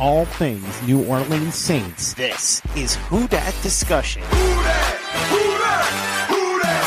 All 0.00 0.24
things 0.24 0.82
New 0.84 1.04
Orleans 1.04 1.54
Saints. 1.54 2.14
This 2.14 2.62
is 2.74 2.94
Who 3.10 3.28
Dat 3.28 3.54
Discussion. 3.62 4.22
Who 4.22 4.62
dat? 4.62 4.96
Who 5.28 5.58
dat? 5.58 6.86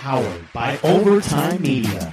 Powered 0.00 0.52
by 0.52 0.80
Overtime 0.82 1.62
Media. 1.62 2.12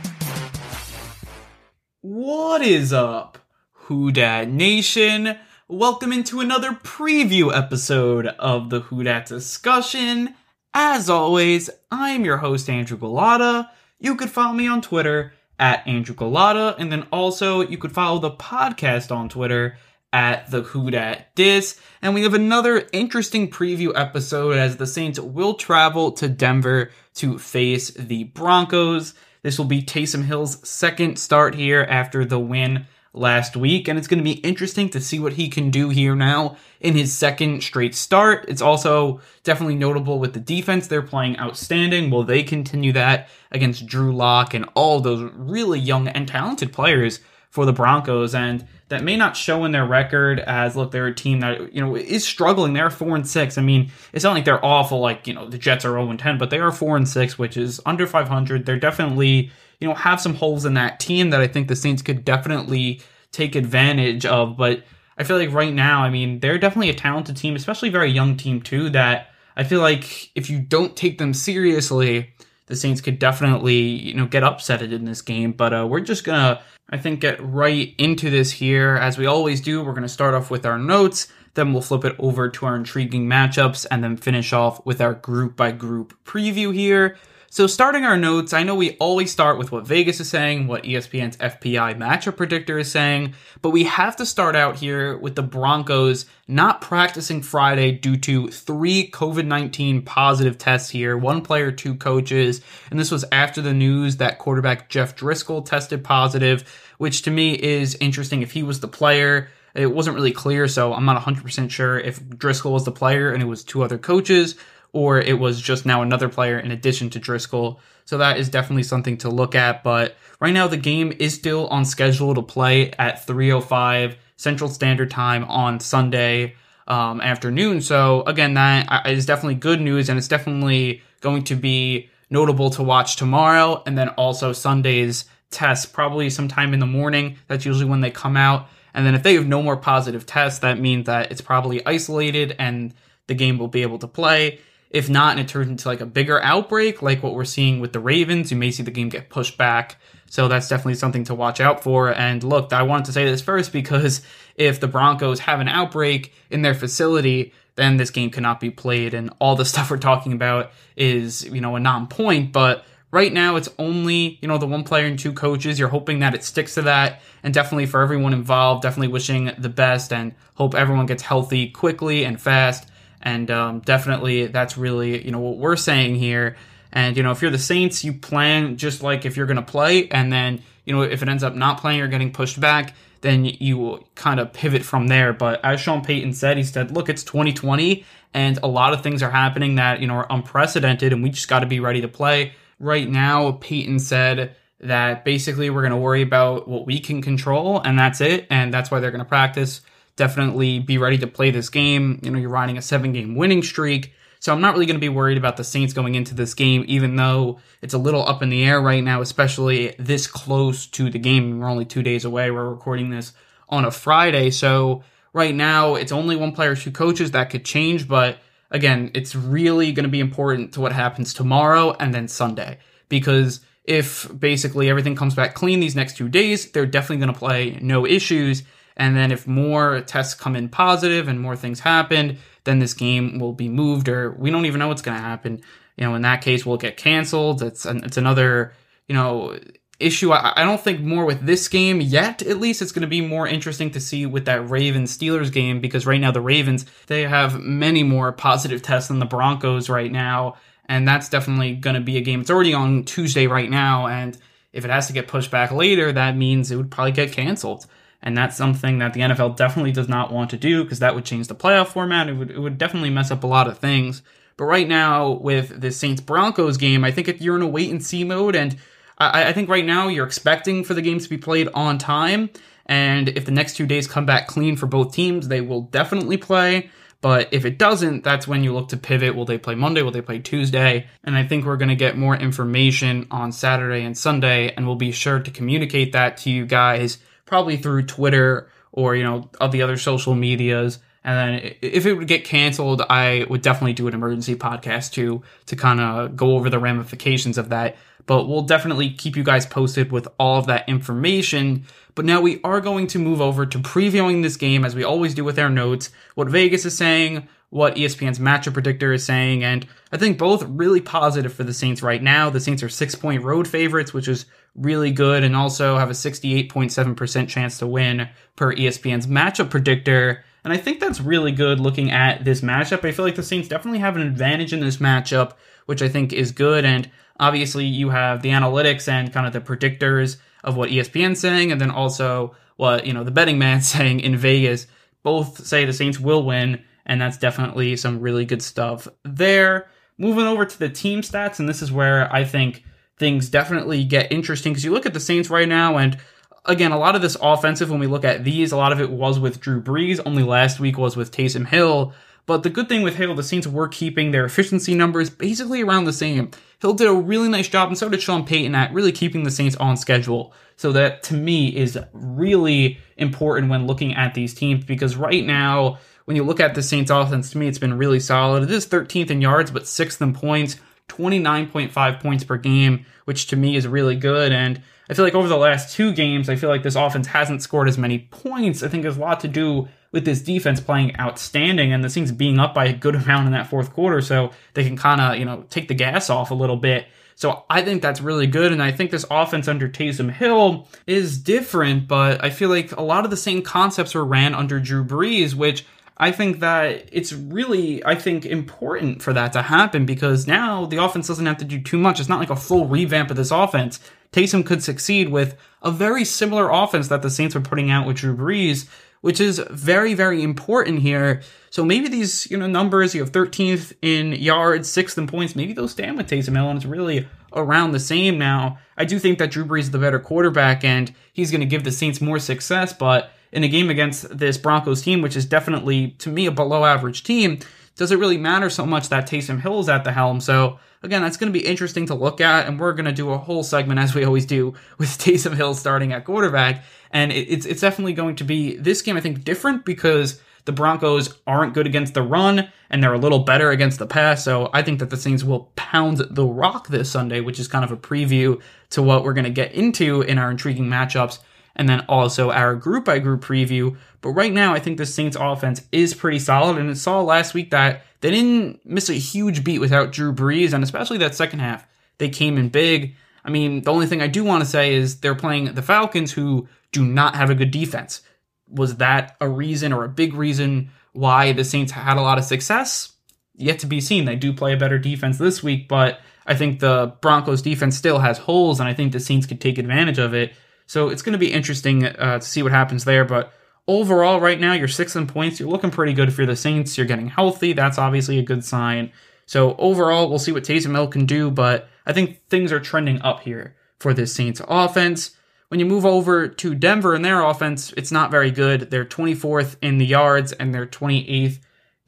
What 2.02 2.62
is 2.62 2.94
up, 2.94 3.40
Who 3.72 4.12
Dat 4.12 4.48
Nation? 4.48 5.40
Welcome 5.68 6.14
into 6.14 6.40
another 6.40 6.74
preview 6.74 7.52
episode 7.52 8.28
of 8.28 8.70
the 8.70 8.82
Who 8.82 9.02
Dat 9.02 9.26
discussion. 9.26 10.36
As 10.76 11.10
always, 11.10 11.72
I'm 11.90 12.26
your 12.26 12.38
host, 12.38 12.70
Andrew 12.70 12.96
Gullotta. 12.96 13.70
You 14.04 14.16
could 14.16 14.32
follow 14.32 14.54
me 14.54 14.68
on 14.68 14.82
Twitter 14.82 15.32
at 15.60 15.88
Andrew 15.88 16.16
Gullotta, 16.16 16.74
and 16.80 16.92
then 16.92 17.04
also 17.12 17.62
you 17.62 17.78
could 17.78 17.92
follow 17.92 18.18
the 18.18 18.32
podcast 18.32 19.16
on 19.16 19.30
Twitter 19.30 19.78
at 20.12 20.50
the 20.50 20.64
Who 20.64 20.90
Dat 20.90 21.36
Dis. 21.36 21.80
And 22.02 22.16
we 22.16 22.24
have 22.24 22.34
another 22.34 22.88
interesting 22.92 23.48
preview 23.48 23.92
episode 23.94 24.58
as 24.58 24.78
the 24.78 24.88
Saints 24.88 25.20
will 25.20 25.54
travel 25.54 26.14
to 26.14 26.28
Denver 26.28 26.90
to 27.14 27.38
face 27.38 27.92
the 27.92 28.24
Broncos. 28.24 29.14
This 29.44 29.60
will 29.60 29.66
be 29.66 29.84
Taysom 29.84 30.24
Hill's 30.24 30.68
second 30.68 31.20
start 31.20 31.54
here 31.54 31.86
after 31.88 32.26
the 32.26 32.40
win 32.40 32.88
last 33.14 33.58
week, 33.58 33.88
and 33.88 34.00
it's 34.00 34.08
going 34.08 34.20
to 34.20 34.24
be 34.24 34.40
interesting 34.40 34.90
to 34.90 35.02
see 35.02 35.20
what 35.20 35.34
he 35.34 35.50
can 35.50 35.70
do 35.70 35.90
here 35.90 36.16
now 36.16 36.56
in 36.80 36.96
his 36.96 37.14
second 37.14 37.62
straight 37.62 37.94
start. 37.94 38.46
It's 38.48 38.62
also 38.62 39.20
definitely 39.44 39.76
notable 39.76 40.20
with 40.20 40.34
the 40.34 40.40
defense. 40.40 40.88
They're 40.88 41.02
playing 41.02 41.38
outstanding. 41.38 42.10
Will 42.10 42.24
they 42.24 42.44
continue 42.44 42.94
that 42.94 43.30
against 43.52 43.86
Drew 43.86 44.16
Lock 44.16 44.54
and 44.54 44.68
all 44.76 45.00
those 45.00 45.30
really 45.36 45.80
young 45.80 46.08
and 46.08 46.28
talented 46.28 46.72
players 46.72 47.20
for 47.50 47.66
the 47.66 47.74
Broncos? 47.74 48.34
And 48.34 48.66
that 48.88 49.04
may 49.04 49.18
not 49.18 49.36
show 49.36 49.66
in 49.66 49.72
their 49.72 49.86
record 49.86 50.40
as 50.40 50.76
look, 50.76 50.92
they're 50.92 51.08
a 51.08 51.16
team 51.16 51.42
that, 51.42 51.74
you 51.74 51.82
know, 51.82 51.96
is 51.96 52.26
struggling. 52.26 52.74
They're 52.74 52.90
four 52.90 53.16
and 53.16 53.28
six. 53.28 53.58
I 53.58 53.62
mean, 53.62 53.92
it's 54.14 54.24
not 54.24 54.34
like 54.34 54.46
they're 54.46 54.64
awful 54.64 55.00
like, 55.00 55.28
you 55.28 55.34
know, 55.34 55.50
the 55.50 55.58
Jets 55.58 55.84
are 55.84 55.92
0 55.92 56.10
and 56.10 56.20
10, 56.20 56.38
but 56.38 56.50
they 56.50 56.60
are 56.60 56.72
four 56.72 56.96
and 56.96 57.08
six, 57.08 57.38
which 57.38 57.58
is 57.58 57.82
under 57.86 58.08
500. 58.08 58.66
They're 58.66 58.80
definitely, 58.80 59.52
you 59.82 59.88
know, 59.88 59.96
have 59.96 60.22
some 60.22 60.36
holes 60.36 60.64
in 60.64 60.76
that 60.76 61.00
team 61.00 61.32
that 61.32 61.42
I 61.42 61.48
think 61.48 61.68
the 61.68 61.76
Saints 61.76 62.04
could 62.04 62.24
definitely 62.24 63.02
take 63.32 63.56
advantage 63.56 64.26
of. 64.26 64.56
But 64.56 64.84
I 65.18 65.24
feel 65.24 65.38
like 65.38 65.52
right 65.52 65.74
now, 65.74 66.04
I 66.04 66.10
mean, 66.10 66.40
they're 66.40 66.60
definitely 66.60 66.92
a 66.92 66.96
talented 66.96 67.36
team, 67.36 67.56
especially 67.56 67.90
a 67.90 67.92
very 67.92 68.12
young 68.12 68.38
team 68.38 68.62
too, 68.62 68.92
that 68.92 69.30
I 69.58 69.64
feel 69.64 69.82
like 69.82 70.32
if 70.36 70.50
you 70.50 70.60
don't 70.60 70.96
take 70.96 71.18
them 71.18 71.34
seriously, 71.34 72.32
the 72.68 72.76
Saints 72.76 73.02
could 73.02 73.20
definitely, 73.20 73.80
you 73.80 74.14
know, 74.14 74.28
get 74.28 74.44
upsetted 74.44 74.94
in 74.94 75.04
this 75.06 75.22
game. 75.22 75.52
But 75.52 75.74
uh, 75.74 75.88
we're 75.90 76.00
just 76.00 76.24
gonna, 76.24 76.62
I 76.90 76.98
think, 76.98 77.20
get 77.20 77.44
right 77.44 77.94
into 77.98 78.30
this 78.30 78.52
here 78.52 78.96
as 78.96 79.18
we 79.18 79.26
always 79.26 79.62
do. 79.62 79.84
We're 79.84 79.94
gonna 79.94 80.08
start 80.08 80.36
off 80.36 80.52
with 80.52 80.66
our 80.66 80.78
notes, 80.78 81.28
then 81.56 81.74
we'll 81.74 81.82
flip 81.82 82.06
it 82.06 82.16
over 82.20 82.50
to 82.50 82.66
our 82.68 82.76
intriguing 82.76 83.28
matchups, 83.28 83.88
and 83.90 84.04
then 84.04 84.16
finish 84.16 84.54
off 84.54 84.86
with 84.86 85.02
our 85.02 85.16
group 85.16 85.58
by 85.58 85.72
group 85.72 86.14
preview 86.24 86.74
here. 86.74 87.18
So, 87.54 87.68
starting 87.68 88.06
our 88.06 88.16
notes, 88.16 88.54
I 88.54 88.64
know 88.64 88.76
we 88.76 88.92
always 88.92 89.30
start 89.30 89.58
with 89.58 89.74
what 89.74 89.86
Vegas 89.86 90.22
is 90.22 90.30
saying, 90.30 90.68
what 90.68 90.84
ESPN's 90.84 91.36
FPI 91.36 91.98
matchup 91.98 92.38
predictor 92.38 92.80
is 92.80 92.90
saying, 92.90 93.34
but 93.62 93.72
we 93.72 93.84
have 93.84 94.16
to 94.16 94.26
start 94.26 94.56
out 94.56 94.78
here 94.78 95.18
with 95.18 95.36
the 95.36 95.44
Broncos 95.44 96.28
not 96.48 96.80
practicing 96.80 97.42
Friday 97.42 97.92
due 97.92 98.16
to 98.16 98.48
three 98.48 99.12
COVID 99.12 99.48
19 99.48 100.04
positive 100.04 100.58
tests 100.58 100.92
here 100.92 101.18
one 101.18 101.42
player, 101.42 101.74
two 101.74 101.96
coaches. 101.96 102.62
And 102.90 102.98
this 102.98 103.12
was 103.12 103.26
after 103.34 103.62
the 103.62 103.74
news 103.74 104.16
that 104.16 104.40
quarterback 104.40 104.88
Jeff 104.88 105.18
Driskel 105.18 105.66
tested 105.66 106.06
positive, 106.06 106.64
which 107.00 107.24
to 107.24 107.32
me 107.32 107.62
is 107.62 107.98
interesting. 108.00 108.44
If 108.44 108.54
he 108.54 108.64
was 108.64 108.80
the 108.80 108.88
player, 108.88 109.50
it 109.74 109.88
wasn't 109.88 110.16
really 110.16 110.32
clear, 110.32 110.70
so 110.70 110.94
I'm 110.94 111.04
not 111.04 111.22
100% 111.22 111.70
sure 111.70 112.00
if 112.00 112.24
Driskel 112.24 112.72
was 112.72 112.86
the 112.86 112.94
player 112.94 113.34
and 113.34 113.44
it 113.44 113.48
was 113.48 113.66
two 113.66 113.84
other 113.84 113.98
coaches 113.98 114.56
or 114.94 115.20
it 115.20 115.40
was 115.40 115.62
just 115.62 115.86
now 115.86 116.02
another 116.02 116.30
player 116.30 116.60
in 116.60 116.72
addition 116.72 117.10
to 117.12 117.20
Driskel. 117.20 117.78
So 118.06 118.18
that 118.18 118.38
is 118.38 118.50
definitely 118.50 118.84
something 118.84 119.18
to 119.20 119.30
look 119.30 119.56
at. 119.56 119.84
But 119.84 120.16
right 120.40 120.54
now, 120.54 120.68
the 120.68 120.78
game 120.78 121.14
is 121.18 121.34
still 121.34 121.68
on 121.68 121.86
schedule 121.86 122.34
to 122.36 122.42
play 122.42 122.92
at 122.92 123.26
3:05 123.26 124.16
Central 124.36 124.70
Standard 124.70 125.12
Time 125.12 125.46
on 125.46 125.80
Sunday 125.80 126.56
um, 126.88 127.22
afternoon. 127.22 127.82
So 127.82 128.24
again, 128.24 128.56
that 128.56 129.08
is 129.08 129.26
definitely 129.26 129.56
good 129.56 129.80
news, 129.80 130.10
and 130.10 130.18
it's 130.18 130.28
definitely 130.28 131.04
going 131.22 131.44
to 131.46 131.56
be 131.56 132.10
notable 132.30 132.70
to 132.72 132.84
watch 132.84 133.16
tomorrow, 133.16 133.84
and 133.86 133.98
then 133.98 134.10
also 134.10 134.52
Sunday's 134.54 135.26
test 135.52 135.94
probably 135.94 136.30
sometime 136.30 136.74
in 136.74 136.80
the 136.80 136.86
morning. 136.86 137.38
That's 137.48 137.66
usually 137.66 137.90
when 137.90 138.02
they 138.02 138.12
come 138.12 138.36
out. 138.36 138.68
And 138.94 139.06
then 139.06 139.16
if 139.16 139.24
they 139.24 139.36
have 139.36 139.48
no 139.48 139.62
more 139.62 139.78
positive 139.78 140.26
tests, 140.26 140.60
that 140.60 140.80
means 140.80 141.06
that 141.06 141.32
it's 141.32 141.42
probably 141.42 141.86
isolated 141.86 142.56
and 142.58 142.94
the 143.28 143.36
game 143.36 143.58
will 143.58 143.68
be 143.68 143.84
able 143.84 144.00
to 144.00 144.08
play. 144.08 144.60
If 144.92 145.10
not, 145.10 145.32
and 145.32 145.40
it 145.40 145.48
turns 145.48 145.70
into 145.70 145.88
like 145.88 146.02
a 146.02 146.06
bigger 146.06 146.42
outbreak, 146.44 147.02
like 147.02 147.24
what 147.24 147.34
we're 147.34 147.46
seeing 147.46 147.80
with 147.80 147.94
the 147.94 148.00
Ravens, 148.00 148.52
you 148.52 148.58
may 148.58 148.72
see 148.72 148.84
the 148.84 148.92
game 148.92 149.08
get 149.08 149.30
pushed 149.30 149.58
back. 149.58 149.96
So 150.30 150.50
that's 150.50 150.68
definitely 150.68 150.96
something 150.96 151.24
to 151.26 151.36
watch 151.36 151.62
out 151.62 151.82
for. 151.82 152.14
And 152.14 152.44
look, 152.44 152.74
I 152.74 152.84
wanted 152.84 153.06
to 153.06 153.14
say 153.14 153.26
this 153.26 153.42
first 153.42 153.72
because 153.72 154.22
if 154.56 154.82
the 154.82 154.88
Broncos 154.88 155.40
have 155.40 155.62
an 155.62 155.70
outbreak 155.70 156.34
in 156.50 156.62
their 156.62 156.74
facility, 156.74 157.54
then 157.76 157.96
this 157.96 158.10
game 158.10 158.32
cannot 158.32 158.60
be 158.60 158.70
played. 158.70 159.14
And 159.14 159.32
all 159.40 159.56
the 159.56 159.66
stuff 159.72 159.90
we're 159.90 159.98
talking 159.98 160.34
about 160.34 160.72
is, 160.98 161.46
you 161.46 161.62
know, 161.62 161.78
a 161.78 161.80
non 161.80 162.08
point. 162.08 162.52
But 162.52 162.84
right 163.12 163.32
now, 163.32 163.56
it's 163.56 163.70
only, 163.80 164.40
you 164.42 164.48
know, 164.50 164.58
the 164.58 164.68
one 164.68 164.84
player 164.84 165.06
and 165.06 165.18
two 165.18 165.32
coaches. 165.32 165.80
You're 165.80 165.88
hoping 165.88 166.20
that 166.20 166.36
it 166.36 166.44
sticks 166.44 166.74
to 166.76 166.82
that. 166.82 167.22
And 167.44 167.54
definitely 167.54 167.86
for 167.86 168.02
everyone 168.02 168.34
involved, 168.34 168.84
definitely 168.84 169.08
wishing 169.08 169.52
the 169.58 169.70
best 169.70 170.12
and 170.12 170.34
hope 170.56 170.76
everyone 170.76 171.06
gets 171.06 171.24
healthy 171.24 171.70
quickly 171.70 172.26
and 172.26 172.42
fast 172.42 172.91
and 173.24 173.50
um, 173.52 173.80
definitely 173.80 174.48
that's 174.48 174.78
really 174.78 175.24
you 175.24 175.32
know 175.32 175.40
what 175.40 175.58
we're 175.58 175.76
saying 175.76 176.16
here. 176.16 176.58
And 176.92 177.16
you 177.16 177.24
know 177.24 177.32
if 177.32 177.42
you're 177.42 177.52
the 177.52 177.60
saints 177.60 178.04
you 178.04 178.14
plan 178.14 178.78
just 178.78 179.02
like 179.02 179.26
if 179.26 179.38
you're 179.38 179.46
going 179.46 179.58
to 179.58 179.62
play. 179.64 180.08
And 180.10 180.32
then 180.32 180.62
you 180.86 180.96
know 180.96 181.02
if 181.04 181.22
it 181.22 181.30
ends 181.30 181.44
up 181.44 181.56
not 181.56 181.80
playing 181.80 182.02
or 182.02 182.08
getting 182.08 182.32
pushed 182.32 182.60
back 182.60 182.94
then 183.22 183.46
you 183.46 183.78
will 183.78 184.08
kind 184.16 184.40
of 184.40 184.52
pivot 184.52 184.84
from 184.84 185.08
there. 185.08 185.34
But 185.34 185.64
as 185.64 185.80
sean 185.80 186.04
payton 186.04 186.34
said 186.34 186.58
he 186.58 186.64
said 186.64 186.92
look 186.92 187.10
it's 187.10 187.24
2020 187.24 188.06
and 188.34 188.60
a 188.64 188.68
lot 188.68 188.94
of 188.94 189.04
things 189.04 189.22
are 189.22 189.32
happening 189.32 189.76
that 189.76 190.02
you 190.02 190.08
know 190.08 190.16
are 190.16 190.28
unprecedented 190.30 191.14
and 191.14 191.24
we 191.24 191.30
just 191.30 191.48
got 191.48 191.60
to 191.60 191.68
be 191.68 191.80
ready 191.80 192.02
to 192.02 192.08
play. 192.08 192.54
Right 192.80 193.10
now 193.10 193.54
payton 193.54 194.00
said 194.00 194.56
that 194.82 195.24
basically 195.24 195.70
we're 195.70 195.82
going 195.82 195.92
to 195.92 195.98
worry 195.98 196.24
about 196.24 196.68
what 196.68 196.88
we 196.88 197.00
can 197.00 197.22
control 197.22 197.80
and 197.80 197.98
that's 197.98 198.22
it. 198.22 198.48
And 198.50 198.74
that's 198.74 198.90
why 198.90 199.00
they're 199.00 199.12
going 199.12 199.20
to 199.20 199.26
practice 199.26 199.82
definitely 200.22 200.78
be 200.78 201.00
ready 201.00 201.18
to 201.18 201.26
play 201.26 201.50
this 201.50 201.70
game. 201.70 202.20
You 202.22 202.30
know, 202.30 202.38
you're 202.38 202.52
riding 202.52 202.78
a 202.78 202.82
seven 202.82 203.12
game 203.12 203.34
winning 203.34 203.64
streak. 203.64 204.14
So 204.40 204.54
I'm 204.54 204.62
not 204.62 204.76
really 204.76 204.86
going 204.86 204.98
to 204.98 205.02
be 205.02 205.10
worried 205.10 205.40
about 205.40 205.58
the 205.58 205.64
Saints 205.64 205.94
going 205.94 206.14
into 206.14 206.36
this 206.36 206.54
game, 206.54 206.86
even 206.88 207.16
though 207.16 207.60
it's 207.82 207.96
a 207.96 207.98
little 207.98 208.24
up 208.28 208.44
in 208.44 208.50
the 208.50 208.64
air 208.64 208.80
right 208.80 209.04
now, 209.04 209.22
especially 209.22 209.96
this 209.98 210.28
close 210.28 210.86
to 210.88 211.10
the 211.10 211.18
game. 211.18 211.58
We're 211.58 211.68
only 211.68 211.86
two 211.86 212.04
days 212.04 212.24
away. 212.24 212.52
We're 212.52 212.70
recording 212.70 213.10
this 213.10 213.34
on 213.68 213.84
a 213.84 213.90
Friday. 213.90 214.52
So 214.52 215.04
right 215.34 215.56
now, 215.56 215.96
it's 215.96 216.12
only 216.12 216.36
one 216.36 216.52
player, 216.52 216.76
two 216.76 216.92
coaches. 216.92 217.32
That 217.32 217.50
could 217.50 217.66
change. 217.66 218.08
But 218.08 218.38
again, 218.70 219.10
it's 219.16 219.34
really 219.36 219.92
going 219.92 220.04
to 220.04 220.10
be 220.10 220.20
important 220.20 220.74
to 220.74 220.82
what 220.82 220.92
happens 220.92 221.34
tomorrow 221.34 221.96
and 222.00 222.14
then 222.14 222.28
Sunday. 222.28 222.78
Because 223.10 223.62
if 223.86 224.30
basically 224.40 224.88
everything 224.88 225.16
comes 225.16 225.34
back 225.34 225.56
clean 225.56 225.80
these 225.80 225.96
next 225.96 226.16
two 226.16 226.30
days, 226.30 226.72
they're 226.72 226.86
definitely 226.86 227.26
going 227.26 227.34
to 227.34 227.40
play 227.40 227.80
no 227.82 228.06
issues. 228.06 228.62
And 229.02 229.18
then 229.18 229.32
if 229.32 229.48
more 229.48 230.02
tests 230.02 230.36
come 230.36 230.56
in 230.56 230.70
positive 230.70 231.28
and 231.28 231.40
more 231.40 231.56
things 231.56 231.80
happen, 231.80 232.38
then 232.66 232.78
this 232.78 232.94
game 232.94 233.40
will 233.40 233.52
be 233.52 233.68
moved, 233.68 234.08
or 234.08 234.30
we 234.34 234.52
don't 234.52 234.68
even 234.68 234.78
know 234.78 234.90
what's 234.90 235.02
going 235.02 235.18
to 235.18 235.24
happen. 235.24 235.64
You 235.98 236.06
know, 236.06 236.14
in 236.14 236.22
that 236.22 236.44
case, 236.44 236.68
we'll 236.68 236.78
get 236.78 236.98
canceled? 236.98 237.64
It's 237.64 237.84
an, 237.86 238.04
it's 238.04 238.18
another. 238.18 238.74
You 239.08 239.16
know, 239.16 239.58
issue. 240.00 240.32
I, 240.32 240.54
I, 240.56 240.64
don't 240.64 240.80
think 240.80 241.02
more 241.02 241.26
with 241.26 241.42
this 241.42 241.68
game 241.68 242.00
yet. 242.00 242.44
At 242.44 242.60
least 242.60 242.84
it's 242.84 242.92
going 242.92 243.02
to 243.02 243.08
be 243.08 243.22
more 243.22 243.48
interesting 243.48 243.90
to 243.92 244.00
see 244.00 244.28
with 244.28 244.46
that 244.46 244.70
Ravens 244.70 245.18
Steelers 245.18 245.52
game 245.52 245.82
because 245.82 246.06
right 246.06 246.22
now 246.22 246.32
the 246.32 246.40
Ravens 246.40 246.86
they 247.08 247.24
have 247.24 247.60
many 247.60 248.04
more 248.04 248.32
positive 248.32 248.84
tests 248.84 249.10
than 249.10 249.18
the 249.18 249.26
Broncos 249.26 249.90
right 249.90 250.12
now, 250.12 250.58
and 250.86 251.08
that's 251.08 251.28
definitely 251.28 251.74
going 251.74 251.96
to 251.96 252.02
be 252.02 252.18
a 252.18 252.22
game. 252.22 252.42
It's 252.42 252.52
already 252.52 252.76
on 252.76 253.04
Tuesday 253.04 253.48
right 253.48 253.70
now, 253.70 254.08
and 254.08 254.38
if 254.72 254.86
it 254.86 254.92
has 254.92 255.08
to 255.08 255.14
get 255.14 255.28
pushed 255.28 255.50
back 255.52 255.72
later, 255.72 256.12
that 256.12 256.38
means 256.38 256.70
it 256.70 256.76
would 256.76 256.92
probably 256.92 257.14
get 257.14 257.32
canceled. 257.32 257.88
And 258.24 258.38
that's 258.38 258.56
something 258.56 259.00
that 259.00 259.14
the 259.14 259.22
NFL 259.22 259.58
definitely 259.58 259.92
does 259.92 260.08
not 260.08 260.32
want 260.32 260.52
to 260.52 260.58
do 260.58 260.84
because 260.84 261.00
that 261.00 261.16
would 261.16 261.26
change 261.26 261.48
the 261.48 261.56
playoff 261.56 261.88
format. 261.88 262.30
It 262.30 262.34
would, 262.34 262.52
it 262.52 262.60
would 262.60 262.78
definitely 262.78 263.10
mess 263.10 263.32
up 263.32 263.44
a 263.44 263.48
lot 263.48 263.68
of 263.68 263.80
things. 263.80 264.22
But 264.58 264.66
right 264.66 264.88
now, 264.88 265.32
with 265.32 265.82
the 265.82 265.92
Saints 265.92 266.22
Broncos 266.22 266.78
game, 266.78 267.04
I 267.04 267.12
think 267.12 267.28
if 267.28 267.42
you're 267.42 267.56
in 267.56 267.64
a 267.64 267.68
wait 267.68 267.90
and 267.90 268.04
see 268.04 268.24
mode. 268.24 268.56
And 268.56 268.78
I, 269.18 269.46
I 269.46 269.54
think 269.54 269.70
right 269.70 269.86
now 269.86 270.08
you're 270.08 270.26
expecting 270.26 270.84
for 270.84 270.94
the 270.94 271.02
games 271.02 271.24
to 271.24 271.30
be 271.30 271.38
played 271.38 271.68
on 271.74 271.98
time. 271.98 272.52
And 272.86 273.30
if 273.30 273.46
the 273.46 273.52
next 273.52 273.76
two 273.76 273.88
days 273.88 274.08
come 274.08 274.26
back 274.26 274.48
clean 274.48 274.76
for 274.76 274.86
both 274.86 275.14
teams, 275.14 275.48
they 275.48 275.62
will 275.62 275.82
definitely 275.82 276.38
play. 276.38 276.92
But 277.22 277.50
if 277.52 277.66
it 277.66 277.78
doesn't, 277.78 278.24
that's 278.24 278.48
when 278.48 278.64
you 278.64 278.74
look 278.74 278.90
to 278.90 278.98
pivot. 278.98 279.36
Will 279.36 279.46
they 279.46 279.60
play 279.60 279.76
Monday? 279.76 280.02
Will 280.02 280.12
they 280.12 280.22
play 280.22 280.40
Tuesday? 280.40 281.08
And 281.24 281.36
I 281.36 281.46
think 281.46 281.66
we're 281.66 281.78
going 281.78 281.90
to 281.90 281.96
get 281.96 282.18
more 282.18 282.36
information 282.36 283.28
on 283.30 283.52
Saturday 283.52 284.04
and 284.04 284.18
Sunday, 284.18 284.74
and 284.76 284.88
we'll 284.88 284.96
be 284.96 285.12
sure 285.12 285.40
to 285.40 285.52
communicate 285.52 286.14
that 286.14 286.38
to 286.38 286.50
you 286.50 286.66
guys 286.66 287.20
probably 287.52 287.76
through 287.76 288.04
Twitter 288.04 288.70
or, 288.94 289.14
you 289.14 289.26
know, 289.26 289.50
of 289.60 289.74
the 289.74 289.82
other 289.82 289.98
social 289.98 290.34
medias. 290.34 291.00
And 291.22 291.38
then 291.38 291.76
if 291.82 292.06
it 292.06 292.14
would 292.14 292.30
get 292.30 292.46
canceled, 292.46 293.02
I 293.10 293.46
would 293.50 293.62
definitely 293.62 293.92
do 293.92 294.08
an 294.08 294.14
emergency 294.14 294.56
podcast 294.56 295.12
too 295.12 295.44
to 295.66 295.76
kind 295.76 296.00
of 296.00 296.38
go 296.38 296.56
over 296.56 296.70
the 296.70 296.80
ramifications 296.80 297.58
of 297.58 297.68
that. 297.68 297.98
But 298.26 298.48
we'll 298.48 298.62
definitely 298.62 299.10
keep 299.10 299.36
you 299.36 299.44
guys 299.44 299.66
posted 299.66 300.14
with 300.14 300.30
all 300.40 300.60
of 300.60 300.68
that 300.68 300.88
information. 300.88 301.84
But 302.16 302.24
now 302.24 302.40
we 302.40 302.62
are 302.64 302.80
going 302.80 303.08
to 303.08 303.20
move 303.20 303.42
over 303.42 303.66
to 303.66 303.80
previewing 303.80 304.44
this 304.44 304.56
game 304.56 304.86
as 304.86 304.96
we 304.96 305.04
always 305.04 305.34
do 305.34 305.44
with 305.44 305.60
our 305.60 305.70
notes, 305.70 306.10
what 306.36 306.48
Vegas 306.48 306.86
is 306.86 306.96
saying, 306.96 307.50
what 307.72 307.96
ESPN's 307.96 308.38
matchup 308.38 308.74
predictor 308.74 309.14
is 309.14 309.26
saying, 309.26 309.64
and 309.64 309.88
I 310.12 310.18
think 310.18 310.38
both 310.38 310.62
really 310.64 311.00
positive 311.00 311.54
for 311.54 311.64
the 311.64 311.74
Saints 311.74 312.04
right 312.04 312.22
now. 312.22 312.50
The 312.50 312.60
Saints 312.60 312.84
are 312.84 312.90
six 312.90 313.16
point 313.16 313.44
road 313.44 313.66
favorites, 313.66 314.14
which 314.14 314.28
is 314.28 314.46
really 314.76 315.12
good, 315.12 315.44
and 315.44 315.56
also 315.56 315.98
have 315.98 316.10
a 316.10 316.14
68.7% 316.14 317.48
chance 317.48 317.80
to 317.80 317.88
win 317.88 318.28
per 318.58 318.76
ESPN's 318.76 319.26
matchup 319.26 319.70
predictor. 319.70 320.44
And 320.66 320.74
I 320.74 320.78
think 320.78 321.00
that's 321.00 321.22
really 321.22 321.54
good 321.54 321.80
looking 321.80 322.12
at 322.12 322.44
this 322.44 322.60
matchup. 322.60 323.06
I 323.06 323.14
feel 323.14 323.24
like 323.24 323.36
the 323.36 323.42
Saints 323.42 323.70
definitely 323.70 324.00
have 324.00 324.18
an 324.18 324.22
advantage 324.22 324.74
in 324.74 324.82
this 324.82 324.98
matchup, 324.98 325.54
which 325.86 326.02
I 326.02 326.10
think 326.10 326.34
is 326.34 326.52
good. 326.52 326.84
And 326.84 327.10
obviously, 327.40 327.86
you 327.86 328.10
have 328.10 328.42
the 328.42 328.50
analytics 328.50 329.08
and 329.08 329.32
kind 329.32 329.48
of 329.48 329.54
the 329.54 329.62
predictors 329.62 330.38
of 330.62 330.76
what 330.76 330.90
ESPN's 330.90 331.40
saying, 331.40 331.72
and 331.72 331.80
then 331.80 331.90
also 331.90 332.54
what, 332.76 333.08
you 333.08 333.14
know, 333.14 333.24
the 333.24 333.32
betting 333.32 333.58
man's 333.58 333.88
saying 333.94 334.20
in 334.20 334.36
Vegas. 334.36 334.88
Both 335.24 335.66
say 335.66 335.86
the 335.86 335.94
Saints 335.94 336.20
will 336.20 336.44
win 336.44 336.84
and 337.06 337.22
that's 337.22 337.38
definitely 337.38 337.96
some 337.96 338.20
really 338.20 338.46
good 338.46 338.62
stuff 338.62 339.08
there. 339.24 339.90
Moving 340.18 340.46
over 340.46 340.66
to 340.66 340.80
the 340.80 340.90
team 340.90 341.22
stats, 341.22 341.60
and 341.60 341.68
this 341.68 341.82
is 341.82 341.92
where 341.92 342.32
I 342.34 342.44
think 342.44 342.84
things 343.18 343.50
definitely 343.50 344.04
get 344.04 344.32
interesting 344.32 344.74
because 344.74 344.86
you 344.86 344.92
look 344.92 345.06
at 345.06 345.14
the 345.14 345.20
Saints 345.20 345.50
right 345.50 345.68
now, 345.68 345.98
and 345.98 346.18
again, 346.66 346.92
a 346.92 346.98
lot 346.98 347.16
of 347.16 347.22
this 347.22 347.38
offensive, 347.42 347.90
when 347.90 348.00
we 348.00 348.08
look 348.08 348.26
at 348.26 348.44
these, 348.44 348.72
a 348.72 348.78
lot 348.78 348.92
of 348.92 349.02
it 349.02 349.10
was 349.10 349.40
with 349.40 349.60
Drew 349.60 349.82
Brees. 349.82 350.20
Only 350.26 350.44
last 350.44 350.80
week 350.80 350.98
was 350.98 351.16
with 351.16 351.32
Taysom 351.32 351.68
Hill. 351.68 352.14
But 352.48 352.64
the 352.64 352.70
good 352.70 352.90
thing 352.90 353.04
with 353.04 353.16
Hill, 353.16 353.36
the 353.36 353.44
Saints 353.44 353.68
were 353.68 353.88
keeping 353.88 354.32
their 354.32 354.46
efficiency 354.46 354.96
numbers 354.96 355.30
basically 355.30 355.84
around 355.84 356.06
the 356.06 356.14
same. 356.14 356.52
Hill 356.82 356.94
did 356.94 357.08
a 357.08 357.14
really 357.14 357.48
nice 357.48 357.68
job, 357.68 357.90
and 357.90 357.98
so 357.98 358.10
did 358.10 358.22
Sean 358.22 358.46
Payton 358.46 358.74
at 358.74 358.94
really 358.94 359.12
keeping 359.12 359.44
the 359.44 359.52
Saints 359.52 359.76
on 359.76 359.96
schedule. 359.96 360.54
So 360.76 360.92
that 360.94 361.22
to 361.24 361.36
me 361.36 361.76
is 361.76 362.00
really 362.14 363.00
important 363.18 363.70
when 363.70 363.86
looking 363.86 364.16
at 364.16 364.34
these 364.34 364.56
teams 364.56 364.84
because 364.84 365.16
right 365.16 365.46
now 365.46 366.00
when 366.32 366.38
you 366.38 366.46
look 366.46 366.62
at 366.62 366.76
the 366.76 366.82
Saints 366.82 367.12
offense, 367.12 367.50
to 367.50 367.58
me, 367.58 367.68
it's 367.68 367.78
been 367.78 367.98
really 367.98 368.22
solid. 368.22 368.64
It 368.64 368.72
is 368.72 368.88
13th 368.88 369.32
in 369.32 369.42
yards, 369.42 369.70
but 369.70 369.86
sixth 369.86 370.22
in 370.22 370.32
points, 370.32 370.78
29.5 371.10 372.22
points 372.22 372.46
per 372.46 372.56
game, 372.56 373.06
which 373.26 373.48
to 373.48 373.58
me 373.58 373.76
is 373.76 373.86
really 373.86 374.16
good. 374.16 374.54
And 374.54 374.82
I 375.10 375.14
feel 375.14 375.26
like 375.26 375.36
over 375.36 375.50
the 375.50 375.58
last 375.58 375.94
two 375.94 376.14
games, 376.14 376.48
I 376.48 376.56
feel 376.56 376.70
like 376.70 376.84
this 376.84 376.96
offense 376.96 377.28
hasn't 377.28 377.62
scored 377.62 377.90
as 377.90 377.98
many 377.98 378.30
points. 378.32 378.82
I 378.82 378.88
think 378.88 379.04
there's 379.04 379.18
a 379.18 379.20
lot 379.20 379.42
to 379.42 379.50
do 379.50 379.90
with 380.14 380.24
this 380.24 380.42
defense 380.42 380.80
playing 380.80 381.20
outstanding 381.20 381.92
and 381.92 382.02
the 382.02 382.10
Saints 382.10 382.32
being 382.32 382.60
up 382.60 382.74
by 382.74 382.86
a 382.86 382.94
good 382.94 383.16
amount 383.16 383.48
in 383.48 383.52
that 383.52 383.70
fourth 383.70 383.92
quarter, 383.92 384.22
so 384.22 384.52
they 384.74 384.86
can 384.86 384.96
kind 384.96 385.20
of, 385.20 385.38
you 385.38 385.44
know, 385.44 385.66
take 385.70 385.90
the 385.90 385.94
gas 385.94 386.30
off 386.30 386.50
a 386.50 386.56
little 386.56 386.78
bit. 386.78 387.08
So 387.36 387.66
I 387.70 387.82
think 387.82 388.02
that's 388.02 388.22
really 388.22 388.48
good, 388.48 388.72
and 388.72 388.82
I 388.82 388.92
think 388.92 389.12
this 389.12 389.26
offense 389.30 389.68
under 389.68 389.90
Taysom 389.90 390.32
Hill 390.32 390.88
is 391.08 391.38
different, 391.40 392.08
but 392.08 392.42
I 392.42 392.52
feel 392.52 392.70
like 392.70 392.96
a 392.96 393.02
lot 393.02 393.26
of 393.26 393.32
the 393.32 393.38
same 393.38 393.64
concepts 393.64 394.16
were 394.16 394.24
ran 394.24 394.54
under 394.54 394.80
Drew 394.80 395.04
Brees, 395.04 395.56
which 395.56 395.86
I 396.22 396.32
think 396.32 396.60
that 396.60 397.10
it's 397.12 397.34
really, 397.34 398.06
I 398.06 398.14
think, 398.14 398.46
important 398.46 399.24
for 399.24 399.34
that 399.34 399.54
to 399.54 399.64
happen 399.64 400.06
because 400.06 400.46
now 400.46 400.86
the 400.86 401.04
offense 401.04 401.28
doesn't 401.28 401.48
have 401.48 401.58
to 401.58 401.66
do 401.66 401.82
too 401.82 401.98
much. 401.98 402.20
It's 402.20 402.30
not 402.30 402.40
like 402.40 402.52
a 402.52 402.56
full 402.56 402.86
revamp 402.88 403.32
of 403.32 403.38
this 403.38 403.50
offense. 403.50 404.00
Taysom 404.32 404.64
could 404.64 404.84
succeed 404.84 405.30
with 405.30 405.58
a 405.82 405.90
very 405.90 406.24
similar 406.24 406.70
offense 406.70 407.08
that 407.08 407.24
the 407.24 407.32
Saints 407.32 407.56
were 407.56 407.62
putting 407.62 407.90
out 407.90 408.06
with 408.06 408.18
Drew 408.18 408.38
Brees, 408.38 408.88
which 409.22 409.42
is 409.42 409.58
very, 409.72 410.14
very 410.14 410.44
important 410.44 411.00
here. 411.00 411.42
So 411.72 411.84
maybe 411.84 412.08
these, 412.08 412.50
you 412.52 412.58
know, 412.58 412.68
numbers, 412.68 413.16
you 413.16 413.22
have 413.22 413.32
13th 413.32 413.94
in 414.04 414.34
yards, 414.34 414.90
6th 414.90 415.18
in 415.18 415.26
points, 415.26 415.56
maybe 415.56 415.74
those 415.74 415.90
stand 415.90 416.18
with 416.18 416.30
Taysom 416.30 416.56
Hill 416.56 416.70
and 416.70 416.78
it's 416.78 416.86
really 416.86 417.28
around 417.54 417.94
the 417.94 418.00
same 418.00 418.38
now. 418.38 418.78
I 418.96 419.06
do 419.06 419.18
think 419.18 419.40
that 419.40 419.50
Drew 419.50 419.66
Brees 419.66 419.80
is 419.80 419.92
the 419.92 419.98
better 419.98 420.20
quarterback 420.20 420.84
and 420.84 421.12
he's 421.34 421.50
going 421.50 421.62
to 421.62 421.68
give 421.68 421.84
the 421.84 421.92
Saints 421.92 422.22
more 422.22 422.38
success, 422.38 422.94
but 422.94 423.32
in 423.52 423.64
a 423.64 423.68
game 423.68 423.90
against 423.90 424.38
this 424.38 424.58
Broncos 424.58 425.02
team, 425.02 425.22
which 425.22 425.36
is 425.36 425.46
definitely, 425.46 426.12
to 426.20 426.30
me, 426.30 426.46
a 426.46 426.52
below 426.52 426.86
average 426.86 427.24
team, 427.24 427.60
does 427.96 428.12
it 428.12 428.18
really 428.18 428.38
matter 428.38 428.70
so 428.70 428.86
much 428.86 429.10
that 429.10 429.28
Taysom 429.28 429.62
Hill 429.62 429.80
is 429.80 429.90
at 429.90 430.04
the 430.04 430.12
helm? 430.12 430.40
So, 430.40 430.80
again, 431.04 431.22
that's 431.22 431.38
going 431.38 431.52
to 431.52 431.60
be 431.60 431.66
interesting 431.66 432.06
to 432.08 432.16
look 432.16 432.40
at, 432.40 432.68
and 432.68 432.80
we're 432.80 432.94
going 432.94 433.06
to 433.06 433.12
do 433.12 433.32
a 433.32 433.38
whole 433.38 433.64
segment, 433.64 434.00
as 434.00 434.16
we 434.16 434.24
always 434.24 434.46
do, 434.46 434.74
with 434.98 435.10
Taysom 435.10 435.56
Hill 435.56 435.74
starting 435.74 436.14
at 436.14 436.26
quarterback. 436.26 436.84
And 437.12 437.32
it's, 437.32 437.66
it's 437.66 437.82
definitely 437.82 438.14
going 438.14 438.38
to 438.38 438.44
be 438.44 438.78
this 438.78 439.02
game, 439.02 439.18
I 439.18 439.22
think, 439.22 439.44
different 439.44 439.84
because 439.86 440.42
the 440.66 440.72
Broncos 440.72 441.38
aren't 441.48 441.74
good 441.74 441.88
against 441.88 442.14
the 442.14 442.22
run 442.22 442.72
and 442.90 443.04
they're 443.04 443.14
a 443.14 443.20
little 443.20 443.40
better 443.40 443.72
against 443.72 444.00
the 444.00 444.06
pass. 444.06 444.44
So 444.44 444.70
I 444.74 444.84
think 444.84 445.00
that 445.00 445.10
the 445.10 445.18
Saints 445.18 445.44
will 445.44 445.72
pound 445.76 446.22
the 446.30 446.46
rock 446.46 446.88
this 446.88 447.10
Sunday, 447.10 447.42
which 447.42 447.60
is 447.60 447.68
kind 447.68 447.84
of 447.84 447.92
a 447.92 447.98
preview 447.98 448.62
to 448.92 449.02
what 449.02 449.24
we're 449.24 449.34
going 449.34 449.46
to 449.46 449.50
get 449.50 449.74
into 449.74 450.22
in 450.22 450.38
our 450.38 450.52
intriguing 450.52 450.86
matchups 450.86 451.40
and 451.76 451.88
then 451.88 452.06
also 452.10 452.52
our 452.52 452.76
group 452.76 453.06
by 453.06 453.20
group 453.20 453.42
preview. 453.42 453.98
But 454.22 454.32
right 454.32 454.54
now, 454.54 454.74
I 454.74 454.80
think 454.80 454.98
the 454.98 455.06
Saints 455.06 455.38
offense 455.40 455.82
is 455.92 456.14
pretty 456.14 456.40
solid, 456.40 456.78
and 456.78 456.90
it 456.90 456.98
saw 456.98 457.22
last 457.22 457.54
week 457.54 457.72
that 457.72 458.04
they 458.22 458.32
didn't 458.32 458.86
miss 458.86 459.10
a 459.10 459.14
huge 459.14 459.64
beat 459.64 459.80
without 459.80 460.12
Drew 460.12 460.34
Brees, 460.34 460.74
and 460.74 460.84
especially 460.84 461.18
that 461.20 461.36
second 461.36 461.60
half, 461.60 461.88
they 462.18 462.30
came 462.30 462.58
in 462.58 462.70
big. 462.70 463.16
I 463.44 463.50
mean, 463.50 463.82
the 463.82 463.92
only 463.92 464.06
thing 464.06 464.22
I 464.22 464.28
do 464.28 464.44
want 464.44 464.64
to 464.64 464.70
say 464.70 464.94
is 464.94 465.20
they're 465.20 465.36
playing 465.36 465.74
the 465.74 465.82
Falcons, 465.82 466.32
who 466.32 466.68
do 466.92 467.04
not 467.04 467.36
have 467.36 467.50
a 467.50 467.56
good 467.56 467.72
defense. 467.72 468.22
Was 468.70 468.98
that 468.98 469.36
a 469.42 469.48
reason 469.48 469.92
or 469.92 470.04
a 470.04 470.10
big 470.10 470.34
reason 470.34 470.92
why 471.14 471.52
the 471.52 471.64
Saints 471.64 471.92
had 471.92 472.18
a 472.18 472.22
lot 472.22 472.38
of 472.38 472.44
success? 472.44 473.14
Yet 473.56 473.80
to 473.80 473.88
be 473.88 474.02
seen. 474.02 474.26
They 474.26 474.36
do 474.36 474.54
play 474.54 474.74
a 474.74 474.78
better 474.78 474.98
defense 474.98 475.38
this 475.38 475.62
week, 475.64 475.88
but 475.88 476.20
I 476.46 476.56
think 476.56 476.80
the 476.80 477.14
Broncos 477.22 477.62
defense 477.62 477.98
still 477.98 478.20
has 478.20 478.38
holes, 478.38 478.80
and 478.80 478.88
I 478.88 478.94
think 478.94 479.12
the 479.12 479.20
Saints 479.20 479.46
could 479.46 479.62
take 479.62 479.78
advantage 479.78 480.20
of 480.20 480.34
it. 480.34 480.54
So 480.92 481.08
it's 481.08 481.22
going 481.22 481.32
to 481.32 481.40
be 481.40 481.54
interesting 481.54 482.06
uh, 482.06 482.40
to 482.40 482.46
see 482.46 482.62
what 482.62 482.74
happens 482.74 483.06
there. 483.06 483.24
But 483.24 483.54
overall, 483.88 484.42
right 484.42 484.60
now, 484.60 484.74
you're 484.74 484.90
six 484.90 485.16
in 485.16 485.26
points. 485.26 485.58
You're 485.58 485.70
looking 485.70 485.90
pretty 485.90 486.12
good 486.12 486.28
if 486.28 486.38
you're 486.38 486.46
the 486.46 486.58
Saints. 486.58 486.98
You're 486.98 487.08
getting 487.08 487.30
healthy. 487.30 487.72
That's 487.72 487.98
obviously 487.98 488.40
a 488.40 488.44
good 488.44 488.66
sign. 488.66 489.14
So 489.46 489.78
overall, 489.78 490.28
we'll 490.28 490.38
see 490.38 490.52
what 490.52 490.66
Taysom 490.66 490.92
Hill 490.92 491.08
can 491.08 491.26
do. 491.26 491.50
But 491.50 491.88
I 492.06 492.12
think 492.12 492.46
things 492.50 492.74
are 492.74 492.80
trending 492.82 493.22
up 493.22 493.40
here 493.40 493.78
for 494.02 494.14
this 494.14 494.36
Saints 494.36 494.62
offense. 494.68 495.32
When 495.70 495.80
you 495.80 495.86
move 495.86 496.06
over 496.06 496.50
to 496.50 496.76
Denver 496.76 497.16
and 497.16 497.24
their 497.24 497.42
offense, 497.42 497.94
it's 497.96 498.12
not 498.12 498.30
very 498.30 498.52
good. 498.52 498.92
They're 498.92 499.06
24th 499.06 499.78
in 499.82 499.98
the 499.98 500.06
yards 500.06 500.52
and 500.52 500.76
they're 500.76 500.86
28th 500.86 501.60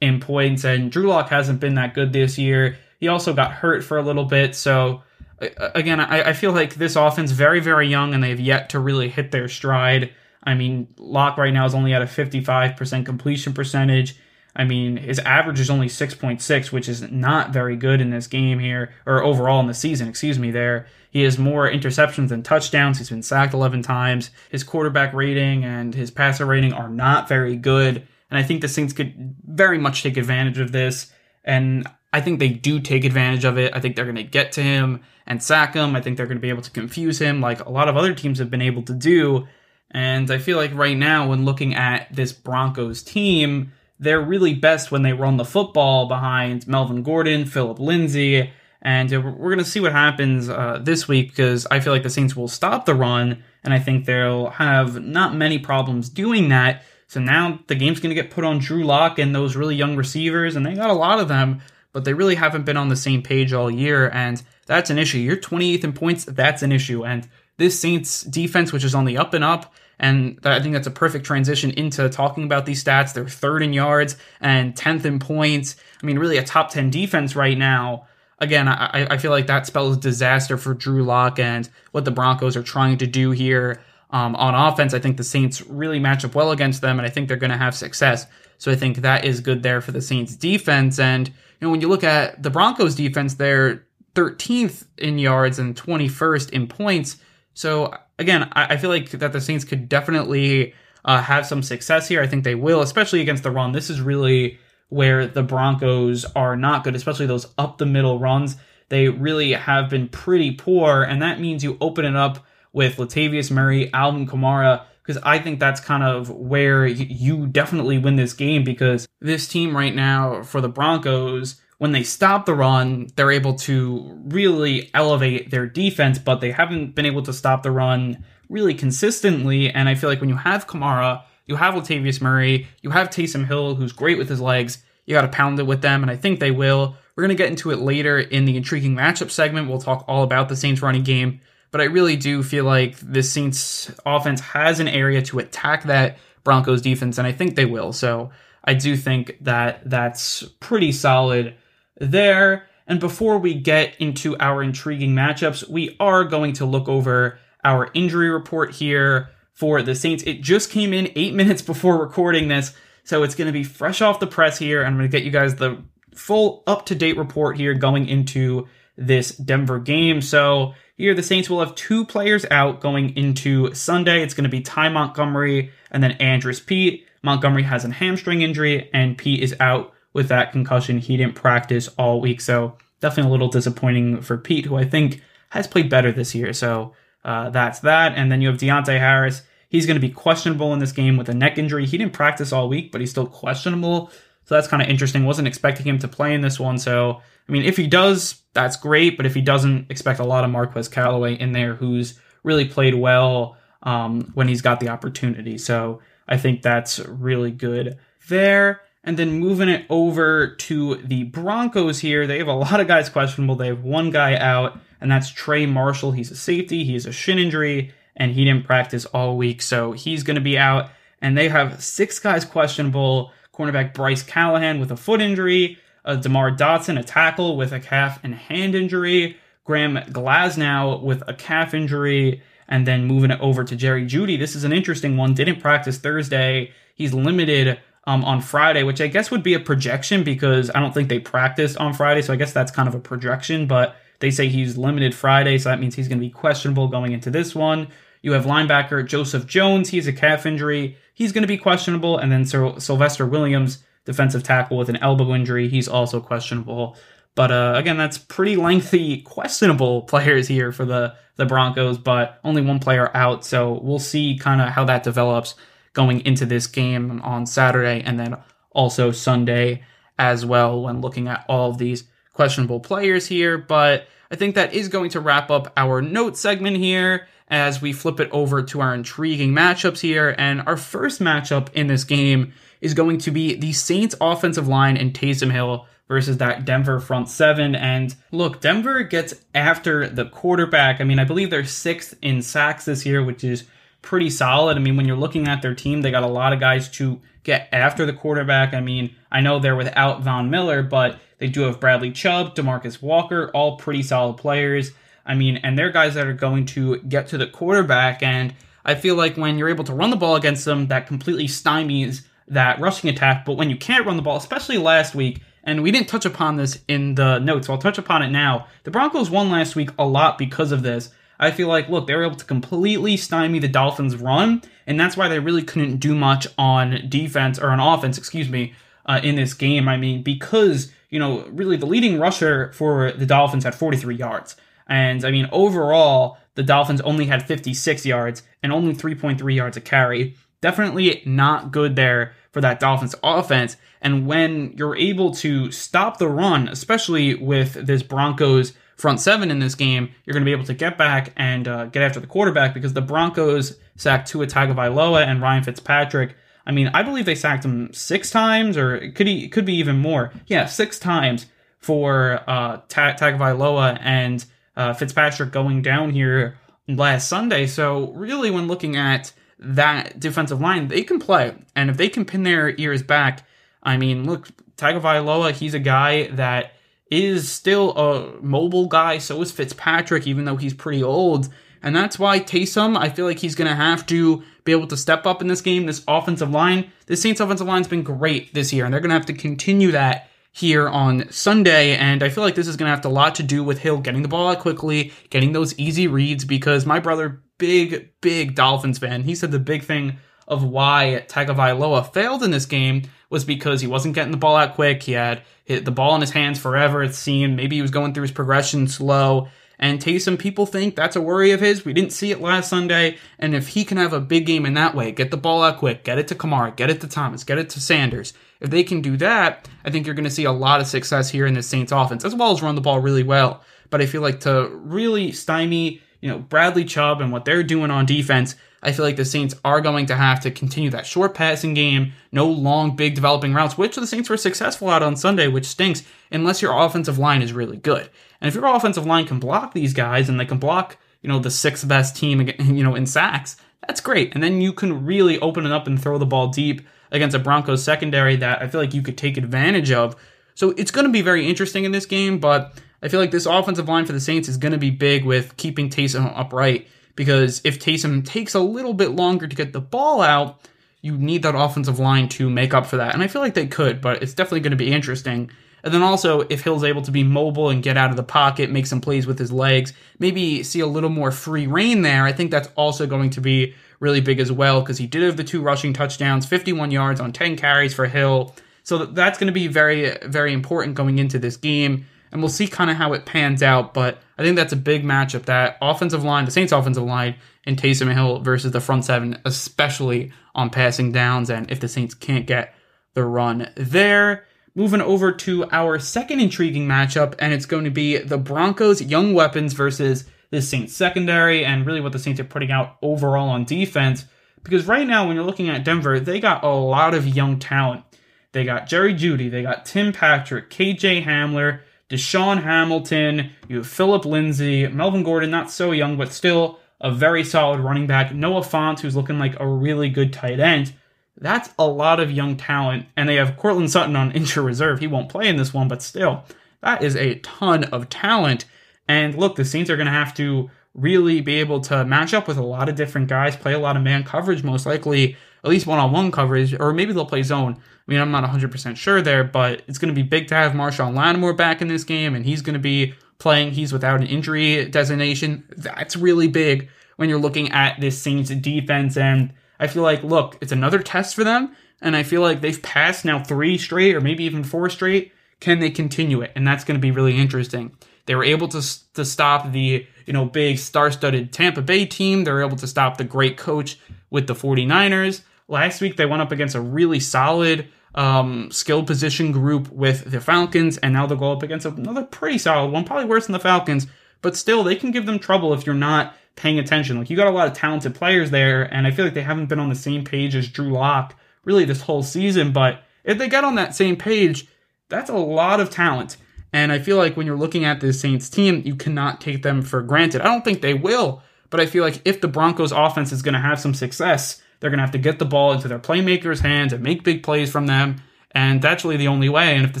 in 0.02 0.20
points. 0.20 0.62
And 0.62 0.92
Drew 0.92 1.06
Lock 1.06 1.30
hasn't 1.30 1.58
been 1.58 1.76
that 1.76 1.94
good 1.94 2.12
this 2.12 2.36
year. 2.36 2.76
He 3.00 3.08
also 3.08 3.32
got 3.32 3.52
hurt 3.52 3.82
for 3.82 3.96
a 3.96 4.02
little 4.02 4.26
bit. 4.26 4.54
So 4.54 5.04
again, 5.40 6.00
I, 6.00 6.30
I 6.30 6.32
feel 6.32 6.52
like 6.52 6.74
this 6.74 6.96
offense 6.96 7.30
very, 7.30 7.60
very 7.60 7.88
young, 7.88 8.14
and 8.14 8.22
they've 8.22 8.40
yet 8.40 8.70
to 8.70 8.78
really 8.78 9.08
hit 9.08 9.30
their 9.30 9.48
stride. 9.48 10.12
I 10.42 10.54
mean, 10.54 10.88
Lock 10.98 11.38
right 11.38 11.52
now 11.52 11.64
is 11.64 11.74
only 11.74 11.94
at 11.94 12.02
a 12.02 12.06
55% 12.06 13.06
completion 13.06 13.52
percentage. 13.52 14.16
I 14.56 14.64
mean, 14.64 14.98
his 14.98 15.18
average 15.20 15.58
is 15.58 15.70
only 15.70 15.88
6.6, 15.88 16.70
which 16.70 16.88
is 16.88 17.10
not 17.10 17.52
very 17.52 17.76
good 17.76 18.00
in 18.00 18.10
this 18.10 18.28
game 18.28 18.60
here, 18.60 18.94
or 19.04 19.22
overall 19.22 19.60
in 19.60 19.66
the 19.66 19.74
season, 19.74 20.08
excuse 20.08 20.38
me, 20.38 20.50
there. 20.50 20.86
He 21.10 21.22
has 21.22 21.38
more 21.38 21.68
interceptions 21.68 22.28
than 22.28 22.42
touchdowns. 22.42 22.98
He's 22.98 23.10
been 23.10 23.22
sacked 23.22 23.54
11 23.54 23.82
times. 23.82 24.30
His 24.50 24.62
quarterback 24.62 25.12
rating 25.12 25.64
and 25.64 25.94
his 25.94 26.10
passer 26.10 26.46
rating 26.46 26.72
are 26.72 26.88
not 26.88 27.28
very 27.28 27.56
good. 27.56 28.06
And 28.30 28.38
I 28.38 28.42
think 28.42 28.60
the 28.60 28.68
Saints 28.68 28.92
could 28.92 29.36
very 29.44 29.78
much 29.78 30.02
take 30.02 30.16
advantage 30.16 30.58
of 30.58 30.72
this. 30.72 31.12
And 31.44 31.86
I 32.14 32.20
think 32.20 32.38
they 32.38 32.48
do 32.48 32.78
take 32.78 33.04
advantage 33.04 33.44
of 33.44 33.58
it. 33.58 33.74
I 33.74 33.80
think 33.80 33.96
they're 33.96 34.04
going 34.04 34.14
to 34.14 34.22
get 34.22 34.52
to 34.52 34.62
him 34.62 35.02
and 35.26 35.42
sack 35.42 35.74
him. 35.74 35.96
I 35.96 36.00
think 36.00 36.16
they're 36.16 36.28
going 36.28 36.38
to 36.38 36.42
be 36.42 36.48
able 36.48 36.62
to 36.62 36.70
confuse 36.70 37.18
him 37.18 37.40
like 37.40 37.64
a 37.64 37.70
lot 37.70 37.88
of 37.88 37.96
other 37.96 38.14
teams 38.14 38.38
have 38.38 38.52
been 38.52 38.62
able 38.62 38.82
to 38.84 38.92
do. 38.92 39.48
And 39.90 40.30
I 40.30 40.38
feel 40.38 40.56
like 40.56 40.72
right 40.74 40.96
now, 40.96 41.28
when 41.28 41.44
looking 41.44 41.74
at 41.74 42.06
this 42.14 42.32
Broncos 42.32 43.02
team, 43.02 43.72
they're 43.98 44.20
really 44.20 44.54
best 44.54 44.92
when 44.92 45.02
they 45.02 45.12
run 45.12 45.38
the 45.38 45.44
football 45.44 46.06
behind 46.06 46.68
Melvin 46.68 47.02
Gordon, 47.02 47.46
Philip 47.46 47.80
Lindsay, 47.80 48.52
and 48.80 49.10
we're 49.10 49.50
going 49.54 49.58
to 49.58 49.64
see 49.64 49.80
what 49.80 49.92
happens 49.92 50.48
uh, 50.48 50.78
this 50.80 51.08
week 51.08 51.30
because 51.30 51.66
I 51.68 51.80
feel 51.80 51.92
like 51.92 52.04
the 52.04 52.10
Saints 52.10 52.36
will 52.36 52.46
stop 52.46 52.86
the 52.86 52.94
run, 52.94 53.42
and 53.64 53.74
I 53.74 53.80
think 53.80 54.04
they'll 54.04 54.50
have 54.50 55.02
not 55.02 55.34
many 55.34 55.58
problems 55.58 56.08
doing 56.08 56.48
that. 56.50 56.84
So 57.08 57.18
now 57.18 57.60
the 57.66 57.74
game's 57.74 57.98
going 57.98 58.14
to 58.14 58.22
get 58.22 58.30
put 58.30 58.44
on 58.44 58.58
Drew 58.58 58.84
Lock 58.84 59.18
and 59.18 59.34
those 59.34 59.56
really 59.56 59.74
young 59.74 59.96
receivers, 59.96 60.54
and 60.54 60.64
they 60.64 60.74
got 60.74 60.90
a 60.90 60.94
lot 60.94 61.18
of 61.18 61.28
them, 61.28 61.60
but 61.94 62.04
they 62.04 62.12
really 62.12 62.34
haven't 62.34 62.64
been 62.64 62.76
on 62.76 62.88
the 62.88 62.96
same 62.96 63.22
page 63.22 63.54
all 63.54 63.70
year, 63.70 64.10
and 64.10 64.42
that's 64.66 64.90
an 64.90 64.98
issue. 64.98 65.18
You're 65.18 65.36
28th 65.36 65.84
in 65.84 65.92
points, 65.94 66.24
that's 66.24 66.62
an 66.62 66.72
issue. 66.72 67.04
And 67.04 67.26
this 67.56 67.80
Saints 67.80 68.22
defense, 68.24 68.72
which 68.72 68.84
is 68.84 68.94
on 68.94 69.04
the 69.04 69.16
up 69.16 69.32
and 69.32 69.44
up, 69.44 69.72
and 70.00 70.40
I 70.44 70.60
think 70.60 70.74
that's 70.74 70.88
a 70.88 70.90
perfect 70.90 71.24
transition 71.24 71.70
into 71.70 72.08
talking 72.08 72.44
about 72.44 72.66
these 72.66 72.82
stats. 72.82 73.14
They're 73.14 73.28
third 73.28 73.62
in 73.62 73.72
yards 73.72 74.16
and 74.40 74.74
10th 74.74 75.04
in 75.04 75.20
points. 75.20 75.76
I 76.02 76.06
mean, 76.06 76.18
really 76.18 76.36
a 76.36 76.42
top 76.42 76.70
10 76.70 76.90
defense 76.90 77.36
right 77.36 77.56
now. 77.56 78.08
Again, 78.40 78.66
I, 78.66 79.06
I 79.08 79.18
feel 79.18 79.30
like 79.30 79.46
that 79.46 79.66
spells 79.66 79.96
disaster 79.96 80.58
for 80.58 80.74
Drew 80.74 81.04
Lock 81.04 81.38
and 81.38 81.70
what 81.92 82.04
the 82.04 82.10
Broncos 82.10 82.56
are 82.56 82.62
trying 82.64 82.98
to 82.98 83.06
do 83.06 83.30
here 83.30 83.80
um, 84.10 84.34
on 84.34 84.54
offense. 84.56 84.94
I 84.94 84.98
think 84.98 85.16
the 85.16 85.24
Saints 85.24 85.62
really 85.62 86.00
match 86.00 86.24
up 86.24 86.34
well 86.34 86.50
against 86.50 86.80
them, 86.80 86.98
and 86.98 87.06
I 87.06 87.10
think 87.10 87.28
they're 87.28 87.36
going 87.36 87.52
to 87.52 87.56
have 87.56 87.76
success. 87.76 88.26
So 88.58 88.72
I 88.72 88.74
think 88.74 88.98
that 88.98 89.24
is 89.24 89.40
good 89.40 89.62
there 89.62 89.80
for 89.80 89.92
the 89.92 90.02
Saints 90.02 90.34
defense. 90.34 90.98
And, 90.98 91.32
when 91.70 91.80
you 91.80 91.88
look 91.88 92.04
at 92.04 92.42
the 92.42 92.50
Broncos 92.50 92.94
defense, 92.94 93.34
they're 93.34 93.86
13th 94.14 94.86
in 94.98 95.18
yards 95.18 95.58
and 95.58 95.74
21st 95.74 96.50
in 96.50 96.66
points. 96.66 97.16
So 97.54 97.94
again, 98.18 98.50
I, 98.52 98.74
I 98.74 98.76
feel 98.76 98.90
like 98.90 99.10
that 99.10 99.32
the 99.32 99.40
Saints 99.40 99.64
could 99.64 99.88
definitely 99.88 100.74
uh, 101.04 101.20
have 101.20 101.46
some 101.46 101.62
success 101.62 102.08
here. 102.08 102.22
I 102.22 102.26
think 102.26 102.44
they 102.44 102.54
will, 102.54 102.80
especially 102.80 103.20
against 103.20 103.42
the 103.42 103.50
run. 103.50 103.72
This 103.72 103.90
is 103.90 104.00
really 104.00 104.58
where 104.88 105.26
the 105.26 105.42
Broncos 105.42 106.24
are 106.36 106.56
not 106.56 106.84
good, 106.84 106.94
especially 106.94 107.26
those 107.26 107.46
up 107.58 107.78
the 107.78 107.86
middle 107.86 108.18
runs. 108.18 108.56
They 108.88 109.08
really 109.08 109.52
have 109.52 109.90
been 109.90 110.08
pretty 110.08 110.52
poor, 110.52 111.02
and 111.02 111.22
that 111.22 111.40
means 111.40 111.64
you 111.64 111.76
open 111.80 112.04
it 112.04 112.16
up 112.16 112.44
with 112.72 112.96
Latavius 112.96 113.50
Murray, 113.50 113.92
Alvin 113.92 114.26
Kamara, 114.26 114.84
because 115.04 115.20
I 115.22 115.38
think 115.38 115.60
that's 115.60 115.80
kind 115.80 116.02
of 116.02 116.30
where 116.30 116.86
you 116.86 117.46
definitely 117.46 117.98
win 117.98 118.16
this 118.16 118.32
game 118.32 118.64
because 118.64 119.06
this 119.20 119.46
team 119.46 119.76
right 119.76 119.94
now 119.94 120.42
for 120.42 120.60
the 120.60 120.68
Broncos 120.68 121.60
when 121.78 121.92
they 121.92 122.02
stop 122.02 122.46
the 122.46 122.54
run, 122.54 123.08
they're 123.16 123.30
able 123.30 123.54
to 123.54 124.18
really 124.26 124.90
elevate 124.94 125.50
their 125.50 125.66
defense, 125.66 126.18
but 126.18 126.40
they 126.40 126.50
haven't 126.50 126.94
been 126.94 127.06
able 127.06 127.22
to 127.22 127.32
stop 127.32 127.62
the 127.62 127.70
run 127.70 128.24
really 128.48 128.74
consistently. 128.74 129.70
And 129.70 129.88
I 129.88 129.94
feel 129.94 130.08
like 130.08 130.20
when 130.20 130.30
you 130.30 130.36
have 130.36 130.66
Kamara, 130.66 131.22
you 131.46 131.56
have 131.56 131.74
Latavius 131.74 132.22
Murray, 132.22 132.68
you 132.82 132.90
have 132.90 133.10
Taysom 133.10 133.46
Hill, 133.46 133.74
who's 133.74 133.92
great 133.92 134.18
with 134.18 134.28
his 134.28 134.40
legs, 134.40 134.82
you 135.04 135.14
got 135.14 135.22
to 135.22 135.28
pound 135.28 135.58
it 135.58 135.66
with 135.66 135.82
them, 135.82 136.02
and 136.02 136.10
I 136.10 136.16
think 136.16 136.40
they 136.40 136.50
will. 136.50 136.96
We're 137.14 137.24
going 137.24 137.36
to 137.36 137.42
get 137.42 137.50
into 137.50 137.70
it 137.70 137.80
later 137.80 138.18
in 138.18 138.46
the 138.46 138.56
intriguing 138.56 138.94
matchup 138.94 139.30
segment. 139.30 139.68
We'll 139.68 139.78
talk 139.78 140.04
all 140.08 140.22
about 140.22 140.48
the 140.48 140.56
Saints 140.56 140.80
running 140.80 141.02
game, 141.02 141.40
but 141.74 141.80
I 141.80 141.86
really 141.86 142.14
do 142.14 142.44
feel 142.44 142.64
like 142.64 142.94
the 142.98 143.20
Saints 143.20 143.90
offense 144.06 144.38
has 144.38 144.78
an 144.78 144.86
area 144.86 145.20
to 145.22 145.40
attack 145.40 145.82
that 145.86 146.18
Broncos 146.44 146.80
defense, 146.80 147.18
and 147.18 147.26
I 147.26 147.32
think 147.32 147.56
they 147.56 147.64
will. 147.64 147.92
So 147.92 148.30
I 148.62 148.74
do 148.74 148.96
think 148.96 149.38
that 149.40 149.90
that's 149.90 150.44
pretty 150.60 150.92
solid 150.92 151.56
there. 151.98 152.68
And 152.86 153.00
before 153.00 153.38
we 153.38 153.54
get 153.54 153.96
into 153.98 154.38
our 154.38 154.62
intriguing 154.62 155.16
matchups, 155.16 155.68
we 155.68 155.96
are 155.98 156.22
going 156.22 156.52
to 156.52 156.64
look 156.64 156.88
over 156.88 157.40
our 157.64 157.90
injury 157.92 158.30
report 158.30 158.70
here 158.70 159.30
for 159.52 159.82
the 159.82 159.96
Saints. 159.96 160.22
It 160.22 160.42
just 160.42 160.70
came 160.70 160.92
in 160.92 161.10
eight 161.16 161.34
minutes 161.40 161.60
before 161.60 161.98
recording 161.98 162.46
this, 162.46 162.72
so 163.02 163.24
it's 163.24 163.34
going 163.34 163.48
to 163.48 163.52
be 163.52 163.64
fresh 163.64 164.00
off 164.00 164.20
the 164.20 164.28
press 164.28 164.60
here. 164.60 164.84
I'm 164.84 164.96
going 164.96 165.10
to 165.10 165.18
get 165.18 165.24
you 165.24 165.32
guys 165.32 165.56
the 165.56 165.82
full 166.14 166.62
up 166.68 166.86
to 166.86 166.94
date 166.94 167.16
report 167.16 167.56
here 167.56 167.74
going 167.74 168.08
into 168.08 168.68
this 168.96 169.30
Denver 169.30 169.80
game. 169.80 170.22
So 170.22 170.74
here 170.96 171.14
the 171.14 171.22
Saints 171.22 171.50
will 171.50 171.60
have 171.60 171.74
two 171.74 172.04
players 172.04 172.46
out 172.50 172.80
going 172.80 173.16
into 173.16 173.74
Sunday. 173.74 174.22
It's 174.22 174.34
going 174.34 174.44
to 174.44 174.50
be 174.50 174.60
Ty 174.60 174.90
Montgomery 174.90 175.70
and 175.90 176.02
then 176.02 176.12
Andrus 176.12 176.60
Peat. 176.60 177.06
Montgomery 177.22 177.64
has 177.64 177.84
a 177.84 177.90
hamstring 177.90 178.42
injury 178.42 178.90
and 178.92 179.18
Peat 179.18 179.42
is 179.42 179.54
out 179.58 179.92
with 180.12 180.28
that 180.28 180.52
concussion. 180.52 180.98
He 180.98 181.16
didn't 181.16 181.34
practice 181.34 181.88
all 181.98 182.20
week, 182.20 182.40
so 182.40 182.76
definitely 183.00 183.30
a 183.30 183.32
little 183.32 183.48
disappointing 183.48 184.20
for 184.20 184.38
Peat, 184.38 184.66
who 184.66 184.76
I 184.76 184.84
think 184.84 185.22
has 185.50 185.66
played 185.66 185.90
better 185.90 186.12
this 186.12 186.34
year. 186.34 186.52
So 186.52 186.94
uh, 187.24 187.50
that's 187.50 187.80
that. 187.80 188.12
And 188.16 188.30
then 188.30 188.40
you 188.40 188.48
have 188.48 188.58
Deonte 188.58 188.98
Harris. 188.98 189.42
He's 189.68 189.86
going 189.86 189.96
to 189.96 190.06
be 190.06 190.12
questionable 190.12 190.72
in 190.72 190.78
this 190.78 190.92
game 190.92 191.16
with 191.16 191.28
a 191.28 191.34
neck 191.34 191.58
injury. 191.58 191.86
He 191.86 191.98
didn't 191.98 192.12
practice 192.12 192.52
all 192.52 192.68
week, 192.68 192.92
but 192.92 193.00
he's 193.00 193.10
still 193.10 193.26
questionable. 193.26 194.12
So 194.44 194.54
that's 194.54 194.68
kind 194.68 194.82
of 194.82 194.88
interesting. 194.88 195.24
Wasn't 195.24 195.48
expecting 195.48 195.86
him 195.86 195.98
to 196.00 196.08
play 196.08 196.34
in 196.34 196.40
this 196.40 196.60
one. 196.60 196.78
So, 196.78 197.20
I 197.48 197.52
mean, 197.52 197.64
if 197.64 197.76
he 197.76 197.86
does, 197.86 198.42
that's 198.52 198.76
great. 198.76 199.16
But 199.16 199.26
if 199.26 199.34
he 199.34 199.40
doesn't, 199.40 199.90
expect 199.90 200.20
a 200.20 200.24
lot 200.24 200.44
of 200.44 200.50
Marquez 200.50 200.88
Callaway 200.88 201.34
in 201.34 201.52
there, 201.52 201.74
who's 201.74 202.18
really 202.42 202.66
played 202.66 202.94
well 202.94 203.56
um, 203.82 204.32
when 204.34 204.48
he's 204.48 204.62
got 204.62 204.80
the 204.80 204.88
opportunity. 204.88 205.58
So 205.58 206.00
I 206.28 206.36
think 206.36 206.62
that's 206.62 206.98
really 207.00 207.50
good 207.50 207.98
there. 208.28 208.82
And 209.02 209.18
then 209.18 209.38
moving 209.38 209.68
it 209.68 209.84
over 209.90 210.54
to 210.54 210.96
the 210.96 211.24
Broncos 211.24 212.00
here, 212.00 212.26
they 212.26 212.38
have 212.38 212.48
a 212.48 212.52
lot 212.54 212.80
of 212.80 212.88
guys 212.88 213.08
questionable. 213.08 213.56
They 213.56 213.68
have 213.68 213.84
one 213.84 214.10
guy 214.10 214.36
out, 214.36 214.78
and 215.00 215.10
that's 215.10 215.30
Trey 215.30 215.66
Marshall. 215.66 216.12
He's 216.12 216.30
a 216.30 216.36
safety, 216.36 216.84
he 216.84 216.94
has 216.94 217.06
a 217.06 217.12
shin 217.12 217.38
injury, 217.38 217.92
and 218.16 218.32
he 218.32 218.44
didn't 218.44 218.64
practice 218.64 219.04
all 219.06 219.36
week, 219.36 219.60
so 219.60 219.92
he's 219.92 220.22
going 220.22 220.36
to 220.36 220.40
be 220.40 220.56
out. 220.56 220.90
And 221.20 221.36
they 221.36 221.48
have 221.48 221.82
six 221.82 222.18
guys 222.18 222.44
questionable 222.44 223.32
cornerback 223.54 223.94
Bryce 223.94 224.22
Callahan 224.22 224.80
with 224.80 224.90
a 224.90 224.96
foot 224.96 225.20
injury, 225.20 225.78
uh, 226.04 226.16
DeMar 226.16 226.50
Dotson, 226.50 226.98
a 226.98 227.04
tackle 227.04 227.56
with 227.56 227.72
a 227.72 227.80
calf 227.80 228.18
and 228.22 228.34
hand 228.34 228.74
injury, 228.74 229.36
Graham 229.64 230.00
Glasgow 230.12 230.98
with 230.98 231.22
a 231.26 231.34
calf 231.34 231.72
injury, 231.72 232.42
and 232.68 232.86
then 232.86 233.04
moving 233.04 233.30
it 233.30 233.40
over 233.40 233.64
to 233.64 233.76
Jerry 233.76 234.04
Jeudy. 234.04 234.38
This 234.38 234.54
is 234.54 234.64
an 234.64 234.72
interesting 234.72 235.16
one. 235.16 235.34
Didn't 235.34 235.60
practice 235.60 235.98
Thursday. 235.98 236.72
He's 236.94 237.14
limited 237.14 237.78
um, 238.06 238.24
on 238.24 238.40
Friday, 238.40 238.82
which 238.82 239.00
I 239.00 239.06
guess 239.06 239.30
would 239.30 239.42
be 239.42 239.54
a 239.54 239.60
projection 239.60 240.24
because 240.24 240.70
I 240.74 240.80
don't 240.80 240.92
think 240.92 241.08
they 241.08 241.18
practiced 241.18 241.76
on 241.78 241.94
Friday. 241.94 242.22
So 242.22 242.32
I 242.32 242.36
guess 242.36 242.52
that's 242.52 242.70
kind 242.70 242.88
of 242.88 242.94
a 242.94 243.00
projection, 243.00 243.66
but 243.66 243.96
they 244.20 244.30
say 244.30 244.48
he's 244.48 244.76
limited 244.76 245.14
Friday. 245.14 245.58
So 245.58 245.68
that 245.68 245.80
means 245.80 245.94
he's 245.94 246.08
going 246.08 246.18
to 246.18 246.24
be 246.24 246.30
questionable 246.30 246.88
going 246.88 247.12
into 247.12 247.30
this 247.30 247.54
one. 247.54 247.88
You 248.24 248.32
have 248.32 248.46
linebacker 248.46 249.06
Joseph 249.06 249.46
Jones. 249.46 249.90
He's 249.90 250.06
a 250.06 250.12
calf 250.12 250.46
injury. 250.46 250.96
He's 251.12 251.30
going 251.30 251.42
to 251.42 251.46
be 251.48 251.58
questionable. 251.58 252.16
And 252.16 252.32
then 252.32 252.46
Sylvester 252.46 253.26
Williams, 253.26 253.84
defensive 254.06 254.42
tackle 254.42 254.78
with 254.78 254.88
an 254.88 254.96
elbow 254.96 255.34
injury. 255.34 255.68
He's 255.68 255.88
also 255.88 256.20
questionable. 256.20 256.96
But 257.34 257.52
uh, 257.52 257.74
again, 257.76 257.98
that's 257.98 258.16
pretty 258.16 258.56
lengthy 258.56 259.20
questionable 259.20 260.02
players 260.08 260.48
here 260.48 260.72
for 260.72 260.86
the, 260.86 261.14
the 261.36 261.44
Broncos, 261.44 261.98
but 261.98 262.40
only 262.44 262.62
one 262.62 262.78
player 262.78 263.14
out. 263.14 263.44
So 263.44 263.78
we'll 263.82 263.98
see 263.98 264.38
kind 264.38 264.62
of 264.62 264.68
how 264.70 264.86
that 264.86 265.02
develops 265.02 265.54
going 265.92 266.24
into 266.24 266.46
this 266.46 266.66
game 266.66 267.20
on 267.22 267.44
Saturday 267.44 268.02
and 268.06 268.18
then 268.18 268.38
also 268.70 269.10
Sunday 269.10 269.84
as 270.18 270.46
well 270.46 270.80
when 270.80 271.02
looking 271.02 271.28
at 271.28 271.44
all 271.46 271.68
of 271.68 271.76
these 271.76 272.04
questionable 272.32 272.80
players 272.80 273.26
here. 273.26 273.58
But 273.58 274.08
I 274.30 274.36
think 274.36 274.54
that 274.54 274.72
is 274.72 274.88
going 274.88 275.10
to 275.10 275.20
wrap 275.20 275.50
up 275.50 275.74
our 275.76 276.00
note 276.00 276.38
segment 276.38 276.78
here 276.78 277.28
as 277.48 277.82
we 277.82 277.92
flip 277.92 278.20
it 278.20 278.30
over 278.32 278.62
to 278.62 278.80
our 278.80 278.94
intriguing 278.94 279.52
matchups 279.52 280.00
here. 280.00 280.34
And 280.38 280.62
our 280.66 280.76
first 280.76 281.20
matchup 281.20 281.72
in 281.74 281.86
this 281.86 282.04
game 282.04 282.52
is 282.80 282.94
going 282.94 283.18
to 283.18 283.30
be 283.30 283.54
the 283.54 283.72
Saints 283.72 284.14
offensive 284.20 284.68
line 284.68 284.96
and 284.96 285.12
Taysom 285.12 285.52
Hill 285.52 285.86
versus 286.08 286.38
that 286.38 286.64
Denver 286.64 287.00
front 287.00 287.28
seven. 287.28 287.74
And 287.74 288.14
look, 288.30 288.60
Denver 288.60 289.02
gets 289.02 289.34
after 289.54 290.08
the 290.08 290.26
quarterback. 290.26 291.00
I 291.00 291.04
mean, 291.04 291.18
I 291.18 291.24
believe 291.24 291.50
they're 291.50 291.64
sixth 291.64 292.14
in 292.22 292.42
sacks 292.42 292.84
this 292.84 293.06
year, 293.06 293.24
which 293.24 293.44
is 293.44 293.64
pretty 294.02 294.30
solid. 294.30 294.76
I 294.76 294.80
mean, 294.80 294.96
when 294.96 295.06
you're 295.06 295.16
looking 295.16 295.48
at 295.48 295.62
their 295.62 295.74
team, 295.74 296.02
they 296.02 296.10
got 296.10 296.22
a 296.22 296.28
lot 296.28 296.52
of 296.52 296.60
guys 296.60 296.90
to 296.90 297.20
get 297.42 297.68
after 297.72 298.04
the 298.04 298.12
quarterback. 298.12 298.74
I 298.74 298.80
mean, 298.80 299.14
I 299.30 299.40
know 299.40 299.58
they're 299.58 299.76
without 299.76 300.22
Von 300.22 300.50
Miller, 300.50 300.82
but 300.82 301.18
they 301.38 301.48
do 301.48 301.62
have 301.62 301.80
Bradley 301.80 302.10
Chubb, 302.10 302.54
Demarcus 302.54 303.00
Walker, 303.02 303.50
all 303.54 303.76
pretty 303.76 304.02
solid 304.02 304.36
players. 304.36 304.92
I 305.26 305.34
mean, 305.34 305.58
and 305.58 305.78
they're 305.78 305.90
guys 305.90 306.14
that 306.14 306.26
are 306.26 306.34
going 306.34 306.66
to 306.66 306.98
get 306.98 307.28
to 307.28 307.38
the 307.38 307.46
quarterback. 307.46 308.22
And 308.22 308.54
I 308.84 308.94
feel 308.94 309.14
like 309.14 309.36
when 309.36 309.58
you're 309.58 309.68
able 309.68 309.84
to 309.84 309.94
run 309.94 310.10
the 310.10 310.16
ball 310.16 310.36
against 310.36 310.64
them, 310.64 310.88
that 310.88 311.06
completely 311.06 311.46
stymies 311.46 312.22
that 312.48 312.80
rushing 312.80 313.10
attack. 313.10 313.44
But 313.44 313.56
when 313.56 313.70
you 313.70 313.76
can't 313.76 314.06
run 314.06 314.16
the 314.16 314.22
ball, 314.22 314.36
especially 314.36 314.78
last 314.78 315.14
week, 315.14 315.40
and 315.62 315.82
we 315.82 315.90
didn't 315.90 316.08
touch 316.08 316.26
upon 316.26 316.56
this 316.56 316.82
in 316.88 317.14
the 317.14 317.38
notes, 317.38 317.66
so 317.66 317.72
I'll 317.72 317.78
touch 317.78 317.96
upon 317.96 318.22
it 318.22 318.30
now. 318.30 318.66
The 318.82 318.90
Broncos 318.90 319.30
won 319.30 319.50
last 319.50 319.74
week 319.74 319.90
a 319.98 320.06
lot 320.06 320.36
because 320.36 320.72
of 320.72 320.82
this. 320.82 321.10
I 321.40 321.50
feel 321.50 321.68
like, 321.68 321.88
look, 321.88 322.06
they 322.06 322.14
were 322.14 322.24
able 322.24 322.36
to 322.36 322.44
completely 322.44 323.16
stymie 323.16 323.58
the 323.58 323.68
Dolphins' 323.68 324.16
run, 324.16 324.62
and 324.86 325.00
that's 325.00 325.16
why 325.16 325.28
they 325.28 325.38
really 325.38 325.62
couldn't 325.62 325.96
do 325.96 326.14
much 326.14 326.46
on 326.58 327.06
defense 327.08 327.58
or 327.58 327.70
on 327.70 327.80
offense, 327.80 328.18
excuse 328.18 328.48
me, 328.48 328.74
uh, 329.06 329.20
in 329.22 329.36
this 329.36 329.54
game. 329.54 329.88
I 329.88 329.96
mean, 329.96 330.22
because 330.22 330.92
you 331.14 331.20
know, 331.20 331.46
really 331.52 331.76
the 331.76 331.86
leading 331.86 332.18
rusher 332.18 332.72
for 332.72 333.12
the 333.12 333.24
Dolphins 333.24 333.62
had 333.62 333.72
43 333.72 334.16
yards. 334.16 334.56
And 334.86 335.24
I 335.24 335.30
mean, 335.30 335.48
overall, 335.52 336.38
the 336.54 336.62
Dolphins 336.62 337.00
only 337.02 337.26
had 337.26 337.46
56 337.46 338.06
yards 338.06 338.42
and 338.62 338.72
only 338.72 338.94
3.3 338.94 339.54
yards 339.54 339.76
a 339.76 339.80
carry. 339.80 340.36
Definitely 340.60 341.22
not 341.26 341.72
good 341.72 341.96
there 341.96 342.34
for 342.52 342.60
that 342.60 342.80
Dolphins 342.80 343.14
offense. 343.22 343.76
And 344.00 344.26
when 344.26 344.74
you're 344.76 344.96
able 344.96 345.32
to 345.36 345.70
stop 345.70 346.18
the 346.18 346.28
run, 346.28 346.68
especially 346.68 347.34
with 347.34 347.74
this 347.74 348.02
Broncos 348.02 348.72
front 348.96 349.20
seven 349.20 349.50
in 349.50 349.58
this 349.58 349.74
game, 349.74 350.10
you're 350.24 350.32
going 350.32 350.44
to 350.44 350.48
be 350.48 350.52
able 350.52 350.64
to 350.64 350.74
get 350.74 350.96
back 350.96 351.32
and 351.36 351.66
uh, 351.66 351.86
get 351.86 352.02
after 352.02 352.20
the 352.20 352.26
quarterback 352.26 352.74
because 352.74 352.92
the 352.92 353.02
Broncos 353.02 353.76
sacked 353.96 354.28
Tua 354.28 354.46
Tagovailoa 354.46 355.26
and 355.26 355.42
Ryan 355.42 355.64
Fitzpatrick. 355.64 356.36
I 356.66 356.72
mean, 356.72 356.88
I 356.88 357.02
believe 357.02 357.26
they 357.26 357.34
sacked 357.34 357.64
him 357.64 357.92
six 357.92 358.30
times, 358.30 358.76
or 358.76 358.96
it 358.96 359.14
could 359.14 359.28
it 359.28 359.52
could 359.52 359.66
be 359.66 359.74
even 359.74 359.98
more. 359.98 360.32
Yeah, 360.46 360.66
six 360.66 360.98
times 360.98 361.46
for 361.78 362.42
uh, 362.46 362.78
Tagovailoa 362.88 363.98
and 364.00 364.44
uh, 364.76 364.94
Fitzpatrick 364.94 365.52
going 365.52 365.82
down 365.82 366.10
here 366.10 366.58
last 366.88 367.28
Sunday. 367.28 367.66
So 367.66 368.12
really, 368.12 368.50
when 368.50 368.66
looking 368.66 368.96
at 368.96 369.32
that 369.58 370.18
defensive 370.20 370.60
line, 370.60 370.88
they 370.88 371.02
can 371.02 371.18
play, 371.18 371.54
and 371.74 371.90
if 371.90 371.96
they 371.96 372.08
can 372.08 372.24
pin 372.24 372.42
their 372.42 372.74
ears 372.78 373.02
back, 373.02 373.46
I 373.82 373.96
mean, 373.96 374.24
look, 374.24 374.48
Tagovailoa, 374.76 375.52
he's 375.52 375.74
a 375.74 375.78
guy 375.78 376.28
that 376.28 376.72
is 377.10 377.50
still 377.50 377.96
a 377.96 378.40
mobile 378.40 378.86
guy. 378.86 379.18
So 379.18 379.40
is 379.42 379.52
Fitzpatrick, 379.52 380.26
even 380.26 380.44
though 380.44 380.56
he's 380.56 380.74
pretty 380.74 381.02
old. 381.02 381.48
And 381.82 381.94
that's 381.94 382.18
why 382.18 382.40
Taysom, 382.40 382.96
I 382.96 383.10
feel 383.10 383.26
like 383.26 383.38
he's 383.38 383.54
going 383.54 383.68
to 383.68 383.76
have 383.76 384.06
to 384.06 384.42
be 384.64 384.72
able 384.72 384.86
to 384.86 384.96
step 384.96 385.26
up 385.26 385.42
in 385.42 385.48
this 385.48 385.60
game. 385.60 385.84
This 385.84 386.02
offensive 386.08 386.50
line, 386.50 386.90
the 387.06 387.16
Saints 387.16 387.40
offensive 387.40 387.66
line's 387.66 387.88
been 387.88 388.02
great 388.02 388.54
this 388.54 388.72
year, 388.72 388.86
and 388.86 388.92
they're 388.92 389.00
going 389.00 389.10
to 389.10 389.14
have 389.14 389.26
to 389.26 389.34
continue 389.34 389.92
that 389.92 390.28
here 390.56 390.88
on 390.88 391.28
Sunday. 391.32 391.96
And 391.96 392.22
I 392.22 392.28
feel 392.28 392.44
like 392.44 392.54
this 392.54 392.68
is 392.68 392.76
going 392.76 392.88
to 392.88 392.94
have 392.94 393.04
a 393.04 393.08
lot 393.08 393.34
to 393.34 393.42
do 393.42 393.64
with 393.64 393.80
Hill 393.80 393.98
getting 393.98 394.22
the 394.22 394.28
ball 394.28 394.48
out 394.48 394.60
quickly, 394.60 395.12
getting 395.28 395.52
those 395.52 395.76
easy 395.76 396.06
reads, 396.06 396.44
because 396.44 396.86
my 396.86 397.00
brother, 397.00 397.42
big, 397.58 398.12
big 398.20 398.54
Dolphins 398.54 398.98
fan, 398.98 399.24
he 399.24 399.34
said 399.34 399.50
the 399.50 399.58
big 399.58 399.82
thing 399.82 400.18
of 400.46 400.62
why 400.62 401.24
Tagovailoa 401.28 402.12
failed 402.12 402.44
in 402.44 402.52
this 402.52 402.66
game 402.66 403.02
was 403.30 403.44
because 403.44 403.80
he 403.80 403.88
wasn't 403.88 404.14
getting 404.14 404.30
the 404.30 404.36
ball 404.36 404.54
out 404.54 404.74
quick. 404.74 405.02
He 405.02 405.12
had 405.12 405.42
the 405.66 405.90
ball 405.90 406.14
in 406.14 406.20
his 406.20 406.30
hands 406.30 406.60
forever, 406.60 407.02
it 407.02 407.14
seemed. 407.14 407.56
Maybe 407.56 407.76
he 407.76 407.82
was 407.82 407.90
going 407.90 408.14
through 408.14 408.22
his 408.22 408.30
progression 408.30 408.86
slow. 408.86 409.48
And 409.78 410.00
Taysom, 410.00 410.38
people 410.38 410.66
think 410.66 410.94
that's 410.94 411.16
a 411.16 411.20
worry 411.20 411.50
of 411.50 411.60
his. 411.60 411.84
We 411.84 411.92
didn't 411.92 412.12
see 412.12 412.30
it 412.30 412.40
last 412.40 412.70
Sunday. 412.70 413.18
And 413.38 413.54
if 413.54 413.68
he 413.68 413.84
can 413.84 413.98
have 413.98 414.12
a 414.12 414.20
big 414.20 414.46
game 414.46 414.66
in 414.66 414.74
that 414.74 414.94
way, 414.94 415.12
get 415.12 415.30
the 415.30 415.36
ball 415.36 415.62
out 415.62 415.78
quick, 415.78 416.04
get 416.04 416.18
it 416.18 416.28
to 416.28 416.34
Kamara, 416.34 416.74
get 416.74 416.90
it 416.90 417.00
to 417.00 417.08
Thomas, 417.08 417.44
get 417.44 417.58
it 417.58 417.70
to 417.70 417.80
Sanders. 417.80 418.32
If 418.60 418.70
they 418.70 418.84
can 418.84 419.02
do 419.02 419.16
that, 419.18 419.68
I 419.84 419.90
think 419.90 420.06
you're 420.06 420.14
going 420.14 420.24
to 420.24 420.30
see 420.30 420.44
a 420.44 420.52
lot 420.52 420.80
of 420.80 420.86
success 420.86 421.30
here 421.30 421.46
in 421.46 421.54
the 421.54 421.62
Saints 421.62 421.92
offense, 421.92 422.24
as 422.24 422.34
well 422.34 422.52
as 422.52 422.62
run 422.62 422.76
the 422.76 422.80
ball 422.80 423.00
really 423.00 423.22
well. 423.22 423.62
But 423.90 424.00
I 424.00 424.06
feel 424.06 424.22
like 424.22 424.40
to 424.40 424.68
really 424.72 425.32
stymie, 425.32 426.00
you 426.20 426.30
know, 426.30 426.38
Bradley 426.38 426.84
Chubb 426.84 427.20
and 427.20 427.32
what 427.32 427.44
they're 427.44 427.62
doing 427.62 427.90
on 427.90 428.06
defense, 428.06 428.56
I 428.82 428.92
feel 428.92 429.04
like 429.04 429.16
the 429.16 429.24
Saints 429.24 429.54
are 429.64 429.80
going 429.80 430.06
to 430.06 430.14
have 430.14 430.40
to 430.40 430.50
continue 430.50 430.90
that 430.90 431.06
short 431.06 431.34
passing 431.34 431.74
game, 431.74 432.12
no 432.32 432.46
long, 432.46 432.96
big 432.96 433.14
developing 433.14 433.54
routes, 433.54 433.78
which 433.78 433.96
the 433.96 434.06
Saints 434.06 434.28
were 434.28 434.36
successful 434.36 434.90
at 434.90 435.02
on 435.02 435.16
Sunday, 435.16 435.48
which 435.48 435.64
stinks 435.66 436.02
unless 436.30 436.60
your 436.60 436.78
offensive 436.78 437.18
line 437.18 437.40
is 437.40 437.52
really 437.52 437.78
good. 437.78 438.10
And 438.44 438.50
if 438.50 438.54
your 438.54 438.66
offensive 438.66 439.06
line 439.06 439.24
can 439.24 439.38
block 439.38 439.72
these 439.72 439.94
guys 439.94 440.28
and 440.28 440.38
they 440.38 440.44
can 440.44 440.58
block, 440.58 440.98
you 441.22 441.30
know, 441.30 441.38
the 441.38 441.50
sixth 441.50 441.88
best 441.88 442.14
team, 442.14 442.46
you 442.58 442.84
know, 442.84 442.94
in 442.94 443.06
sacks, 443.06 443.56
that's 443.86 444.02
great. 444.02 444.34
And 444.34 444.42
then 444.42 444.60
you 444.60 444.74
can 444.74 445.06
really 445.06 445.38
open 445.38 445.64
it 445.64 445.72
up 445.72 445.86
and 445.86 445.98
throw 445.98 446.18
the 446.18 446.26
ball 446.26 446.48
deep 446.48 446.82
against 447.10 447.34
a 447.34 447.38
Broncos 447.38 447.82
secondary 447.82 448.36
that 448.36 448.60
I 448.60 448.68
feel 448.68 448.82
like 448.82 448.92
you 448.92 449.00
could 449.00 449.16
take 449.16 449.38
advantage 449.38 449.90
of. 449.92 450.14
So 450.54 450.72
it's 450.72 450.90
going 450.90 451.06
to 451.06 451.10
be 451.10 451.22
very 451.22 451.48
interesting 451.48 451.84
in 451.84 451.92
this 451.92 452.04
game, 452.04 452.38
but 452.38 452.74
I 453.02 453.08
feel 453.08 453.18
like 453.18 453.30
this 453.30 453.46
offensive 453.46 453.88
line 453.88 454.04
for 454.04 454.12
the 454.12 454.20
Saints 454.20 454.46
is 454.46 454.58
going 454.58 454.72
to 454.72 454.78
be 454.78 454.90
big 454.90 455.24
with 455.24 455.56
keeping 455.56 455.88
Taysom 455.88 456.30
upright 456.36 456.86
because 457.16 457.62
if 457.64 457.78
Taysom 457.78 458.26
takes 458.26 458.52
a 458.52 458.60
little 458.60 458.92
bit 458.92 459.12
longer 459.12 459.46
to 459.46 459.56
get 459.56 459.72
the 459.72 459.80
ball 459.80 460.20
out, 460.20 460.68
you 461.00 461.16
need 461.16 461.44
that 461.44 461.54
offensive 461.54 461.98
line 461.98 462.28
to 462.28 462.50
make 462.50 462.74
up 462.74 462.84
for 462.84 462.98
that. 462.98 463.14
And 463.14 463.22
I 463.22 463.26
feel 463.28 463.40
like 463.40 463.54
they 463.54 463.66
could, 463.66 464.02
but 464.02 464.22
it's 464.22 464.34
definitely 464.34 464.60
going 464.60 464.72
to 464.72 464.76
be 464.76 464.92
interesting. 464.92 465.50
And 465.84 465.94
then 465.94 466.02
also, 466.02 466.40
if 466.48 466.62
Hill's 466.62 466.82
able 466.82 467.02
to 467.02 467.10
be 467.10 467.22
mobile 467.22 467.68
and 467.68 467.82
get 467.82 467.96
out 467.96 468.10
of 468.10 468.16
the 468.16 468.22
pocket, 468.22 468.70
make 468.70 468.86
some 468.86 469.00
plays 469.00 469.26
with 469.26 469.38
his 469.38 469.52
legs, 469.52 469.92
maybe 470.18 470.62
see 470.62 470.80
a 470.80 470.86
little 470.86 471.10
more 471.10 471.30
free 471.30 471.66
reign 471.66 472.02
there, 472.02 472.24
I 472.24 472.32
think 472.32 472.50
that's 472.50 472.68
also 472.74 473.06
going 473.06 473.30
to 473.30 473.40
be 473.40 473.74
really 474.00 474.22
big 474.22 474.40
as 474.40 474.50
well 474.50 474.80
because 474.80 474.98
he 474.98 475.06
did 475.06 475.22
have 475.22 475.36
the 475.36 475.44
two 475.44 475.62
rushing 475.62 475.92
touchdowns, 475.92 476.46
51 476.46 476.90
yards 476.90 477.20
on 477.20 477.32
10 477.32 477.56
carries 477.56 477.94
for 477.94 478.06
Hill. 478.06 478.54
So 478.82 479.04
that's 479.04 479.38
going 479.38 479.46
to 479.46 479.52
be 479.52 479.66
very, 479.68 480.16
very 480.24 480.52
important 480.52 480.94
going 480.94 481.18
into 481.18 481.38
this 481.38 481.56
game 481.56 482.06
and 482.34 482.42
we'll 482.42 482.50
see 482.50 482.66
kind 482.66 482.90
of 482.90 482.96
how 482.96 483.12
it 483.12 483.24
pans 483.24 483.62
out. 483.62 483.94
But 483.94 484.18
I 484.36 484.42
think 484.42 484.56
that's 484.56 484.72
a 484.72 484.76
big 484.76 485.04
matchup. 485.04 485.44
That 485.44 485.78
offensive 485.80 486.24
line, 486.24 486.44
the 486.44 486.50
Saints' 486.50 486.72
offensive 486.72 487.04
line, 487.04 487.36
and 487.64 487.80
Taysom 487.80 488.12
Hill 488.12 488.40
versus 488.40 488.72
the 488.72 488.80
front 488.80 489.04
seven, 489.04 489.40
especially 489.44 490.32
on 490.54 490.68
passing 490.68 491.12
downs, 491.12 491.48
and 491.48 491.70
if 491.70 491.78
the 491.78 491.88
Saints 491.88 492.12
can't 492.12 492.46
get 492.46 492.74
the 493.14 493.24
run 493.24 493.70
there. 493.76 494.46
Moving 494.76 495.00
over 495.00 495.30
to 495.30 495.70
our 495.70 496.00
second 496.00 496.40
intriguing 496.40 496.88
matchup, 496.88 497.34
and 497.38 497.52
it's 497.52 497.66
going 497.66 497.84
to 497.84 497.90
be 497.90 498.18
the 498.18 498.38
Broncos' 498.38 499.00
young 499.00 499.32
weapons 499.32 499.72
versus 499.72 500.24
the 500.50 500.60
Saints 500.60 500.92
secondary, 500.94 501.64
and 501.64 501.86
really 501.86 502.00
what 502.00 502.10
the 502.10 502.18
Saints 502.18 502.40
are 502.40 502.44
putting 502.44 502.72
out 502.72 502.96
overall 503.00 503.50
on 503.50 503.64
defense. 503.64 504.24
Because 504.64 504.86
right 504.86 505.06
now, 505.06 505.26
when 505.26 505.36
you're 505.36 505.44
looking 505.44 505.68
at 505.68 505.84
Denver, 505.84 506.18
they 506.18 506.40
got 506.40 506.64
a 506.64 506.68
lot 506.68 507.14
of 507.14 507.28
young 507.28 507.60
talent. 507.60 508.02
They 508.50 508.64
got 508.64 508.88
Jerry 508.88 509.14
Jeudy, 509.14 509.48
they 509.48 509.62
got 509.62 509.86
Tim 509.86 510.12
Patrick, 510.12 510.70
KJ 510.70 511.24
Hamler, 511.24 511.80
DaeSean 512.08 512.62
Hamilton, 512.62 513.50
you 513.68 513.76
have 513.76 513.86
Philip 513.86 514.24
Lindsay, 514.24 514.86
Melvin 514.88 515.22
Gordon, 515.22 515.50
not 515.50 515.70
so 515.70 515.92
young, 515.92 516.16
but 516.16 516.32
still 516.32 516.80
a 517.00 517.12
very 517.12 517.44
solid 517.44 517.80
running 517.80 518.06
back. 518.06 518.34
Noah 518.34 518.60
Fant, 518.60 519.00
who's 519.00 519.16
looking 519.16 519.38
like 519.38 519.58
a 519.60 519.66
really 519.66 520.08
good 520.08 520.32
tight 520.32 520.60
end. 520.60 520.94
That's 521.36 521.70
a 521.78 521.86
lot 521.86 522.20
of 522.20 522.30
young 522.30 522.56
talent. 522.56 523.06
And 523.16 523.28
they 523.28 523.36
have 523.36 523.56
Courtland 523.56 523.90
Sutton 523.90 524.16
on 524.16 524.32
injured 524.32 524.64
reserve. 524.64 525.00
He 525.00 525.06
won't 525.06 525.28
play 525.28 525.48
in 525.48 525.56
this 525.56 525.74
one, 525.74 525.88
but 525.88 526.02
still, 526.02 526.44
that 526.80 527.02
is 527.02 527.16
a 527.16 527.36
ton 527.40 527.84
of 527.84 528.08
talent. 528.08 528.66
And 529.08 529.34
look, 529.34 529.56
the 529.56 529.64
Saints 529.64 529.90
are 529.90 529.96
going 529.96 530.06
to 530.06 530.12
have 530.12 530.34
to 530.34 530.70
really 530.94 531.40
be 531.40 531.54
able 531.56 531.80
to 531.80 532.04
match 532.04 532.32
up 532.32 532.46
with 532.46 532.56
a 532.56 532.62
lot 532.62 532.88
of 532.88 532.94
different 532.94 533.28
guys, 533.28 533.56
play 533.56 533.74
a 533.74 533.78
lot 533.78 533.96
of 533.96 534.02
man 534.02 534.22
coverage, 534.22 534.62
most 534.62 534.86
likely, 534.86 535.36
at 535.64 535.70
least 535.70 535.86
one 535.86 535.98
on 535.98 536.12
one 536.12 536.30
coverage, 536.30 536.74
or 536.78 536.92
maybe 536.92 537.12
they'll 537.12 537.26
play 537.26 537.42
zone. 537.42 537.74
I 537.76 538.10
mean, 538.10 538.20
I'm 538.20 538.30
not 538.30 538.44
100% 538.44 538.96
sure 538.96 539.22
there, 539.22 539.42
but 539.44 539.82
it's 539.88 539.98
going 539.98 540.14
to 540.14 540.20
be 540.20 540.22
big 540.22 540.48
to 540.48 540.54
have 540.54 540.72
Marshon 540.72 541.14
Lattimore 541.14 541.54
back 541.54 541.82
in 541.82 541.88
this 541.88 542.04
game, 542.04 542.34
and 542.34 542.44
he's 542.44 542.62
going 542.62 542.74
to 542.74 542.78
be 542.78 543.14
playing. 543.38 543.72
He's 543.72 543.92
without 543.92 544.20
an 544.20 544.26
injury 544.26 544.84
designation. 544.84 545.64
That's 545.76 546.16
really 546.16 546.48
big 546.48 546.88
when 547.16 547.28
you're 547.28 547.38
looking 547.38 547.72
at 547.72 548.00
this 548.00 548.20
Saints 548.20 548.50
defense. 548.50 549.16
And 549.16 549.52
I 549.78 549.86
feel 549.86 550.02
like, 550.02 550.22
look, 550.22 550.58
it's 550.60 550.72
another 550.72 551.00
test 551.00 551.34
for 551.34 551.44
them. 551.44 551.76
And 552.00 552.14
I 552.14 552.22
feel 552.22 552.42
like 552.42 552.60
they've 552.60 552.82
passed 552.82 553.24
now 553.24 553.42
three 553.42 553.78
straight 553.78 554.14
or 554.14 554.20
maybe 554.20 554.44
even 554.44 554.64
four 554.64 554.90
straight. 554.90 555.32
Can 555.60 555.78
they 555.78 555.90
continue 555.90 556.42
it? 556.42 556.52
And 556.54 556.66
that's 556.66 556.84
going 556.84 556.98
to 556.98 557.02
be 557.02 557.10
really 557.10 557.36
interesting. 557.36 557.96
They 558.26 558.34
were 558.34 558.44
able 558.44 558.68
to, 558.68 558.82
to 559.14 559.24
stop 559.24 559.72
the, 559.72 560.06
you 560.26 560.32
know, 560.32 560.44
big 560.44 560.78
star-studded 560.78 561.52
Tampa 561.52 561.82
Bay 561.82 562.06
team. 562.06 562.44
They 562.44 562.52
were 562.52 562.64
able 562.64 562.76
to 562.76 562.86
stop 562.86 563.16
the 563.16 563.24
great 563.24 563.56
coach 563.56 563.98
with 564.30 564.46
the 564.46 564.54
49ers. 564.54 565.42
Last 565.68 566.00
week 566.00 566.16
they 566.16 566.26
went 566.26 566.42
up 566.42 566.52
against 566.52 566.74
a 566.74 566.80
really 566.80 567.20
solid 567.20 567.88
um, 568.14 568.70
skill 568.70 569.02
position 569.02 569.52
group 569.52 569.90
with 569.90 570.30
the 570.30 570.40
Falcons, 570.40 570.98
and 570.98 571.12
now 571.12 571.26
they'll 571.26 571.38
go 571.38 571.52
up 571.52 571.62
against 571.62 571.86
another 571.86 572.24
pretty 572.24 572.58
solid 572.58 572.90
one, 572.92 573.04
probably 573.04 573.26
worse 573.26 573.46
than 573.46 573.52
the 573.52 573.58
Falcons, 573.58 574.06
but 574.44 574.54
still 574.54 574.84
they 574.84 574.94
can 574.94 575.10
give 575.10 575.24
them 575.24 575.38
trouble 575.38 575.72
if 575.72 575.86
you're 575.86 575.94
not 575.94 576.36
paying 576.54 576.78
attention. 576.78 577.18
Like 577.18 577.30
you 577.30 577.36
got 577.36 577.46
a 577.46 577.50
lot 577.50 577.66
of 577.66 577.72
talented 577.72 578.14
players 578.14 578.50
there, 578.50 578.82
and 578.82 579.06
I 579.06 579.10
feel 579.10 579.24
like 579.24 579.32
they 579.32 579.40
haven't 579.40 579.70
been 579.70 579.80
on 579.80 579.88
the 579.88 579.94
same 579.94 580.22
page 580.22 580.54
as 580.54 580.68
Drew 580.68 580.92
Lock 580.92 581.34
really 581.64 581.86
this 581.86 582.02
whole 582.02 582.22
season. 582.22 582.70
But 582.70 583.02
if 583.24 583.38
they 583.38 583.48
get 583.48 583.64
on 583.64 583.76
that 583.76 583.96
same 583.96 584.16
page, 584.16 584.68
that's 585.08 585.30
a 585.30 585.34
lot 585.34 585.80
of 585.80 585.88
talent. 585.88 586.36
And 586.74 586.92
I 586.92 586.98
feel 586.98 587.16
like 587.16 587.38
when 587.38 587.46
you're 587.46 587.56
looking 587.56 587.86
at 587.86 588.00
this 588.00 588.20
Saints 588.20 588.50
team, 588.50 588.82
you 588.84 588.94
cannot 588.96 589.40
take 589.40 589.62
them 589.62 589.80
for 589.80 590.02
granted. 590.02 590.42
I 590.42 590.44
don't 590.44 590.62
think 590.62 590.82
they 590.82 590.92
will, 590.92 591.42
but 591.70 591.80
I 591.80 591.86
feel 591.86 592.04
like 592.04 592.20
if 592.26 592.42
the 592.42 592.48
Broncos 592.48 592.92
offense 592.92 593.32
is 593.32 593.40
going 593.40 593.54
to 593.54 593.60
have 593.60 593.80
some 593.80 593.94
success, 593.94 594.62
they're 594.78 594.90
going 594.90 594.98
to 594.98 595.04
have 595.04 595.12
to 595.12 595.18
get 595.18 595.38
the 595.38 595.46
ball 595.46 595.72
into 595.72 595.88
their 595.88 595.98
playmakers' 595.98 596.60
hands 596.60 596.92
and 596.92 597.02
make 597.02 597.24
big 597.24 597.42
plays 597.42 597.72
from 597.72 597.86
them. 597.86 598.16
And 598.50 598.82
that's 598.82 599.04
really 599.04 599.16
the 599.16 599.28
only 599.28 599.48
way. 599.48 599.74
And 599.74 599.86
if 599.86 599.94
the 599.94 600.00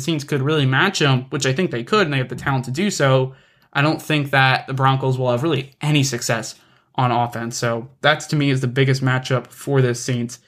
Saints 0.00 0.22
could 0.22 0.42
really 0.42 0.66
match 0.66 0.98
them, 0.98 1.22
which 1.30 1.46
I 1.46 1.54
think 1.54 1.70
they 1.70 1.82
could, 1.82 2.06
and 2.06 2.12
they 2.12 2.18
have 2.18 2.28
the 2.28 2.36
talent 2.36 2.66
to 2.66 2.70
do 2.70 2.90
so, 2.90 3.34
I 3.74 3.82
don't 3.82 4.00
think 4.00 4.30
that 4.30 4.66
the 4.66 4.74
Broncos 4.74 5.18
will 5.18 5.30
have 5.30 5.42
really 5.42 5.74
any 5.80 6.04
success 6.04 6.54
on 6.94 7.10
offense. 7.10 7.56
So 7.56 7.88
that's 8.00 8.26
to 8.28 8.36
me 8.36 8.50
is 8.50 8.60
the 8.60 8.68
biggest 8.68 9.02
matchup 9.02 9.48
for 9.48 9.82
this 9.82 10.00
Saints 10.00 10.38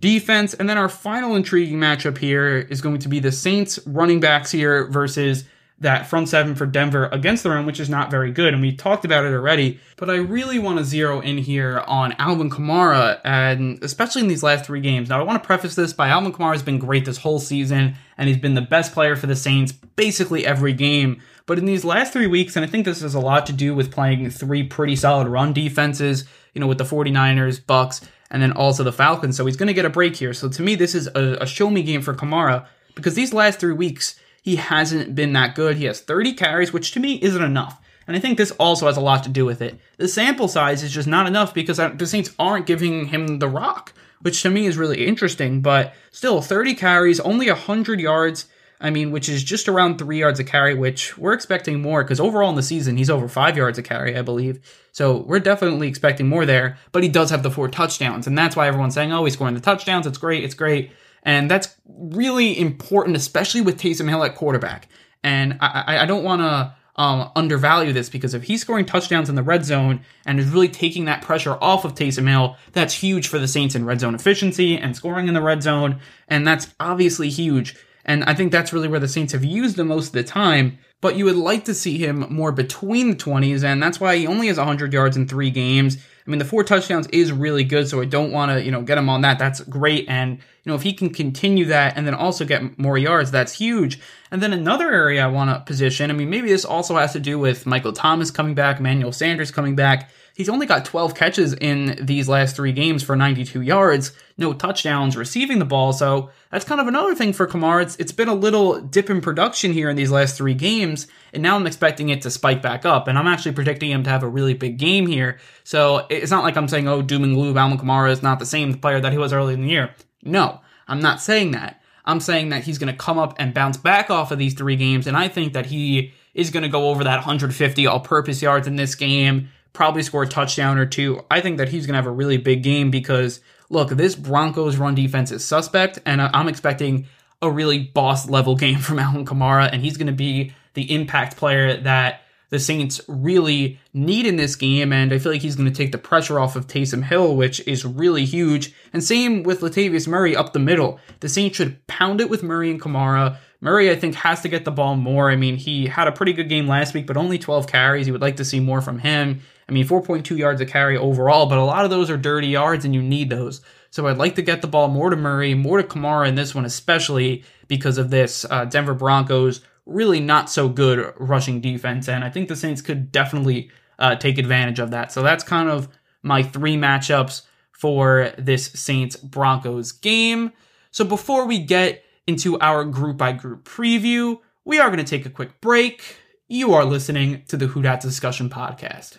defense. 0.00 0.52
And 0.54 0.68
then 0.68 0.76
our 0.76 0.88
final 0.88 1.34
intriguing 1.34 1.78
matchup 1.78 2.18
here 2.18 2.58
is 2.58 2.80
going 2.80 2.98
to 3.00 3.08
be 3.08 3.20
the 3.20 3.32
Saints 3.32 3.78
running 3.86 4.20
backs 4.20 4.50
here 4.50 4.86
versus 4.88 5.44
that 5.80 6.06
front 6.06 6.28
seven 6.28 6.54
for 6.54 6.66
Denver 6.66 7.08
against 7.10 7.42
the 7.42 7.50
run, 7.50 7.66
which 7.66 7.80
is 7.80 7.90
not 7.90 8.10
very 8.10 8.30
good. 8.30 8.52
And 8.52 8.62
we 8.62 8.74
talked 8.74 9.04
about 9.04 9.24
it 9.24 9.32
already, 9.32 9.80
but 9.96 10.08
I 10.08 10.16
really 10.16 10.58
want 10.58 10.78
to 10.78 10.84
zero 10.84 11.20
in 11.20 11.38
here 11.38 11.82
on 11.86 12.12
Alvin 12.18 12.48
Kamara, 12.48 13.20
and 13.24 13.82
especially 13.82 14.22
in 14.22 14.28
these 14.28 14.42
last 14.42 14.64
three 14.64 14.80
games. 14.80 15.08
Now, 15.08 15.20
I 15.20 15.24
want 15.24 15.42
to 15.42 15.46
preface 15.46 15.74
this 15.74 15.92
by 15.92 16.08
Alvin 16.08 16.32
Kamara 16.32 16.52
has 16.52 16.62
been 16.62 16.78
great 16.78 17.04
this 17.04 17.18
whole 17.18 17.40
season, 17.40 17.96
and 18.16 18.28
he's 18.28 18.38
been 18.38 18.54
the 18.54 18.62
best 18.62 18.92
player 18.92 19.16
for 19.16 19.26
the 19.26 19.36
Saints 19.36 19.72
basically 19.72 20.46
every 20.46 20.72
game. 20.72 21.20
But 21.46 21.58
in 21.58 21.66
these 21.66 21.84
last 21.84 22.12
three 22.12 22.26
weeks, 22.26 22.56
and 22.56 22.64
I 22.64 22.68
think 22.68 22.84
this 22.84 23.02
has 23.02 23.14
a 23.14 23.20
lot 23.20 23.46
to 23.46 23.52
do 23.52 23.74
with 23.74 23.92
playing 23.92 24.30
three 24.30 24.62
pretty 24.62 24.96
solid 24.96 25.28
run 25.28 25.52
defenses, 25.52 26.24
you 26.54 26.60
know, 26.60 26.66
with 26.66 26.78
the 26.78 26.84
49ers, 26.84 27.60
Bucs, 27.60 28.06
and 28.30 28.42
then 28.42 28.52
also 28.52 28.82
the 28.82 28.92
Falcons. 28.92 29.36
So 29.36 29.44
he's 29.44 29.56
going 29.56 29.66
to 29.66 29.74
get 29.74 29.84
a 29.84 29.90
break 29.90 30.16
here. 30.16 30.32
So 30.32 30.48
to 30.48 30.62
me, 30.62 30.74
this 30.74 30.94
is 30.94 31.06
a, 31.08 31.38
a 31.42 31.46
show 31.46 31.68
me 31.68 31.82
game 31.82 32.00
for 32.00 32.14
Kamara 32.14 32.66
because 32.94 33.14
these 33.14 33.34
last 33.34 33.60
three 33.60 33.74
weeks, 33.74 34.18
he 34.42 34.56
hasn't 34.56 35.14
been 35.14 35.34
that 35.34 35.54
good. 35.54 35.76
He 35.76 35.84
has 35.84 36.00
30 36.00 36.32
carries, 36.34 36.72
which 36.72 36.92
to 36.92 37.00
me 37.00 37.20
isn't 37.22 37.42
enough. 37.42 37.78
And 38.06 38.16
I 38.16 38.20
think 38.20 38.36
this 38.36 38.50
also 38.52 38.86
has 38.86 38.96
a 38.96 39.02
lot 39.02 39.22
to 39.24 39.30
do 39.30 39.44
with 39.44 39.62
it. 39.62 39.78
The 39.96 40.08
sample 40.08 40.48
size 40.48 40.82
is 40.82 40.92
just 40.92 41.08
not 41.08 41.26
enough 41.26 41.54
because 41.54 41.78
the 41.78 42.06
Saints 42.06 42.34
aren't 42.38 42.66
giving 42.66 43.06
him 43.06 43.38
the 43.38 43.48
rock, 43.48 43.92
which 44.20 44.42
to 44.42 44.50
me 44.50 44.66
is 44.66 44.76
really 44.76 45.06
interesting. 45.06 45.62
But 45.62 45.94
still, 46.10 46.42
30 46.42 46.74
carries, 46.74 47.20
only 47.20 47.48
100 47.48 48.00
yards. 48.00 48.46
I 48.84 48.90
mean, 48.90 49.10
which 49.10 49.30
is 49.30 49.42
just 49.42 49.66
around 49.66 49.96
three 49.96 50.18
yards 50.18 50.38
a 50.38 50.44
carry, 50.44 50.74
which 50.74 51.16
we're 51.16 51.32
expecting 51.32 51.80
more 51.80 52.04
because 52.04 52.20
overall 52.20 52.50
in 52.50 52.54
the 52.54 52.62
season, 52.62 52.98
he's 52.98 53.08
over 53.08 53.28
five 53.28 53.56
yards 53.56 53.78
a 53.78 53.82
carry, 53.82 54.14
I 54.14 54.20
believe. 54.20 54.60
So 54.92 55.16
we're 55.22 55.40
definitely 55.40 55.88
expecting 55.88 56.28
more 56.28 56.44
there, 56.44 56.76
but 56.92 57.02
he 57.02 57.08
does 57.08 57.30
have 57.30 57.42
the 57.42 57.50
four 57.50 57.68
touchdowns. 57.68 58.26
And 58.26 58.36
that's 58.36 58.56
why 58.56 58.68
everyone's 58.68 58.92
saying, 58.92 59.10
oh, 59.10 59.24
he's 59.24 59.32
scoring 59.32 59.54
the 59.54 59.60
touchdowns. 59.60 60.06
It's 60.06 60.18
great. 60.18 60.44
It's 60.44 60.54
great. 60.54 60.92
And 61.22 61.50
that's 61.50 61.74
really 61.86 62.60
important, 62.60 63.16
especially 63.16 63.62
with 63.62 63.80
Taysom 63.80 64.06
Hill 64.06 64.22
at 64.22 64.34
quarterback. 64.34 64.88
And 65.22 65.56
I, 65.62 66.00
I 66.02 66.06
don't 66.06 66.22
want 66.22 66.42
to 66.42 66.74
um, 66.96 67.30
undervalue 67.34 67.94
this 67.94 68.10
because 68.10 68.34
if 68.34 68.42
he's 68.42 68.60
scoring 68.60 68.84
touchdowns 68.84 69.30
in 69.30 69.34
the 69.34 69.42
red 69.42 69.64
zone 69.64 70.02
and 70.26 70.38
is 70.38 70.48
really 70.48 70.68
taking 70.68 71.06
that 71.06 71.22
pressure 71.22 71.56
off 71.62 71.86
of 71.86 71.94
Taysom 71.94 72.28
Hill, 72.28 72.56
that's 72.72 72.92
huge 72.92 73.28
for 73.28 73.38
the 73.38 73.48
Saints 73.48 73.74
in 73.74 73.86
red 73.86 74.00
zone 74.00 74.14
efficiency 74.14 74.76
and 74.76 74.94
scoring 74.94 75.26
in 75.26 75.32
the 75.32 75.40
red 75.40 75.62
zone. 75.62 76.00
And 76.28 76.46
that's 76.46 76.74
obviously 76.78 77.30
huge. 77.30 77.74
And 78.04 78.24
I 78.24 78.34
think 78.34 78.52
that's 78.52 78.72
really 78.72 78.88
where 78.88 79.00
the 79.00 79.08
Saints 79.08 79.32
have 79.32 79.44
used 79.44 79.78
him 79.78 79.88
most 79.88 80.08
of 80.08 80.12
the 80.12 80.24
time. 80.24 80.78
But 81.00 81.16
you 81.16 81.26
would 81.26 81.36
like 81.36 81.66
to 81.66 81.74
see 81.74 81.98
him 81.98 82.26
more 82.30 82.50
between 82.50 83.10
the 83.10 83.16
20s, 83.16 83.62
and 83.62 83.82
that's 83.82 84.00
why 84.00 84.16
he 84.16 84.26
only 84.26 84.46
has 84.46 84.56
100 84.56 84.92
yards 84.92 85.16
in 85.16 85.28
three 85.28 85.50
games. 85.50 85.98
I 86.26 86.30
mean, 86.30 86.38
the 86.38 86.46
four 86.46 86.64
touchdowns 86.64 87.06
is 87.08 87.30
really 87.30 87.64
good, 87.64 87.88
so 87.88 88.00
I 88.00 88.06
don't 88.06 88.32
want 88.32 88.52
to, 88.52 88.64
you 88.64 88.70
know, 88.70 88.80
get 88.80 88.96
him 88.96 89.10
on 89.10 89.20
that. 89.20 89.38
That's 89.38 89.60
great. 89.60 90.08
And, 90.08 90.38
you 90.38 90.42
know, 90.64 90.74
if 90.74 90.82
he 90.82 90.94
can 90.94 91.10
continue 91.10 91.66
that 91.66 91.98
and 91.98 92.06
then 92.06 92.14
also 92.14 92.46
get 92.46 92.78
more 92.78 92.96
yards, 92.96 93.30
that's 93.30 93.52
huge. 93.52 94.00
And 94.30 94.42
then 94.42 94.54
another 94.54 94.90
area 94.90 95.22
I 95.22 95.26
want 95.26 95.50
to 95.50 95.60
position, 95.66 96.10
I 96.10 96.14
mean, 96.14 96.30
maybe 96.30 96.48
this 96.48 96.64
also 96.64 96.96
has 96.96 97.12
to 97.12 97.20
do 97.20 97.38
with 97.38 97.66
Michael 97.66 97.92
Thomas 97.92 98.30
coming 98.30 98.54
back, 98.54 98.78
Emmanuel 98.78 99.12
Sanders 99.12 99.50
coming 99.50 99.76
back. 99.76 100.10
He's 100.36 100.48
only 100.48 100.66
got 100.66 100.84
12 100.84 101.14
catches 101.14 101.54
in 101.54 101.96
these 102.04 102.28
last 102.28 102.56
three 102.56 102.72
games 102.72 103.04
for 103.04 103.14
92 103.14 103.60
yards, 103.60 104.10
no 104.36 104.52
touchdowns 104.52 105.16
receiving 105.16 105.60
the 105.60 105.64
ball. 105.64 105.92
So 105.92 106.30
that's 106.50 106.64
kind 106.64 106.80
of 106.80 106.88
another 106.88 107.14
thing 107.14 107.32
for 107.32 107.46
Kamara. 107.46 107.82
It's, 107.82 107.96
it's 107.96 108.10
been 108.10 108.28
a 108.28 108.34
little 108.34 108.80
dip 108.80 109.10
in 109.10 109.20
production 109.20 109.72
here 109.72 109.88
in 109.88 109.94
these 109.94 110.10
last 110.10 110.36
three 110.36 110.54
games, 110.54 111.06
and 111.32 111.40
now 111.40 111.54
I'm 111.54 111.68
expecting 111.68 112.08
it 112.08 112.20
to 112.22 112.32
spike 112.32 112.62
back 112.62 112.84
up. 112.84 113.06
And 113.06 113.16
I'm 113.16 113.28
actually 113.28 113.52
predicting 113.52 113.92
him 113.92 114.02
to 114.02 114.10
have 114.10 114.24
a 114.24 114.28
really 114.28 114.54
big 114.54 114.76
game 114.76 115.06
here. 115.06 115.38
So 115.62 116.04
it's 116.10 116.32
not 116.32 116.42
like 116.42 116.56
I'm 116.56 116.68
saying, 116.68 116.88
oh, 116.88 117.00
doom 117.00 117.22
and 117.22 117.34
gloom, 117.34 117.56
Alvin 117.56 117.78
Kamara 117.78 118.10
is 118.10 118.22
not 118.22 118.40
the 118.40 118.46
same 118.46 118.74
player 118.74 119.00
that 119.00 119.12
he 119.12 119.18
was 119.18 119.32
early 119.32 119.54
in 119.54 119.62
the 119.62 119.68
year. 119.68 119.94
No, 120.24 120.60
I'm 120.88 121.00
not 121.00 121.20
saying 121.20 121.52
that. 121.52 121.80
I'm 122.04 122.18
saying 122.18 122.48
that 122.48 122.64
he's 122.64 122.78
going 122.78 122.92
to 122.92 122.98
come 122.98 123.18
up 123.18 123.36
and 123.38 123.54
bounce 123.54 123.76
back 123.76 124.10
off 124.10 124.32
of 124.32 124.38
these 124.38 124.54
three 124.54 124.76
games, 124.76 125.06
and 125.06 125.16
I 125.16 125.28
think 125.28 125.52
that 125.52 125.66
he 125.66 126.12
is 126.34 126.50
going 126.50 126.64
to 126.64 126.68
go 126.68 126.90
over 126.90 127.04
that 127.04 127.18
150 127.18 127.86
all 127.86 128.00
purpose 128.00 128.42
yards 128.42 128.66
in 128.66 128.76
this 128.76 128.96
game 128.96 129.48
probably 129.74 130.02
score 130.02 130.22
a 130.22 130.26
touchdown 130.26 130.78
or 130.78 130.86
two. 130.86 131.20
I 131.30 131.42
think 131.42 131.58
that 131.58 131.68
he's 131.68 131.86
going 131.86 131.92
to 131.92 131.98
have 131.98 132.06
a 132.06 132.10
really 132.10 132.38
big 132.38 132.62
game 132.62 132.90
because, 132.90 133.40
look, 133.68 133.90
this 133.90 134.14
Broncos 134.14 134.78
run 134.78 134.94
defense 134.94 135.30
is 135.30 135.44
suspect, 135.44 135.98
and 136.06 136.22
I'm 136.22 136.48
expecting 136.48 137.06
a 137.42 137.50
really 137.50 137.78
boss 137.80 138.26
level 138.28 138.56
game 138.64 138.78
from 138.78 138.98
Alvin 138.98 139.26
Kamara, 139.26 139.68
and 139.70 139.82
he's 139.82 139.98
going 139.98 140.06
to 140.06 140.12
be 140.14 140.54
the 140.72 140.94
impact 140.94 141.36
player 141.36 141.76
that 141.82 142.22
the 142.50 142.60
Saints 142.60 143.00
really 143.08 143.80
need 143.92 144.26
in 144.26 144.36
this 144.36 144.54
game, 144.54 144.92
and 144.92 145.12
I 145.12 145.18
feel 145.18 145.32
like 145.32 145.42
he's 145.42 145.56
going 145.56 145.68
to 145.68 145.74
take 145.74 145.90
the 145.90 145.98
pressure 145.98 146.38
off 146.38 146.54
of 146.54 146.68
Taysom 146.68 147.02
Hill, 147.02 147.34
which 147.34 147.58
is 147.66 147.84
really 147.84 148.24
huge. 148.24 148.72
And 148.92 149.02
same 149.02 149.42
with 149.42 149.60
Latavius 149.60 150.06
Murray 150.06 150.36
up 150.36 150.52
the 150.52 150.60
middle. 150.60 151.00
The 151.18 151.28
Saints 151.28 151.56
should 151.56 151.84
pound 151.88 152.20
it 152.20 152.30
with 152.30 152.44
Murray 152.44 152.70
and 152.70 152.80
Kamara. 152.80 153.38
Murray, 153.60 153.90
I 153.90 153.96
think, 153.96 154.14
has 154.16 154.42
to 154.42 154.48
get 154.48 154.64
the 154.64 154.70
ball 154.70 154.94
more. 154.94 155.30
I 155.30 155.36
mean, 155.36 155.56
he 155.56 155.86
had 155.86 156.06
a 156.06 156.12
pretty 156.12 156.32
good 156.32 156.48
game 156.48 156.68
last 156.68 156.94
week, 156.94 157.08
but 157.08 157.16
only 157.16 157.38
12 157.38 157.66
carries. 157.66 158.06
You 158.06 158.12
would 158.12 158.22
like 158.22 158.36
to 158.36 158.44
see 158.44 158.60
more 158.60 158.80
from 158.80 159.00
him. 159.00 159.40
I 159.68 159.72
mean, 159.72 159.86
4.2 159.86 160.36
yards 160.36 160.60
a 160.60 160.66
carry 160.66 160.96
overall, 160.96 161.46
but 161.46 161.58
a 161.58 161.64
lot 161.64 161.84
of 161.84 161.90
those 161.90 162.10
are 162.10 162.16
dirty 162.16 162.48
yards 162.48 162.84
and 162.84 162.94
you 162.94 163.02
need 163.02 163.30
those. 163.30 163.60
So 163.90 164.06
I'd 164.06 164.18
like 164.18 164.34
to 164.34 164.42
get 164.42 164.60
the 164.60 164.68
ball 164.68 164.88
more 164.88 165.10
to 165.10 165.16
Murray, 165.16 165.54
more 165.54 165.80
to 165.80 165.86
Kamara 165.86 166.28
in 166.28 166.34
this 166.34 166.54
one, 166.54 166.64
especially 166.64 167.44
because 167.68 167.96
of 167.96 168.10
this 168.10 168.44
uh, 168.50 168.64
Denver 168.64 168.94
Broncos 168.94 169.60
really 169.86 170.20
not 170.20 170.50
so 170.50 170.68
good 170.68 171.12
rushing 171.18 171.60
defense. 171.60 172.08
And 172.08 172.24
I 172.24 172.30
think 172.30 172.48
the 172.48 172.56
Saints 172.56 172.82
could 172.82 173.12
definitely 173.12 173.70
uh, 173.98 174.16
take 174.16 174.38
advantage 174.38 174.78
of 174.78 174.90
that. 174.90 175.12
So 175.12 175.22
that's 175.22 175.44
kind 175.44 175.68
of 175.68 175.88
my 176.22 176.42
three 176.42 176.76
matchups 176.76 177.42
for 177.70 178.32
this 178.38 178.66
Saints 178.66 179.16
Broncos 179.16 179.92
game. 179.92 180.52
So 180.90 181.04
before 181.04 181.46
we 181.46 181.58
get 181.58 182.02
into 182.26 182.58
our 182.60 182.84
group 182.84 183.16
by 183.16 183.32
group 183.32 183.64
preview, 183.64 184.38
we 184.64 184.78
are 184.78 184.88
going 184.88 185.04
to 185.04 185.04
take 185.04 185.26
a 185.26 185.30
quick 185.30 185.60
break. 185.60 186.16
You 186.48 186.72
are 186.74 186.84
listening 186.84 187.42
to 187.48 187.56
the 187.56 187.66
Who 187.66 187.82
Dat 187.82 188.00
Discussion 188.00 188.48
Podcast. 188.48 189.18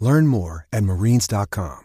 Learn 0.00 0.26
more 0.26 0.66
at 0.72 0.82
marines.com. 0.82 1.80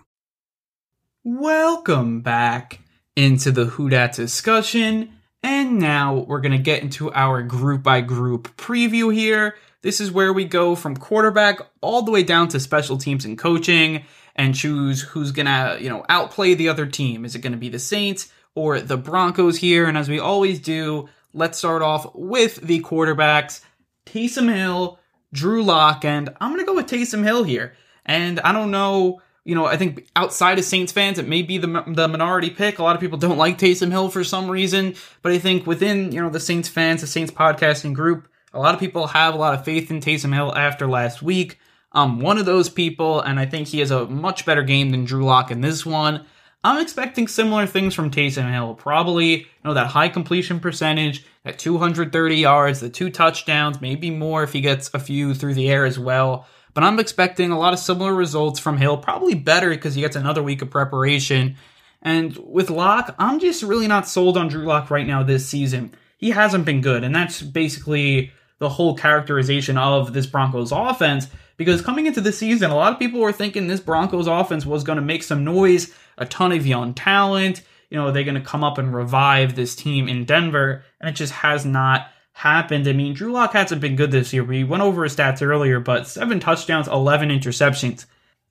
Welcome 1.23 2.21
back 2.21 2.79
into 3.15 3.51
the 3.51 3.65
Who 3.65 3.89
discussion. 3.89 5.11
And 5.43 5.79
now 5.79 6.25
we're 6.27 6.41
going 6.41 6.53
to 6.53 6.57
get 6.57 6.81
into 6.81 7.11
our 7.11 7.43
group 7.43 7.83
by 7.83 8.01
group 8.01 8.55
preview 8.57 9.13
here. 9.13 9.55
This 9.81 10.01
is 10.01 10.11
where 10.11 10.33
we 10.33 10.45
go 10.45 10.75
from 10.75 10.97
quarterback 10.97 11.59
all 11.81 12.01
the 12.01 12.11
way 12.11 12.23
down 12.23 12.47
to 12.49 12.59
special 12.59 12.97
teams 12.97 13.25
and 13.25 13.37
coaching 13.37 14.03
and 14.35 14.55
choose 14.55 15.01
who's 15.01 15.31
going 15.31 15.45
to, 15.45 15.77
you 15.81 15.89
know, 15.89 16.05
outplay 16.09 16.53
the 16.53 16.69
other 16.69 16.85
team. 16.85 17.25
Is 17.25 17.35
it 17.35 17.39
going 17.39 17.53
to 17.53 17.57
be 17.57 17.69
the 17.69 17.79
Saints 17.79 18.31
or 18.55 18.79
the 18.79 18.97
Broncos 18.97 19.57
here? 19.57 19.85
And 19.85 19.97
as 19.97 20.09
we 20.09 20.19
always 20.19 20.59
do, 20.59 21.09
let's 21.33 21.57
start 21.57 21.81
off 21.81 22.13
with 22.15 22.55
the 22.61 22.81
quarterbacks 22.81 23.61
Taysom 24.05 24.53
Hill, 24.53 24.99
Drew 25.33 25.63
Lock, 25.63 26.03
and 26.03 26.29
I'm 26.41 26.51
going 26.51 26.61
to 26.61 26.65
go 26.65 26.75
with 26.75 26.87
Taysom 26.87 27.23
Hill 27.23 27.43
here. 27.43 27.73
And 28.09 28.39
I 28.39 28.53
don't 28.53 28.71
know, 28.71 29.21
you 29.45 29.53
know, 29.53 29.67
I 29.67 29.77
think 29.77 30.09
outside 30.15 30.57
of 30.57 30.65
Saints 30.65 30.91
fans, 30.91 31.19
it 31.19 31.27
may 31.27 31.43
be 31.43 31.59
the, 31.59 31.67
the 31.85 32.07
minority 32.07 32.49
pick. 32.49 32.79
A 32.79 32.83
lot 32.83 32.95
of 32.95 32.99
people 32.99 33.17
don't 33.19 33.37
like 33.37 33.59
Taysom 33.59 33.91
Hill 33.91 34.09
for 34.09 34.23
some 34.23 34.49
reason, 34.49 34.95
but 35.21 35.31
I 35.31 35.37
think 35.37 35.67
within, 35.67 36.11
you 36.11 36.19
know, 36.19 36.31
the 36.31 36.39
Saints 36.39 36.67
fans, 36.67 37.01
the 37.01 37.07
Saints 37.07 37.31
podcasting 37.31 37.93
group, 37.93 38.27
a 38.51 38.59
lot 38.59 38.73
of 38.73 38.79
people 38.79 39.05
have 39.05 39.35
a 39.35 39.37
lot 39.37 39.53
of 39.53 39.63
faith 39.63 39.91
in 39.91 39.99
Taysom 39.99 40.33
Hill 40.33 40.55
after 40.57 40.87
last 40.87 41.21
week. 41.21 41.59
I'm 41.91 42.19
one 42.19 42.39
of 42.39 42.47
those 42.47 42.67
people, 42.67 43.21
and 43.21 43.39
I 43.39 43.45
think 43.45 43.67
he 43.67 43.79
has 43.79 43.91
a 43.91 44.07
much 44.07 44.43
better 44.43 44.63
game 44.63 44.89
than 44.89 45.05
Drew 45.05 45.23
Lock 45.23 45.51
in 45.51 45.61
this 45.61 45.85
one. 45.85 46.25
I'm 46.63 46.81
expecting 46.81 47.27
similar 47.27 47.67
things 47.67 47.93
from 47.93 48.09
Taysom 48.09 48.51
Hill. 48.51 48.73
Probably, 48.73 49.37
you 49.37 49.45
know, 49.63 49.75
that 49.75 49.87
high 49.87 50.09
completion 50.09 50.59
percentage, 50.59 51.25
at 51.45 51.59
230 51.59 52.35
yards, 52.35 52.79
the 52.79 52.89
two 52.89 53.11
touchdowns, 53.11 53.79
maybe 53.81 54.09
more 54.09 54.41
if 54.41 54.51
he 54.51 54.61
gets 54.61 54.89
a 54.95 54.99
few 54.99 55.35
through 55.35 55.53
the 55.53 55.69
air 55.69 55.85
as 55.85 55.99
well. 55.99 56.47
But 56.79 56.85
I'm 56.85 56.99
expecting 56.99 57.51
a 57.51 57.59
lot 57.59 57.73
of 57.73 57.79
similar 57.79 58.15
results 58.15 58.57
from 58.57 58.77
Hill, 58.77 58.95
probably 58.95 59.35
better 59.35 59.69
because 59.69 59.95
he 59.95 60.01
gets 60.01 60.15
another 60.15 60.41
week 60.41 60.61
of 60.61 60.69
preparation. 60.69 61.57
And 62.01 62.37
with 62.37 62.69
Lock, 62.69 63.13
I'm 63.19 63.41
just 63.41 63.63
really 63.63 63.85
not 63.89 64.07
sold 64.07 64.37
on 64.37 64.47
Drew 64.47 64.63
Lock 64.63 64.89
right 64.89 65.05
now 65.05 65.21
this 65.21 65.45
season. 65.45 65.93
He 66.15 66.29
hasn't 66.29 66.63
been 66.63 66.79
good, 66.79 67.03
and 67.03 67.13
that's 67.13 67.41
basically 67.41 68.31
the 68.59 68.69
whole 68.69 68.95
characterization 68.95 69.77
of 69.77 70.13
this 70.13 70.25
Broncos 70.25 70.71
offense. 70.71 71.27
Because 71.57 71.81
coming 71.81 72.05
into 72.05 72.21
the 72.21 72.31
season, 72.31 72.71
a 72.71 72.77
lot 72.77 72.93
of 72.93 72.99
people 72.99 73.19
were 73.19 73.33
thinking 73.33 73.67
this 73.67 73.81
Broncos 73.81 74.27
offense 74.27 74.65
was 74.65 74.85
going 74.85 74.95
to 74.95 75.03
make 75.03 75.23
some 75.23 75.43
noise, 75.43 75.93
a 76.17 76.25
ton 76.25 76.53
of 76.53 76.65
young 76.65 76.93
talent. 76.93 77.61
You 77.89 77.97
know, 77.97 78.13
they're 78.13 78.23
going 78.23 78.35
to 78.35 78.41
come 78.41 78.63
up 78.63 78.77
and 78.77 78.95
revive 78.95 79.57
this 79.57 79.75
team 79.75 80.07
in 80.07 80.23
Denver, 80.23 80.85
and 81.01 81.09
it 81.09 81.17
just 81.17 81.33
has 81.33 81.65
not 81.65 82.07
happened. 82.39 82.87
I 82.87 82.93
mean, 82.93 83.13
Drew 83.13 83.33
Lock 83.33 83.51
hasn't 83.51 83.81
been 83.81 83.97
good 83.97 84.11
this 84.11 84.31
year. 84.31 84.45
We 84.45 84.63
went 84.63 84.81
over 84.81 85.03
his 85.03 85.13
stats 85.13 85.45
earlier, 85.45 85.81
but 85.81 86.07
seven 86.07 86.39
touchdowns, 86.39 86.87
11 86.87 87.29
interceptions. 87.29 88.05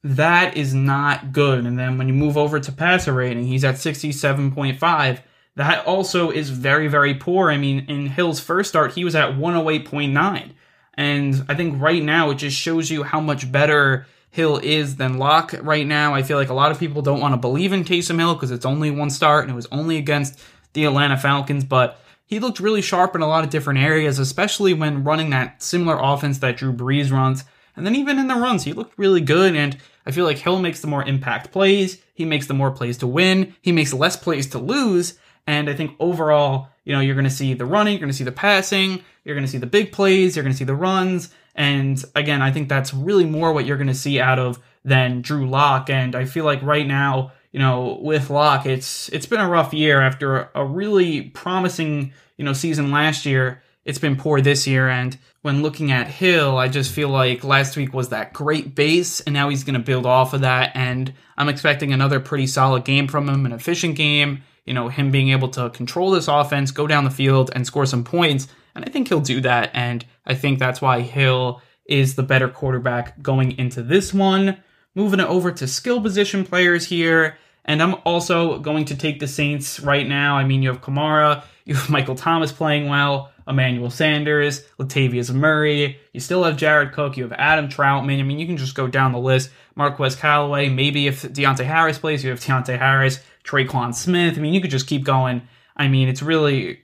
That 0.04 0.58
is 0.58 0.74
not 0.74 1.32
good. 1.32 1.64
And 1.64 1.78
then 1.78 1.96
when 1.96 2.06
you 2.06 2.12
move 2.12 2.36
over 2.36 2.60
to 2.60 2.70
passer 2.70 3.14
rating, 3.14 3.46
he's 3.46 3.64
at 3.64 3.76
67.5. 3.76 5.20
That 5.56 5.86
also 5.86 6.30
is 6.30 6.50
very, 6.50 6.86
very 6.86 7.14
poor. 7.14 7.50
I 7.50 7.56
mean, 7.56 7.86
in 7.88 8.06
Hill's 8.06 8.40
first 8.40 8.68
start, 8.68 8.92
he 8.92 9.04
was 9.04 9.14
at 9.14 9.30
108.9. 9.30 10.50
And 10.94 11.44
I 11.48 11.54
think 11.54 11.80
right 11.80 12.02
now 12.02 12.30
it 12.30 12.36
just 12.36 12.56
shows 12.58 12.90
you 12.90 13.04
how 13.04 13.20
much 13.20 13.50
better 13.50 14.06
Hill 14.30 14.58
is 14.62 14.96
than 14.96 15.16
Lock 15.16 15.54
right 15.62 15.86
now. 15.86 16.14
I 16.14 16.22
feel 16.22 16.36
like 16.36 16.50
a 16.50 16.54
lot 16.54 16.70
of 16.70 16.78
people 16.78 17.00
don't 17.00 17.20
want 17.20 17.32
to 17.32 17.38
believe 17.38 17.72
in 17.72 17.84
Taysom 17.84 18.18
Hill 18.18 18.34
because 18.34 18.50
it's 18.50 18.66
only 18.66 18.90
one 18.90 19.08
start 19.08 19.44
and 19.44 19.52
it 19.52 19.56
was 19.56 19.66
only 19.72 19.96
against 19.96 20.38
the 20.74 20.84
Atlanta 20.84 21.16
Falcons, 21.16 21.64
but 21.64 21.98
he 22.28 22.38
looked 22.38 22.60
really 22.60 22.82
sharp 22.82 23.14
in 23.14 23.22
a 23.22 23.26
lot 23.26 23.42
of 23.42 23.50
different 23.50 23.80
areas, 23.80 24.18
especially 24.18 24.74
when 24.74 25.02
running 25.02 25.30
that 25.30 25.62
similar 25.62 25.98
offense 25.98 26.38
that 26.38 26.58
Drew 26.58 26.74
Brees 26.74 27.10
runs. 27.10 27.44
And 27.74 27.86
then 27.86 27.96
even 27.96 28.18
in 28.18 28.28
the 28.28 28.34
runs, 28.34 28.64
he 28.64 28.74
looked 28.74 28.98
really 28.98 29.22
good. 29.22 29.56
And 29.56 29.78
I 30.04 30.10
feel 30.10 30.26
like 30.26 30.36
Hill 30.36 30.60
makes 30.60 30.82
the 30.82 30.88
more 30.88 31.02
impact 31.02 31.52
plays. 31.52 32.02
He 32.12 32.26
makes 32.26 32.46
the 32.46 32.52
more 32.52 32.70
plays 32.70 32.98
to 32.98 33.06
win. 33.06 33.54
He 33.62 33.72
makes 33.72 33.94
less 33.94 34.14
plays 34.14 34.46
to 34.48 34.58
lose. 34.58 35.18
And 35.46 35.70
I 35.70 35.74
think 35.74 35.96
overall, 35.98 36.68
you 36.84 36.92
know, 36.92 37.00
you're 37.00 37.14
going 37.14 37.24
to 37.24 37.30
see 37.30 37.54
the 37.54 37.64
running, 37.64 37.94
you're 37.94 38.00
going 38.00 38.10
to 38.10 38.16
see 38.16 38.24
the 38.24 38.32
passing, 38.32 39.02
you're 39.24 39.34
going 39.34 39.46
to 39.46 39.50
see 39.50 39.56
the 39.56 39.66
big 39.66 39.92
plays, 39.92 40.36
you're 40.36 40.42
going 40.42 40.52
to 40.52 40.58
see 40.58 40.64
the 40.64 40.74
runs. 40.74 41.30
And 41.54 42.04
again, 42.14 42.42
I 42.42 42.52
think 42.52 42.68
that's 42.68 42.92
really 42.92 43.24
more 43.24 43.54
what 43.54 43.64
you're 43.64 43.78
going 43.78 43.86
to 43.86 43.94
see 43.94 44.20
out 44.20 44.38
of 44.38 44.58
than 44.84 45.22
Drew 45.22 45.48
Lock. 45.48 45.88
And 45.88 46.14
I 46.14 46.26
feel 46.26 46.44
like 46.44 46.62
right 46.62 46.86
now, 46.86 47.32
you 47.58 47.64
know, 47.64 47.98
with 48.00 48.30
Lock, 48.30 48.66
it's 48.66 49.08
it's 49.08 49.26
been 49.26 49.40
a 49.40 49.48
rough 49.48 49.74
year 49.74 50.00
after 50.00 50.48
a 50.54 50.64
really 50.64 51.22
promising, 51.22 52.12
you 52.36 52.44
know, 52.44 52.52
season 52.52 52.92
last 52.92 53.26
year. 53.26 53.64
It's 53.84 53.98
been 53.98 54.14
poor 54.14 54.40
this 54.40 54.64
year, 54.64 54.88
and 54.88 55.18
when 55.42 55.60
looking 55.60 55.90
at 55.90 56.06
Hill, 56.06 56.56
I 56.56 56.68
just 56.68 56.92
feel 56.92 57.08
like 57.08 57.42
last 57.42 57.76
week 57.76 57.92
was 57.92 58.10
that 58.10 58.32
great 58.32 58.76
base, 58.76 59.18
and 59.22 59.32
now 59.32 59.48
he's 59.48 59.64
going 59.64 59.74
to 59.74 59.84
build 59.84 60.06
off 60.06 60.34
of 60.34 60.42
that. 60.42 60.70
And 60.76 61.12
I'm 61.36 61.48
expecting 61.48 61.92
another 61.92 62.20
pretty 62.20 62.46
solid 62.46 62.84
game 62.84 63.08
from 63.08 63.28
him, 63.28 63.44
an 63.44 63.50
efficient 63.50 63.96
game, 63.96 64.44
you 64.64 64.72
know, 64.72 64.88
him 64.88 65.10
being 65.10 65.30
able 65.30 65.48
to 65.48 65.68
control 65.70 66.12
this 66.12 66.28
offense, 66.28 66.70
go 66.70 66.86
down 66.86 67.02
the 67.02 67.10
field, 67.10 67.50
and 67.56 67.66
score 67.66 67.86
some 67.86 68.04
points. 68.04 68.46
And 68.76 68.84
I 68.84 68.88
think 68.88 69.08
he'll 69.08 69.18
do 69.18 69.40
that. 69.40 69.72
And 69.74 70.06
I 70.24 70.36
think 70.36 70.60
that's 70.60 70.80
why 70.80 71.00
Hill 71.00 71.60
is 71.86 72.14
the 72.14 72.22
better 72.22 72.48
quarterback 72.48 73.20
going 73.20 73.58
into 73.58 73.82
this 73.82 74.14
one. 74.14 74.62
Moving 74.94 75.18
it 75.18 75.26
over 75.26 75.50
to 75.50 75.66
skill 75.66 76.00
position 76.00 76.44
players 76.44 76.86
here. 76.86 77.36
And 77.68 77.82
I'm 77.82 77.96
also 78.06 78.58
going 78.58 78.86
to 78.86 78.96
take 78.96 79.20
the 79.20 79.28
Saints 79.28 79.78
right 79.78 80.08
now. 80.08 80.36
I 80.36 80.44
mean, 80.44 80.62
you 80.62 80.70
have 80.70 80.80
Kamara, 80.80 81.44
you 81.66 81.74
have 81.74 81.90
Michael 81.90 82.14
Thomas 82.14 82.50
playing 82.50 82.88
well, 82.88 83.30
Emmanuel 83.46 83.90
Sanders, 83.90 84.64
Latavius 84.80 85.32
Murray. 85.32 86.00
You 86.14 86.20
still 86.20 86.44
have 86.44 86.56
Jared 86.56 86.92
Cook. 86.92 87.18
You 87.18 87.24
have 87.24 87.32
Adam 87.34 87.68
Trautman. 87.68 88.18
I 88.18 88.22
mean, 88.22 88.38
you 88.38 88.46
can 88.46 88.56
just 88.56 88.74
go 88.74 88.88
down 88.88 89.12
the 89.12 89.18
list. 89.18 89.50
Marquez 89.76 90.16
Callaway. 90.16 90.70
Maybe 90.70 91.06
if 91.06 91.22
Deonte 91.22 91.64
Harris 91.64 91.98
plays, 91.98 92.24
you 92.24 92.30
have 92.30 92.40
Deonte 92.40 92.78
Harris. 92.78 93.20
Tre'Quan 93.44 93.94
Smith. 93.94 94.38
I 94.38 94.40
mean, 94.40 94.54
you 94.54 94.60
could 94.62 94.70
just 94.70 94.86
keep 94.86 95.04
going. 95.04 95.42
I 95.76 95.88
mean, 95.88 96.08
it's 96.08 96.22
really 96.22 96.80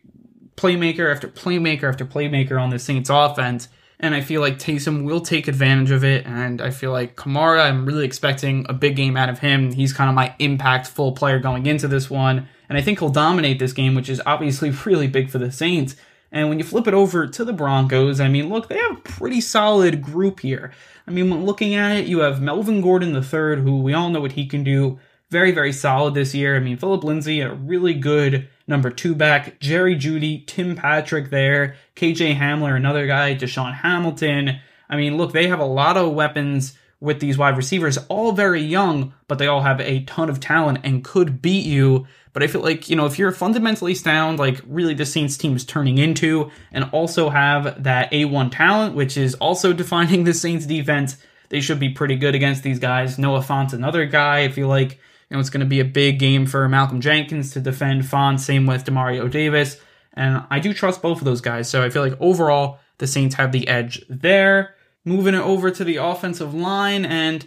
playmaker 0.57 1.11
after 1.11 1.29
playmaker 1.29 1.85
after 1.85 2.05
playmaker 2.05 2.61
on 2.61 2.68
the 2.68 2.79
Saints 2.79 3.11
offense. 3.11 3.68
And 4.05 4.14
I 4.14 4.21
feel 4.21 4.43
like 4.43 4.59
Taysom 4.59 5.05
will 5.05 5.23
take 5.23 5.49
advantage 5.49 5.90
of 5.90 6.05
it. 6.05 6.27
And 6.27 6.61
I 6.61 6.69
feel 6.69 6.93
like 6.93 7.17
Kamara, 7.17 7.62
I'm 7.62 7.87
really 7.87 8.05
expecting 8.05 8.67
a 8.69 8.75
big 8.75 8.97
game 8.97 9.17
out 9.17 9.31
of 9.31 9.38
him. 9.38 9.73
He's 9.73 9.95
kind 9.95 10.11
of 10.11 10.14
my 10.14 10.35
impactful 10.38 11.17
player 11.17 11.38
going 11.38 11.64
into 11.64 11.88
this 11.88 12.11
one. 12.11 12.47
And 12.69 12.77
I 12.77 12.83
think 12.83 12.99
he'll 12.99 13.09
dominate 13.09 13.59
this 13.59 13.73
game, 13.73 13.95
which 13.95 14.11
is 14.11 14.21
obviously 14.27 14.69
really 14.85 15.07
big 15.07 15.31
for 15.31 15.38
the 15.38 15.51
Saints. 15.51 15.97
And 16.31 16.51
when 16.51 16.59
you 16.59 16.67
flip 16.67 16.87
it 16.87 16.93
over 16.93 17.27
to 17.27 17.45
the 17.47 17.55
Broncos, 17.55 18.21
I 18.21 18.29
mean, 18.29 18.51
look, 18.51 18.69
they 18.69 18.77
have 18.77 18.99
a 18.99 19.01
pretty 19.01 19.40
solid 19.40 20.03
group 20.03 20.40
here. 20.40 20.71
I 21.07 21.11
mean, 21.11 21.31
when 21.31 21.47
looking 21.47 21.75
at 21.75 21.97
it, 21.97 22.07
you 22.07 22.19
have 22.19 22.43
Melvin 22.43 22.83
Gordon 22.83 23.17
III, 23.17 23.62
who 23.62 23.81
we 23.81 23.95
all 23.95 24.11
know 24.11 24.21
what 24.21 24.33
he 24.33 24.45
can 24.45 24.64
do 24.64 24.99
very, 25.31 25.51
very 25.51 25.73
solid 25.73 26.12
this 26.12 26.35
year. 26.35 26.57
I 26.57 26.61
mean, 26.61 26.77
Philip 26.77 27.05
Lindsay, 27.05 27.40
a 27.40 27.55
really 27.55 27.95
good 27.95 28.51
number 28.66 28.90
two 28.90 29.14
back. 29.14 29.59
Jerry 29.61 29.96
Jeudy, 29.96 30.46
Tim 30.46 30.77
Patrick 30.77 31.31
there, 31.31 31.77
KJ 31.96 32.38
Hamler, 32.38 32.77
another 32.77 33.07
guy, 33.07 33.35
DaeSean 33.35 33.74
Hamilton. 33.74 34.61
I 34.88 34.96
mean, 34.96 35.16
look, 35.16 35.33
they 35.33 35.48
have 35.48 35.61
a 35.61 35.64
lot 35.64 35.96
of 35.96 36.12
weapons 36.12 36.77
with 37.00 37.20
these 37.20 37.37
wide 37.37 37.57
receivers, 37.57 37.98
all 38.09 38.33
very 38.33 38.62
young, 38.62 39.12
but 39.29 39.38
they 39.38 39.46
all 39.46 39.61
have 39.61 39.81
a 39.81 40.03
ton 40.05 40.31
of 40.31 40.40
talent 40.40 40.79
and 40.85 41.05
could 41.05 41.42
beat 41.42 41.66
you. 41.66 42.07
But 42.33 42.42
I 42.42 42.46
feel 42.46 42.62
like, 42.62 42.88
you 42.88 42.96
know, 42.96 43.07
if 43.07 43.18
you're 43.18 43.31
fundamentally 43.31 43.94
sound, 43.94 44.38
like 44.38 44.61
really 44.66 44.94
the 44.94 45.05
Saints 45.05 45.37
team 45.37 45.55
is 45.55 45.64
turning 45.64 45.98
into, 45.98 46.50
and 46.72 46.88
also 46.92 47.29
have 47.29 47.83
that 47.85 48.11
A1 48.11 48.50
talent, 48.50 48.94
which 48.94 49.16
is 49.16 49.35
also 49.35 49.72
defining 49.74 50.24
the 50.24 50.35
Saints 50.35 50.66
defense, 50.66 51.16
they 51.50 51.61
should 51.61 51.79
be 51.79 51.90
pretty 51.90 52.16
good 52.16 52.35
against 52.35 52.62
these 52.62 52.79
guys. 52.79 53.18
Noah 53.18 53.42
Fant's 53.42 53.74
another 53.74 54.07
guy. 54.07 54.40
I 54.40 54.48
feel 54.48 54.68
like 54.68 54.98
know, 55.35 55.40
it's 55.40 55.51
going 55.51 55.61
to 55.61 55.66
be 55.66 55.81
a 55.81 55.85
big 55.85 56.18
game 56.18 56.47
for 56.47 56.68
Malcolm 56.68 57.01
Jenkins 57.01 57.53
to 57.53 57.61
defend 57.61 58.03
Fant. 58.03 58.40
Same 58.40 58.66
with 58.66 58.85
Demario 58.85 59.31
Davis. 59.31 59.79
And 60.14 60.44
I 60.51 60.61
do 60.61 60.73
trust 60.73 61.03
both 61.03 61.18
of 61.18 61.25
those 61.25 61.40
guys. 61.40 61.68
So 61.68 61.83
I 61.83 61.90
feel 61.90 62.03
like 62.03 62.16
overall, 62.20 62.79
the 62.99 63.07
Saints 63.07 63.35
have 63.35 63.53
the 63.53 63.68
edge 63.68 64.05
there. 64.09 64.75
Moving 65.05 65.35
it 65.35 65.40
over 65.40 65.70
to 65.70 65.85
the 65.85 65.97
offensive 65.97 66.55
line. 66.55 67.05
And 67.05 67.47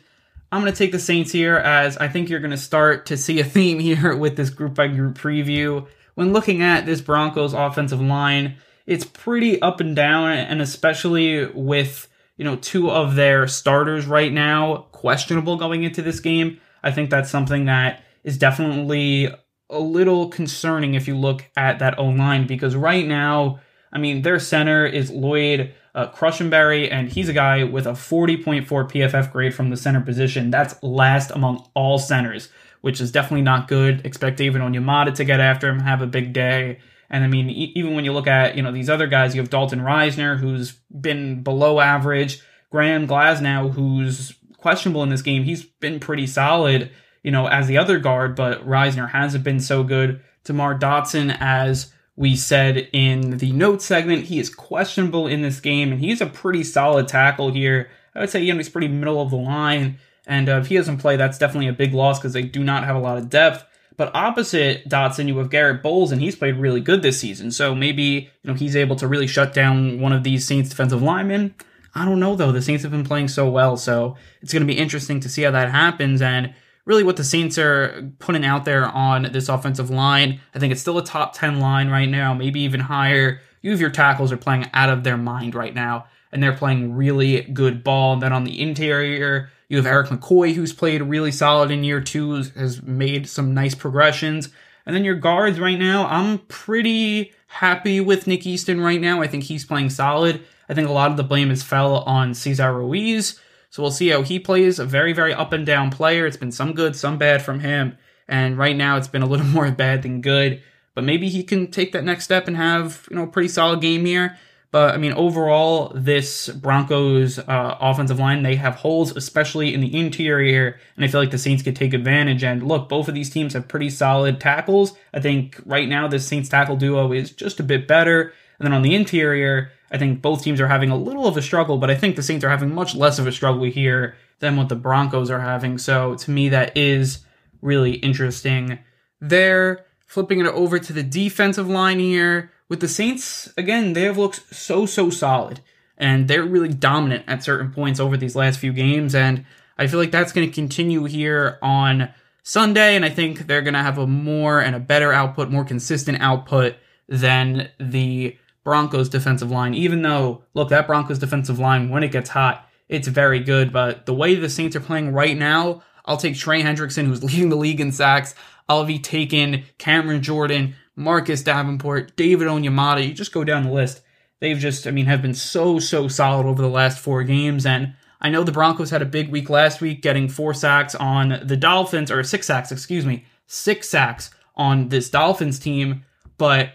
I'm 0.52 0.62
going 0.62 0.72
to 0.72 0.78
take 0.78 0.92
the 0.92 1.00
Saints 1.00 1.32
here 1.32 1.56
as 1.56 1.98
I 1.98 2.08
think 2.08 2.30
you're 2.30 2.40
going 2.40 2.52
to 2.52 2.58
start 2.58 3.08
to 3.08 3.18
see 3.18 3.40
a 3.40 3.44
theme 3.46 3.80
here 3.80 4.16
with 4.16 4.36
this 4.36 4.50
group 4.50 4.76
by 4.76 4.88
group 4.88 5.18
preview. 5.18 5.88
When 6.16 6.34
looking 6.34 6.62
at 6.62 6.86
this 6.86 7.02
Broncos 7.02 7.54
offensive 7.54 8.02
line, 8.02 8.58
it's 8.86 9.06
pretty 9.06 9.62
up 9.62 9.80
and 9.82 9.96
down, 9.96 10.32
and 10.32 10.62
especially 10.62 11.46
with 11.46 12.08
you 12.38 12.46
know 12.46 12.56
two 12.56 12.90
of 12.90 13.16
their 13.16 13.48
starters 13.48 14.06
right 14.06 14.32
now 14.32 14.88
questionable 14.94 15.58
going 15.58 15.84
into 15.84 16.02
this 16.02 16.20
game. 16.20 16.60
I 16.88 16.92
think 16.92 17.10
that's 17.10 17.30
something 17.30 17.66
that 17.66 18.04
is 18.24 18.38
definitely 18.38 19.30
a 19.70 19.80
little 19.80 20.30
concerning 20.30 20.94
if 20.94 21.08
you 21.08 21.18
look 21.18 21.44
at 21.58 21.80
that 21.80 22.00
O 22.00 22.06
line 22.06 22.48
because 22.48 22.76
right 22.76 23.06
now, 23.06 23.60
I 23.92 23.98
mean, 24.00 24.22
their 24.22 24.40
center 24.40 24.86
is 24.86 25.12
Lloyd 25.12 25.74
uh, 25.94 26.12
Cushenberry, 26.12 26.90
and 26.92 27.10
he's 27.10 27.28
a 27.28 27.34
guy 27.34 27.64
with 27.64 27.88
a 27.88 27.92
40.4 27.92 28.66
PFF 28.66 29.32
grade 29.32 29.54
from 29.54 29.70
the 29.70 29.76
center 29.78 30.00
position. 30.00 30.50
That's 30.50 30.82
last 30.82 31.32
among 31.32 31.68
all 31.74 31.98
centers, 31.98 32.50
which 32.82 33.02
is 33.02 33.12
definitely 33.12 33.42
not 33.42 33.68
good. 33.68 34.06
Expect 34.06 34.38
David 34.38 34.62
Onyemata 34.62 35.14
to 35.16 35.26
get 35.26 35.40
after 35.40 35.70
him, 35.70 35.80
have 35.80 36.02
a 36.02 36.08
big 36.08 36.32
day. 36.32 36.80
And 37.10 37.24
I 37.24 37.28
mean, 37.28 37.50
e- 37.50 37.74
even 37.76 37.96
when 37.96 38.06
you 38.06 38.14
look 38.14 38.28
at 38.28 38.56
you 38.56 38.62
know 38.62 38.72
these 38.72 38.90
other 38.90 39.08
guys, 39.08 39.36
you 39.36 39.42
have 39.42 39.50
Dalton 39.50 39.80
Risner, 39.80 40.38
who's 40.38 40.74
been 41.02 41.44
below 41.44 41.80
average, 41.80 42.42
Graham 42.70 43.06
Glasgow, 43.08 43.70
who's 43.70 44.34
questionable 44.68 45.02
in 45.02 45.08
this 45.08 45.22
game. 45.22 45.46
He's 45.46 45.64
been 45.64 45.98
pretty 45.98 46.28
solid, 46.28 46.92
you 47.24 47.32
know, 47.32 47.48
as 47.48 47.68
the 47.68 47.78
other 47.78 48.00
guard, 48.00 48.36
but 48.36 48.68
Risner 48.68 49.10
hasn't 49.10 49.46
been 49.46 49.62
so 49.62 49.82
good. 49.82 50.20
Demar 50.44 50.78
Dotson, 50.78 51.38
as 51.40 51.94
we 52.18 52.36
said 52.36 52.90
in 52.92 53.38
the 53.38 53.54
note 53.54 53.82
segment, 53.82 54.26
he 54.26 54.40
is 54.40 54.54
questionable 54.54 55.26
in 55.26 55.42
this 55.42 55.62
game, 55.62 55.94
and 55.94 56.02
he's 56.02 56.20
a 56.20 56.26
pretty 56.26 56.66
solid 56.66 57.08
tackle 57.08 57.50
here. 57.50 57.90
I 58.14 58.20
would 58.20 58.30
say, 58.30 58.44
you 58.44 58.52
know, 58.52 58.58
he's 58.58 58.68
pretty 58.68 58.90
middle 58.90 59.22
of 59.22 59.30
the 59.30 59.38
line. 59.38 60.00
And 60.26 60.50
uh, 60.50 60.58
if 60.58 60.68
he 60.68 60.76
doesn't 60.76 60.98
play, 60.98 61.16
that's 61.16 61.38
definitely 61.38 61.70
a 61.70 61.74
big 61.74 61.94
loss 61.94 62.20
because 62.20 62.34
they 62.34 62.42
do 62.42 62.62
not 62.62 62.84
have 62.84 62.98
a 62.98 63.00
lot 63.00 63.18
of 63.18 63.30
depth. 63.30 63.64
But 63.96 64.14
opposite 64.14 64.90
Dotson, 64.90 65.30
you 65.30 65.38
have 65.38 65.50
Garett 65.50 65.82
Bolles, 65.82 66.12
and 66.12 66.22
he's 66.22 66.36
played 66.36 66.58
really 66.58 66.82
good 66.82 67.04
this 67.04 67.22
season. 67.22 67.52
So 67.52 67.74
maybe 67.74 68.04
you 68.44 68.52
know 68.52 68.54
he's 68.54 68.76
able 68.76 68.98
to 68.98 69.08
really 69.08 69.28
shut 69.28 69.54
down 69.54 70.02
one 70.02 70.12
of 70.12 70.24
these 70.24 70.46
Saints 70.46 70.70
defensive 70.70 71.02
linemen. 71.02 71.56
I 71.98 72.06
don't 72.06 72.20
know 72.20 72.36
though. 72.36 72.52
The 72.52 72.62
Saints 72.62 72.84
have 72.84 72.92
been 72.92 73.04
playing 73.04 73.28
so 73.28 73.50
well, 73.50 73.76
so 73.76 74.16
it's 74.42 74.54
going 74.54 74.66
to 74.66 74.72
be 74.72 74.78
interesting 74.78 75.20
to 75.22 75.30
see 75.30 75.42
how 75.42 75.52
that 75.52 75.72
happens 75.72 76.22
and 76.22 76.54
really 76.86 77.04
what 77.04 77.18
the 77.18 77.24
Saints 77.24 77.58
are 77.58 78.12
putting 78.20 78.46
out 78.46 78.66
there 78.66 78.86
on 78.86 79.30
this 79.32 79.50
offensive 79.50 79.90
line. 79.90 80.40
I 80.56 80.60
think 80.60 80.72
it's 80.72 80.82
still 80.82 80.98
a 80.98 81.04
top 81.04 81.34
10 81.34 81.60
line 81.60 81.90
right 81.90 82.10
now, 82.10 82.34
maybe 82.34 82.62
even 82.62 82.80
higher. 82.80 83.42
You 83.62 83.72
have 83.72 83.82
your 83.82 83.90
tackles 83.90 84.32
are 84.32 84.38
playing 84.38 84.68
out 84.74 84.90
of 84.90 85.04
their 85.04 85.18
mind 85.18 85.56
right 85.56 85.74
now, 85.74 86.06
and 86.32 86.42
they're 86.42 86.56
playing 86.56 86.96
really 86.96 87.42
good 87.42 87.84
ball. 87.84 88.14
And 88.14 88.22
then 88.22 88.32
on 88.32 88.46
the 88.46 88.62
interior, 88.62 89.50
you 89.68 89.78
have 89.78 89.86
Erik 89.86 90.10
McCoy, 90.10 90.54
who's 90.54 90.72
played 90.72 91.02
really 91.02 91.32
solid 91.32 91.72
in 91.72 91.84
year 91.84 92.00
two, 92.00 92.36
has 92.36 92.82
made 92.84 93.28
some 93.28 93.54
nice 93.54 93.76
progressions. 93.76 94.50
And 94.86 94.96
then 94.96 95.04
your 95.04 95.16
guards 95.16 95.60
right 95.60 95.78
now, 95.78 96.08
I'm 96.08 96.40
pretty 96.48 97.34
happy 97.48 98.00
with 98.00 98.28
Nick 98.28 98.48
Easton 98.48 98.80
right 98.80 99.02
now. 99.02 99.22
I 99.22 99.28
think 99.28 99.44
he's 99.44 99.66
playing 99.66 99.90
solid. 99.90 100.46
I 100.70 100.74
think 100.74 100.88
a 100.88 100.94
lot 100.94 101.12
of 101.12 101.18
the 101.18 101.24
blame 101.24 101.50
has 101.50 101.64
fell 101.64 101.98
on 102.00 102.34
Cesar 102.34 102.74
Ruiz. 102.74 103.40
So 103.70 103.82
we'll 103.82 103.92
see 103.92 104.10
how 104.10 104.22
he 104.22 104.40
plays. 104.40 104.80
A 104.80 104.86
very, 104.86 105.14
very 105.14 105.34
up 105.34 105.54
and 105.54 105.66
down 105.66 105.92
player. 105.92 106.26
It's 106.26 106.38
been 106.38 106.52
some 106.52 106.74
good, 106.74 106.96
some 106.96 107.18
bad 107.18 107.42
from 107.42 107.60
him. 107.60 107.98
And 108.28 108.58
right 108.58 108.76
now 108.76 108.98
it's 108.98 109.08
been 109.08 109.22
a 109.22 109.28
little 109.28 109.46
more 109.48 109.70
bad 109.72 110.04
than 110.04 110.22
good. 110.22 110.62
But 110.94 111.04
maybe 111.04 111.30
he 111.30 111.44
can 111.44 111.70
take 111.70 111.92
that 111.92 112.04
next 112.04 112.24
step 112.24 112.48
and 112.48 112.58
have, 112.58 113.08
you 113.10 113.18
know, 113.18 113.24
a 113.24 113.28
pretty 113.28 113.50
solid 113.50 113.82
game 113.82 114.06
here. 114.06 114.38
But 114.72 114.94
I 114.94 114.98
mean, 114.98 115.14
overall, 115.14 115.92
this 115.96 116.50
Broncos 116.50 117.40
uh, 117.40 117.78
offensive 117.80 118.20
line, 118.20 118.44
they 118.44 118.56
have 118.56 118.76
holes, 118.76 119.16
especially 119.16 119.74
in 119.74 119.80
the 119.80 119.96
interior. 119.98 120.80
And 120.96 121.06
I 121.06 121.08
feel 121.08 121.22
like 121.22 121.32
the 121.32 121.38
Saints 121.38 121.64
could 121.64 121.76
take 121.76 121.94
advantage. 121.94 122.44
And 122.44 122.68
look, 122.68 122.90
both 122.90 123.08
of 123.08 123.14
these 123.14 123.30
teams 123.30 123.54
have 123.54 123.68
pretty 123.68 123.90
solid 123.90 124.42
tackles. 124.42 124.94
I 125.14 125.22
think 125.22 125.62
right 125.66 125.88
now 125.88 126.08
the 126.08 126.20
Saints 126.20 126.50
tackle 126.50 126.76
duo 126.76 127.14
is 127.14 127.32
just 127.32 127.60
a 127.60 127.64
bit 127.64 127.88
better. 127.88 128.34
And 128.60 128.66
then 128.66 128.74
on 128.74 128.82
the 128.82 128.96
interior, 128.96 129.72
I 129.92 129.98
think 129.98 130.22
both 130.22 130.44
teams 130.44 130.60
are 130.60 130.68
having 130.68 130.90
a 130.90 130.98
little 130.98 131.28
of 131.28 131.38
a 131.38 131.42
struggle, 131.42 131.78
but 131.78 131.90
I 131.90 131.96
think 131.96 132.16
the 132.16 132.24
Saints 132.24 132.44
are 132.44 132.50
having 132.50 132.74
much 132.74 132.96
less 132.96 133.20
of 133.20 133.28
a 133.28 133.32
struggle 133.32 133.64
here 133.64 134.16
than 134.40 134.56
what 134.56 134.70
the 134.70 134.76
Broncos 134.76 135.30
are 135.30 135.40
having. 135.40 135.78
So 135.78 136.16
to 136.16 136.32
me, 136.32 136.50
that 136.50 136.76
is 136.76 137.20
really 137.62 137.94
interesting 137.94 138.80
there. 139.22 139.86
Flipping 140.06 140.40
it 140.40 140.48
over 140.48 140.80
to 140.80 140.94
the 140.94 141.04
defensive 141.04 141.68
line 141.68 142.00
here 142.00 142.52
with 142.70 142.80
the 142.80 142.88
Saints, 142.88 143.52
again, 143.58 143.94
they 143.94 144.04
have 144.04 144.18
looked 144.18 144.54
so, 144.56 144.86
so 144.86 145.10
solid. 145.10 145.60
And 145.98 146.28
they're 146.28 146.44
really 146.44 146.70
dominant 146.70 147.26
at 147.28 147.44
certain 147.44 147.72
points 147.72 148.00
over 148.00 148.18
these 148.18 148.36
last 148.36 148.60
few 148.60 148.72
games. 148.72 149.16
And 149.16 149.46
I 149.78 149.88
feel 149.88 150.00
like 150.00 150.12
that's 150.12 150.32
going 150.32 150.48
to 150.48 150.54
continue 150.54 151.06
here 151.06 151.58
on 151.62 152.14
Sunday. 152.44 152.96
And 152.96 153.04
I 153.04 153.10
think 153.10 153.48
they're 153.48 153.62
going 153.62 153.74
to 153.74 153.84
have 153.84 153.98
a 153.98 154.08
more 154.08 154.62
and 154.62 154.76
a 154.76 154.80
better 154.80 155.12
output, 155.12 155.50
more 155.50 155.66
consistent 155.66 156.22
output 156.22 156.76
than 157.10 157.70
the 157.80 158.38
Broncos 158.68 159.08
defensive 159.08 159.50
line, 159.50 159.74
even 159.74 160.02
though, 160.02 160.44
look, 160.54 160.68
that 160.68 160.88
Broncos 160.88 161.20
defensive 161.20 161.58
line, 161.58 161.90
when 161.90 162.04
it 162.04 162.12
gets 162.12 162.32
hot, 162.32 162.68
it's 162.90 163.08
very 163.08 163.40
good. 163.40 163.72
But 163.72 164.06
the 164.06 164.14
way 164.14 164.36
the 164.36 164.50
Saints 164.50 164.76
are 164.76 164.82
playing 164.82 165.14
right 165.14 165.38
now, 165.38 165.84
I'll 166.04 166.18
take 166.18 166.36
Trey 166.36 166.62
Hendrickson, 166.62 167.06
who's 167.06 167.24
leading 167.24 167.48
the 167.48 167.56
league 167.56 167.80
in 167.80 167.94
sacks. 167.94 168.36
I'll 168.68 168.84
be 168.84 169.00
taking 169.00 169.64
Cameron 169.78 170.22
Jordan, 170.22 170.76
Marcus 170.98 171.44
Davenport, 171.44 172.18
David 172.18 172.50
Onyemata. 172.50 173.08
You 173.08 173.14
just 173.14 173.32
go 173.32 173.46
down 173.46 173.64
the 173.64 173.72
list. 173.72 174.02
They've 174.42 174.60
just, 174.60 174.86
I 174.86 174.92
mean, 174.92 175.06
have 175.06 175.22
been 175.22 175.34
so, 175.34 175.80
so 175.80 176.10
solid 176.10 176.46
over 176.46 176.62
the 176.62 176.68
last 176.68 177.00
four 177.00 177.24
games. 177.24 177.66
And 177.66 177.94
I 178.20 178.28
know 178.28 178.44
the 178.44 178.52
Broncos 178.52 178.90
had 178.90 179.02
a 179.02 179.06
big 179.06 179.32
week 179.32 179.50
last 179.50 179.80
week, 179.80 180.02
getting 180.02 180.28
four 180.28 180.54
sacks 180.54 180.94
on 180.94 181.40
the 181.42 181.56
Dolphins, 181.56 182.12
or 182.12 182.22
six 182.22 182.48
sacks, 182.48 182.74
excuse 182.74 183.06
me, 183.06 183.24
six 183.46 183.88
sacks 183.88 184.30
on 184.58 184.90
this 184.90 185.10
Dolphins 185.10 185.58
team. 185.58 186.04
But 186.38 186.72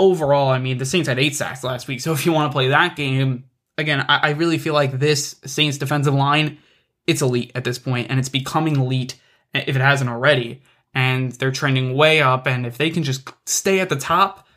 overall, 0.00 0.48
I 0.48 0.58
mean, 0.58 0.78
the 0.78 0.86
Saints 0.86 1.08
had 1.08 1.18
eight 1.18 1.36
sacks 1.36 1.62
last 1.62 1.86
week. 1.86 2.00
So 2.00 2.12
if 2.12 2.24
you 2.24 2.32
want 2.32 2.50
to 2.50 2.54
play 2.54 2.68
that 2.68 2.96
game, 2.96 3.44
again, 3.76 4.04
I, 4.08 4.28
I 4.28 4.30
really 4.30 4.58
feel 4.58 4.74
like 4.74 4.98
this 4.98 5.36
Saints 5.44 5.78
defensive 5.78 6.14
line, 6.14 6.58
it's 7.06 7.22
elite 7.22 7.52
at 7.54 7.64
this 7.64 7.78
point, 7.78 8.08
and 8.10 8.18
it's 8.18 8.30
becoming 8.30 8.76
elite 8.76 9.16
if 9.52 9.76
it 9.76 9.82
hasn't 9.82 10.10
already. 10.10 10.62
And 10.94 11.32
they're 11.32 11.52
trending 11.52 11.94
way 11.94 12.20
up, 12.20 12.46
and 12.46 12.66
if 12.66 12.78
they 12.78 12.90
can 12.90 13.04
just 13.04 13.28
stay 13.46 13.78
at 13.78 13.90
the 13.90 13.96
top, 13.96 14.48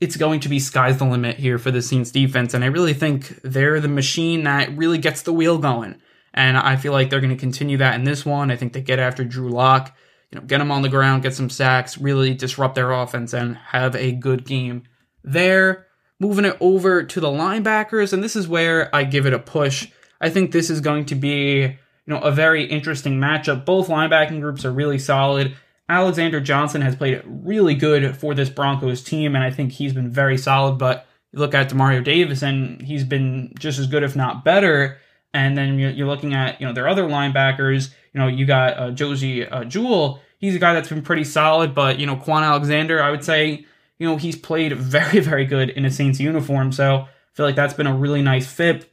it's 0.00 0.16
going 0.16 0.40
to 0.40 0.48
be 0.48 0.58
sky's 0.58 0.98
the 0.98 1.04
limit 1.04 1.38
here 1.38 1.58
for 1.58 1.70
the 1.70 1.80
Saints 1.80 2.10
defense. 2.10 2.52
And 2.52 2.64
I 2.64 2.66
really 2.66 2.92
think 2.92 3.40
they're 3.42 3.78
the 3.78 3.88
machine 3.88 4.42
that 4.44 4.76
really 4.76 4.98
gets 4.98 5.22
the 5.22 5.32
wheel 5.32 5.58
going. 5.58 5.94
And 6.34 6.58
I 6.58 6.76
feel 6.76 6.92
like 6.92 7.08
they're 7.08 7.20
going 7.20 7.30
to 7.30 7.40
continue 7.40 7.76
that 7.76 7.94
in 7.94 8.04
this 8.04 8.26
one. 8.26 8.50
I 8.50 8.56
think 8.56 8.72
they 8.72 8.80
get 8.80 8.98
after 8.98 9.22
Drew 9.22 9.48
Lock 9.48 9.96
you 10.32 10.40
know, 10.40 10.46
get 10.46 10.58
them 10.58 10.70
on 10.70 10.82
the 10.82 10.88
ground, 10.88 11.22
get 11.22 11.34
some 11.34 11.50
sacks, 11.50 11.98
really 11.98 12.34
disrupt 12.34 12.74
their 12.74 12.90
offense, 12.90 13.34
and 13.34 13.56
have 13.56 13.94
a 13.94 14.12
good 14.12 14.44
game 14.44 14.84
there. 15.22 15.86
Moving 16.18 16.44
it 16.44 16.56
over 16.60 17.02
to 17.02 17.20
the 17.20 17.28
linebackers, 17.28 18.12
and 18.12 18.22
this 18.22 18.36
is 18.36 18.48
where 18.48 18.94
I 18.94 19.04
give 19.04 19.26
it 19.26 19.34
a 19.34 19.38
push. 19.38 19.88
I 20.20 20.30
think 20.30 20.52
this 20.52 20.70
is 20.70 20.80
going 20.80 21.06
to 21.06 21.14
be, 21.14 21.60
you 21.60 21.78
know, 22.06 22.20
a 22.20 22.30
very 22.30 22.64
interesting 22.64 23.18
matchup. 23.18 23.64
Both 23.64 23.88
linebacking 23.88 24.40
groups 24.40 24.64
are 24.64 24.72
really 24.72 24.98
solid. 24.98 25.54
Alexander 25.88 26.40
Johnson 26.40 26.80
has 26.80 26.96
played 26.96 27.22
really 27.26 27.74
good 27.74 28.16
for 28.16 28.34
this 28.34 28.48
Broncos 28.48 29.02
team, 29.02 29.34
and 29.34 29.44
I 29.44 29.50
think 29.50 29.72
he's 29.72 29.92
been 29.92 30.10
very 30.10 30.38
solid. 30.38 30.78
But 30.78 31.06
you 31.32 31.40
look 31.40 31.54
at 31.54 31.68
Demario 31.68 32.02
Davis, 32.02 32.42
and 32.42 32.80
he's 32.80 33.04
been 33.04 33.52
just 33.58 33.78
as 33.78 33.88
good, 33.88 34.04
if 34.04 34.16
not 34.16 34.44
better. 34.44 34.98
And 35.34 35.56
then 35.56 35.78
you're 35.78 36.06
looking 36.06 36.34
at, 36.34 36.60
you 36.60 36.66
know, 36.66 36.72
their 36.72 36.88
other 36.88 37.04
linebackers 37.04 37.90
you 38.12 38.20
know, 38.20 38.26
you 38.28 38.44
got 38.44 38.78
uh, 38.78 38.90
Josey 38.90 39.46
uh, 39.46 39.64
Jewell. 39.64 40.20
He's 40.38 40.54
a 40.54 40.58
guy 40.58 40.74
that's 40.74 40.88
been 40.88 41.02
pretty 41.02 41.24
solid, 41.24 41.74
but 41.74 41.98
you 41.98 42.06
know, 42.06 42.16
Kwon 42.16 42.42
Alexander, 42.42 43.02
I 43.02 43.10
would 43.10 43.24
say, 43.24 43.64
you 43.98 44.08
know, 44.08 44.16
he's 44.16 44.36
played 44.36 44.76
very, 44.76 45.20
very 45.20 45.44
good 45.44 45.70
in 45.70 45.84
a 45.84 45.90
Saints 45.90 46.20
uniform. 46.20 46.72
So 46.72 46.96
I 46.96 47.08
feel 47.34 47.46
like 47.46 47.56
that's 47.56 47.74
been 47.74 47.86
a 47.86 47.94
really 47.94 48.22
nice 48.22 48.46
fit. 48.46 48.90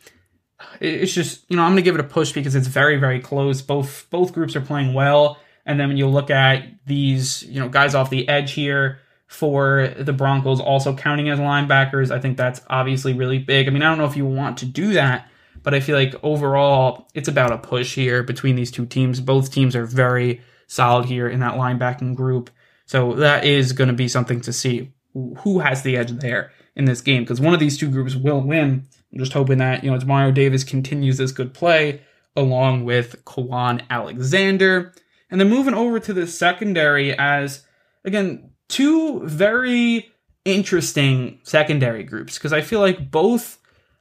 It's 0.82 1.14
just, 1.14 1.46
you 1.50 1.58
know, 1.58 1.64
I'm 1.64 1.72
gonna 1.72 1.82
give 1.82 1.96
it 1.96 2.02
a 2.02 2.06
push 2.06 2.32
because 2.32 2.56
it's 2.56 2.68
very, 2.68 2.98
very 2.98 3.20
close. 3.20 3.62
Both 3.62 4.08
both 4.10 4.34
groups 4.34 4.56
are 4.56 4.62
playing 4.62 4.94
well. 4.94 5.38
And 5.66 5.80
then 5.80 5.90
when 5.90 5.98
you 5.98 6.08
look 6.08 6.32
at 6.32 6.64
these, 6.86 7.44
you 7.44 7.60
know, 7.60 7.70
guys 7.70 7.94
off 7.94 8.10
the 8.10 8.28
edge 8.28 8.54
here 8.54 9.00
for 9.28 9.94
the 10.00 10.14
Broncos 10.14 10.60
also 10.60 10.96
counting 10.96 11.30
as 11.30 11.40
linebackers, 11.40 12.10
I 12.10 12.20
think 12.20 12.38
that's 12.38 12.62
obviously 12.70 13.14
really 13.14 13.38
big. 13.38 13.68
I 13.68 13.72
mean, 13.72 13.84
I 13.84 13.90
don't 13.90 14.00
know 14.00 14.06
if 14.06 14.18
you 14.18 14.26
want 14.26 14.58
to 14.60 14.66
do 14.66 14.94
that, 14.94 15.30
but 15.64 15.74
I 15.74 15.80
feel 15.80 15.96
like 15.96 16.16
overall, 16.24 17.08
it's 17.14 17.28
about 17.28 17.52
a 17.52 17.58
push 17.58 17.96
here 17.96 18.24
between 18.24 18.56
these 18.56 18.72
two 18.72 18.86
teams. 18.86 19.22
Both 19.22 19.52
teams 19.52 19.76
are 19.76 19.86
very 19.86 20.42
solid 20.68 21.06
here 21.06 21.28
in 21.28 21.40
that 21.40 21.56
linebacking 21.56 22.16
group. 22.16 22.50
So 22.86 23.14
that 23.16 23.46
is 23.46 23.74
going 23.74 23.90
to 23.90 23.94
be 23.94 24.08
something 24.08 24.42
to 24.42 24.54
see 24.54 24.92
who 25.14 25.60
has 25.60 25.82
the 25.84 25.98
edge 25.98 26.12
there 26.12 26.52
in 26.76 26.86
this 26.86 27.02
game 27.02 27.24
because 27.24 27.42
one 27.42 27.54
of 27.54 27.60
these 27.60 27.78
two 27.78 27.90
groups 27.90 28.16
will 28.16 28.42
win. 28.42 28.88
I'm 29.12 29.20
just 29.20 29.34
hoping 29.34 29.58
that, 29.58 29.84
you 29.84 29.92
know, 29.92 29.98
Demario 29.98 30.34
Davis 30.34 30.64
continues 30.64 31.18
this 31.18 31.32
good 31.32 31.54
play 31.54 32.02
along 32.36 32.86
with 32.86 33.24
Kwon 33.26 33.82
Alexander. 33.90 34.94
And 35.30 35.40
then 35.40 35.50
moving 35.50 35.74
over 35.74 36.00
to 36.00 36.14
the 36.14 36.26
secondary 36.26 37.16
as, 37.18 37.66
again, 38.04 38.52
two 38.68 39.26
very 39.28 40.12
interesting 40.46 41.40
secondary 41.44 42.04
groups 42.04 42.38
because 42.38 42.54
I 42.54 42.62
feel 42.62 42.80
like 42.80 43.12
both 43.12 43.60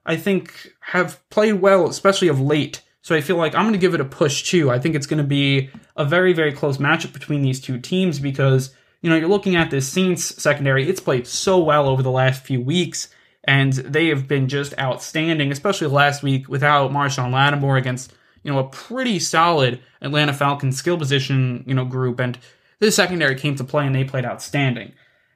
I 0.08 0.16
think 0.16 0.72
have 0.80 1.20
played 1.28 1.60
well, 1.60 1.86
especially 1.86 2.28
of 2.28 2.40
late. 2.40 2.82
So 3.02 3.14
I 3.14 3.20
feel 3.20 3.36
like 3.36 3.54
I'm 3.54 3.64
going 3.64 3.74
to 3.74 3.78
give 3.78 3.94
it 3.94 4.00
a 4.00 4.06
push 4.06 4.50
too. 4.50 4.70
I 4.70 4.78
think 4.78 4.94
it's 4.94 5.06
going 5.06 5.22
to 5.22 5.28
be 5.28 5.68
a 5.96 6.04
very, 6.04 6.32
very 6.32 6.52
close 6.52 6.78
matchup 6.78 7.12
between 7.12 7.42
these 7.42 7.60
two 7.60 7.78
teams 7.78 8.18
because, 8.18 8.74
you 9.02 9.10
know, 9.10 9.16
you're 9.16 9.28
looking 9.28 9.54
at 9.54 9.70
this 9.70 9.86
Saints 9.86 10.42
secondary. 10.42 10.88
It's 10.88 10.98
played 10.98 11.26
so 11.26 11.58
well 11.58 11.86
over 11.86 12.02
the 12.02 12.10
last 12.10 12.42
few 12.42 12.60
weeks, 12.60 13.08
and 13.44 13.74
they 13.74 14.08
have 14.08 14.26
been 14.26 14.48
just 14.48 14.76
outstanding, 14.78 15.52
especially 15.52 15.88
last 15.88 16.22
week 16.22 16.48
without 16.48 16.90
Marshon 16.90 17.30
Lattimore 17.30 17.76
against, 17.76 18.14
you 18.42 18.50
know, 18.50 18.58
a 18.60 18.68
pretty 18.68 19.18
solid 19.18 19.80
Atlanta 20.00 20.32
Falcons 20.32 20.78
skill 20.78 20.96
position, 20.96 21.64
you 21.66 21.74
know, 21.74 21.84
group. 21.84 22.18
And 22.18 22.38
this 22.78 22.96
secondary 22.96 23.34
came 23.34 23.56
to 23.56 23.64
play 23.64 23.86
and 23.86 23.94
they 23.94 24.04
played 24.04 24.24
outstanding. 24.24 24.92